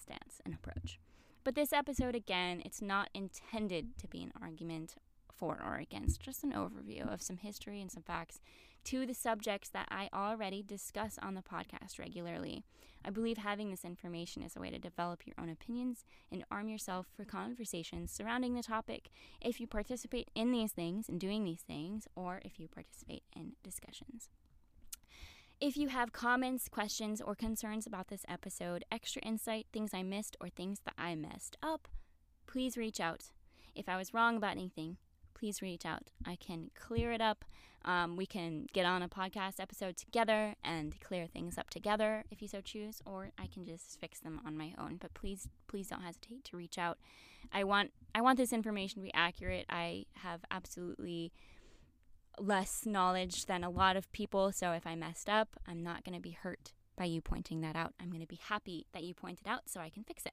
stance 0.00 0.40
and 0.44 0.54
approach. 0.54 1.00
But 1.42 1.54
this 1.54 1.72
episode, 1.72 2.14
again, 2.14 2.62
it's 2.64 2.80
not 2.80 3.10
intended 3.12 3.98
to 3.98 4.08
be 4.08 4.22
an 4.22 4.32
argument 4.40 4.94
for 5.36 5.60
or 5.64 5.76
against, 5.76 6.20
just 6.20 6.44
an 6.44 6.52
overview 6.52 7.12
of 7.12 7.20
some 7.20 7.36
history 7.36 7.80
and 7.80 7.90
some 7.90 8.02
facts 8.02 8.40
to 8.84 9.06
the 9.06 9.14
subjects 9.14 9.68
that 9.70 9.88
I 9.90 10.08
already 10.12 10.62
discuss 10.62 11.18
on 11.22 11.34
the 11.34 11.42
podcast 11.42 11.98
regularly. 11.98 12.64
I 13.04 13.10
believe 13.10 13.38
having 13.38 13.70
this 13.70 13.84
information 13.84 14.42
is 14.42 14.56
a 14.56 14.60
way 14.60 14.70
to 14.70 14.78
develop 14.78 15.26
your 15.26 15.34
own 15.38 15.50
opinions 15.50 16.04
and 16.32 16.44
arm 16.50 16.68
yourself 16.68 17.06
for 17.14 17.24
conversations 17.24 18.10
surrounding 18.10 18.54
the 18.54 18.62
topic 18.62 19.10
if 19.40 19.60
you 19.60 19.66
participate 19.66 20.30
in 20.34 20.52
these 20.52 20.72
things 20.72 21.08
and 21.08 21.20
doing 21.20 21.44
these 21.44 21.60
things, 21.60 22.08
or 22.16 22.40
if 22.44 22.58
you 22.58 22.68
participate 22.68 23.22
in 23.36 23.52
discussions. 23.62 24.30
If 25.60 25.76
you 25.76 25.88
have 25.88 26.12
comments, 26.12 26.68
questions, 26.68 27.20
or 27.20 27.34
concerns 27.34 27.86
about 27.86 28.08
this 28.08 28.24
episode, 28.28 28.84
extra 28.90 29.22
insight, 29.22 29.66
things 29.72 29.92
I 29.94 30.02
missed, 30.02 30.36
or 30.40 30.48
things 30.48 30.80
that 30.84 30.94
I 30.98 31.14
messed 31.14 31.56
up, 31.62 31.88
please 32.46 32.76
reach 32.76 33.00
out. 33.00 33.30
If 33.74 33.88
I 33.88 33.96
was 33.96 34.12
wrong 34.12 34.36
about 34.36 34.52
anything, 34.52 34.98
please 35.44 35.60
reach 35.60 35.84
out. 35.84 36.04
I 36.24 36.36
can 36.36 36.70
clear 36.74 37.12
it 37.12 37.20
up. 37.20 37.44
Um, 37.84 38.16
we 38.16 38.24
can 38.24 38.66
get 38.72 38.86
on 38.86 39.02
a 39.02 39.10
podcast 39.10 39.60
episode 39.60 39.94
together 39.94 40.54
and 40.64 40.98
clear 41.00 41.26
things 41.26 41.58
up 41.58 41.68
together 41.68 42.24
if 42.30 42.40
you 42.40 42.48
so 42.48 42.62
choose, 42.62 43.02
or 43.04 43.28
I 43.38 43.46
can 43.46 43.66
just 43.66 44.00
fix 44.00 44.20
them 44.20 44.40
on 44.46 44.56
my 44.56 44.72
own. 44.78 44.96
But 44.98 45.12
please, 45.12 45.46
please 45.68 45.88
don't 45.88 46.00
hesitate 46.00 46.44
to 46.44 46.56
reach 46.56 46.78
out. 46.78 46.96
I 47.52 47.62
want 47.62 47.90
I 48.14 48.22
want 48.22 48.38
this 48.38 48.54
information 48.54 49.02
to 49.02 49.04
be 49.04 49.12
accurate. 49.12 49.66
I 49.68 50.06
have 50.14 50.46
absolutely 50.50 51.30
less 52.38 52.86
knowledge 52.86 53.44
than 53.44 53.62
a 53.62 53.68
lot 53.68 53.98
of 53.98 54.10
people. 54.12 54.50
So 54.50 54.72
if 54.72 54.86
I 54.86 54.94
messed 54.94 55.28
up, 55.28 55.60
I'm 55.68 55.82
not 55.82 56.04
going 56.04 56.16
to 56.16 56.22
be 56.22 56.30
hurt 56.30 56.72
by 56.96 57.04
you 57.04 57.20
pointing 57.20 57.60
that 57.60 57.76
out. 57.76 57.92
I'm 58.00 58.08
going 58.08 58.22
to 58.22 58.26
be 58.26 58.40
happy 58.48 58.86
that 58.94 59.04
you 59.04 59.12
pointed 59.12 59.46
out 59.46 59.68
so 59.68 59.80
I 59.80 59.90
can 59.90 60.04
fix 60.04 60.24
it. 60.24 60.32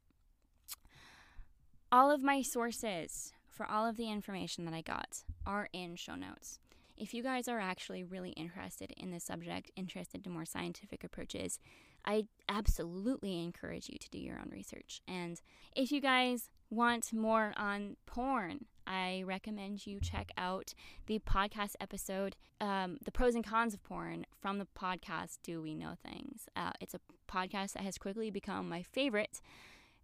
All 1.91 2.09
of 2.09 2.23
my 2.23 2.41
sources 2.41 3.33
for 3.51 3.69
all 3.69 3.85
of 3.85 3.97
the 3.97 4.09
information 4.09 4.65
that 4.65 4.73
I 4.73 4.81
got 4.81 5.19
are 5.45 5.69
in 5.73 5.95
show 5.95 6.15
notes. 6.15 6.59
if 7.01 7.15
you 7.15 7.23
guys 7.23 7.47
are 7.47 7.59
actually 7.59 8.03
really 8.03 8.29
interested 8.31 8.93
in 8.95 9.09
this 9.09 9.23
subject, 9.23 9.71
interested 9.75 10.25
in 10.25 10.31
more 10.31 10.45
scientific 10.45 11.03
approaches, 11.03 11.57
I 12.05 12.25
absolutely 12.47 13.43
encourage 13.43 13.89
you 13.89 13.97
to 13.97 14.09
do 14.09 14.19
your 14.19 14.37
own 14.37 14.51
research. 14.51 15.01
And 15.07 15.41
if 15.75 15.91
you 15.91 15.99
guys 15.99 16.51
want 16.69 17.11
more 17.11 17.53
on 17.57 17.97
porn, 18.05 18.65
I 18.85 19.23
recommend 19.25 19.87
you 19.87 19.99
check 19.99 20.31
out 20.37 20.75
the 21.07 21.17
podcast 21.19 21.73
episode, 21.79 22.35
um, 22.59 22.97
The 23.03 23.11
Pros 23.11 23.33
and 23.33 23.45
Cons 23.45 23.73
of 23.73 23.83
Porn, 23.83 24.25
from 24.39 24.59
the 24.59 24.67
podcast 24.79 25.39
Do 25.43 25.59
We 25.61 25.73
Know 25.73 25.93
Things. 26.07 26.49
Uh, 26.55 26.71
it's 26.79 26.93
a 26.93 26.99
podcast 27.27 27.73
that 27.73 27.83
has 27.83 27.97
quickly 27.97 28.29
become 28.29 28.69
my 28.69 28.83
favorite 28.83 29.41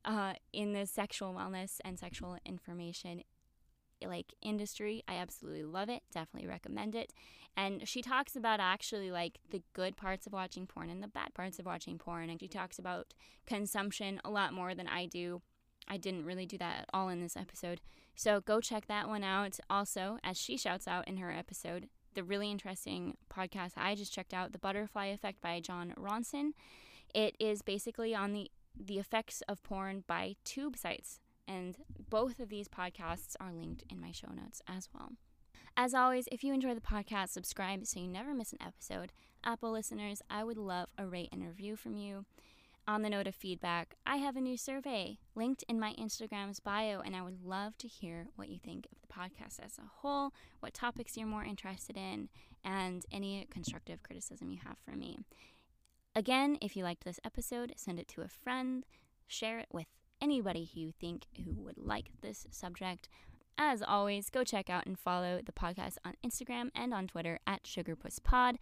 uh, 0.04 0.34
in 0.52 0.74
the 0.74 0.88
sexual 0.88 1.34
wellness 1.34 1.78
and 1.86 2.00
sexual 2.00 2.38
information 2.44 3.22
like 4.06 4.34
industry. 4.42 5.04
I 5.08 5.16
absolutely 5.16 5.64
love 5.64 5.90
it. 5.90 6.04
Definitely 6.12 6.48
recommend 6.48 6.96
it. 6.96 7.14
And 7.56 7.88
she 7.88 8.02
talks 8.02 8.36
about 8.36 8.60
actually 8.60 9.10
like 9.12 9.40
the 9.50 9.64
good 9.74 9.98
parts 9.98 10.28
of 10.28 10.34
watching 10.34 10.68
porn 10.68 10.90
and 10.90 11.02
the 11.02 11.08
bad 11.08 11.34
parts 11.34 11.58
of 11.58 11.66
watching 11.66 11.98
porn. 11.98 12.30
And 12.30 12.40
she 12.40 12.48
talks 12.48 12.78
about 12.78 13.14
consumption 13.46 14.22
a 14.24 14.30
lot 14.30 14.54
more 14.54 14.76
than 14.76 14.88
I 14.88 15.06
do. 15.06 15.42
I 15.88 15.98
didn't 15.98 16.26
really 16.26 16.46
do 16.46 16.58
that 16.58 16.82
at 16.82 16.90
all 16.94 17.10
in 17.10 17.22
this 17.22 17.38
episode. 17.38 17.82
So 18.16 18.42
go 18.42 18.60
check 18.60 18.88
that 18.88 19.08
one 19.08 19.24
out. 19.24 19.60
Also, 19.70 20.20
as 20.24 20.38
she 20.38 20.58
shouts 20.58 20.88
out 20.88 21.08
in 21.08 21.18
her 21.18 21.32
episode, 21.32 21.88
the 22.14 22.24
really 22.24 22.52
interesting 22.52 23.16
podcast 23.32 23.74
I 23.78 23.96
just 23.96 24.14
checked 24.14 24.34
out, 24.34 24.52
The 24.52 24.60
Butterfly 24.60 25.06
Effect 25.08 25.40
by 25.40 25.60
Jon 25.60 25.94
Ronson. 25.98 26.52
It 27.14 27.36
is 27.40 27.62
basically 27.62 28.14
on 28.14 28.34
the 28.34 28.52
the 28.80 29.00
effects 29.00 29.42
of 29.48 29.64
porn 29.64 30.04
by 30.06 30.36
tube 30.44 30.78
sites. 30.78 31.20
And 31.48 31.78
both 32.10 32.40
of 32.40 32.50
these 32.50 32.68
podcasts 32.68 33.36
are 33.40 33.54
linked 33.54 33.84
in 33.90 34.02
my 34.02 34.12
show 34.12 34.32
notes 34.34 34.62
as 34.68 34.90
well. 34.94 35.14
As 35.76 35.94
always, 35.94 36.28
if 36.32 36.44
you 36.44 36.54
enjoy 36.54 36.74
the 36.74 36.82
podcast, 36.82 37.30
subscribe 37.30 37.86
so 37.86 38.00
you 38.00 38.08
never 38.08 38.34
miss 38.34 38.52
an 38.52 38.62
episode. 38.62 39.12
Apple 39.44 39.72
listeners, 39.72 40.22
I 40.30 40.44
would 40.44 40.58
love 40.58 40.90
a 40.98 41.06
rate 41.06 41.30
and 41.32 41.46
review 41.46 41.76
from 41.76 41.96
you. 41.98 42.26
On 42.88 43.02
the 43.02 43.10
note 43.10 43.28
of 43.28 43.36
feedback, 43.36 43.96
I 44.06 44.16
have 44.18 44.38
a 44.38 44.42
new 44.42 44.58
survey 44.58 45.20
linked 45.36 45.64
in 45.68 45.80
my 45.80 45.94
Instagram's 46.00 46.62
bio, 46.62 47.02
and 47.02 47.16
I 47.16 47.22
would 47.22 47.44
love 47.44 47.78
to 47.80 47.88
hear 47.88 48.30
what 48.36 48.48
you 48.48 48.58
think 48.58 48.88
of 48.92 49.02
the 49.02 49.14
podcast 49.14 49.64
as 49.64 49.78
a 49.78 49.90
whole, 49.98 50.32
what 50.62 50.74
topics 50.74 51.18
you're 51.18 51.28
more 51.28 51.44
interested 51.44 51.98
in, 51.98 52.30
and 52.64 53.06
any 53.12 53.46
constructive 53.52 54.04
criticism 54.04 54.50
you 54.50 54.60
have 54.66 54.78
for 54.84 54.96
me. 54.96 55.20
Again, 56.16 56.58
if 56.62 56.78
you 56.78 56.84
liked 56.84 57.04
this 57.04 57.20
episode, 57.26 57.74
send 57.76 58.00
it 58.00 58.08
to 58.08 58.22
a 58.22 58.30
friend, 58.30 58.86
share 59.28 59.60
it 59.60 59.68
with 59.72 59.88
anybody 60.22 60.70
who 60.74 60.80
you 60.80 60.92
think 60.92 61.26
who 61.46 61.54
would 61.64 61.78
like 61.78 62.12
this 62.22 62.48
subject. 62.52 63.10
As 63.58 63.82
always, 63.82 64.30
go 64.30 64.44
check 64.44 64.70
out 64.70 64.86
and 64.86 65.00
follow 65.00 65.42
the 65.44 65.52
podcast 65.52 65.98
on 66.06 66.14
Instagram 66.26 66.70
and 66.76 66.94
on 66.94 67.08
Twitter 67.08 67.40
at 67.48 67.64
SugarPussPod, 67.64 68.58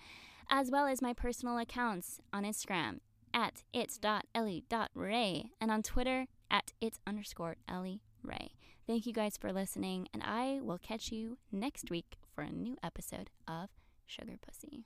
as 0.49 0.71
well 0.71 0.87
as 0.87 1.01
my 1.01 1.13
personal 1.13 1.57
accounts 1.57 2.21
on 2.31 2.43
Instagram 2.43 2.99
at 3.33 3.63
its.ellie.ray 3.73 5.49
and 5.59 5.71
on 5.71 5.83
Twitter 5.83 6.27
at 6.49 6.71
its 6.79 6.99
underscore 7.05 7.57
Ellie 7.67 8.01
Ray. 8.23 8.51
Thank 8.87 9.05
you 9.05 9.13
guys 9.13 9.35
for 9.35 9.51
listening, 9.51 10.07
and 10.13 10.23
I 10.23 10.59
will 10.61 10.77
catch 10.77 11.11
you 11.11 11.37
next 11.51 11.89
week 11.89 12.17
for 12.33 12.43
a 12.43 12.51
new 12.51 12.77
episode 12.83 13.29
of 13.47 13.69
Sugar 14.05 14.37
Pussy. 14.41 14.85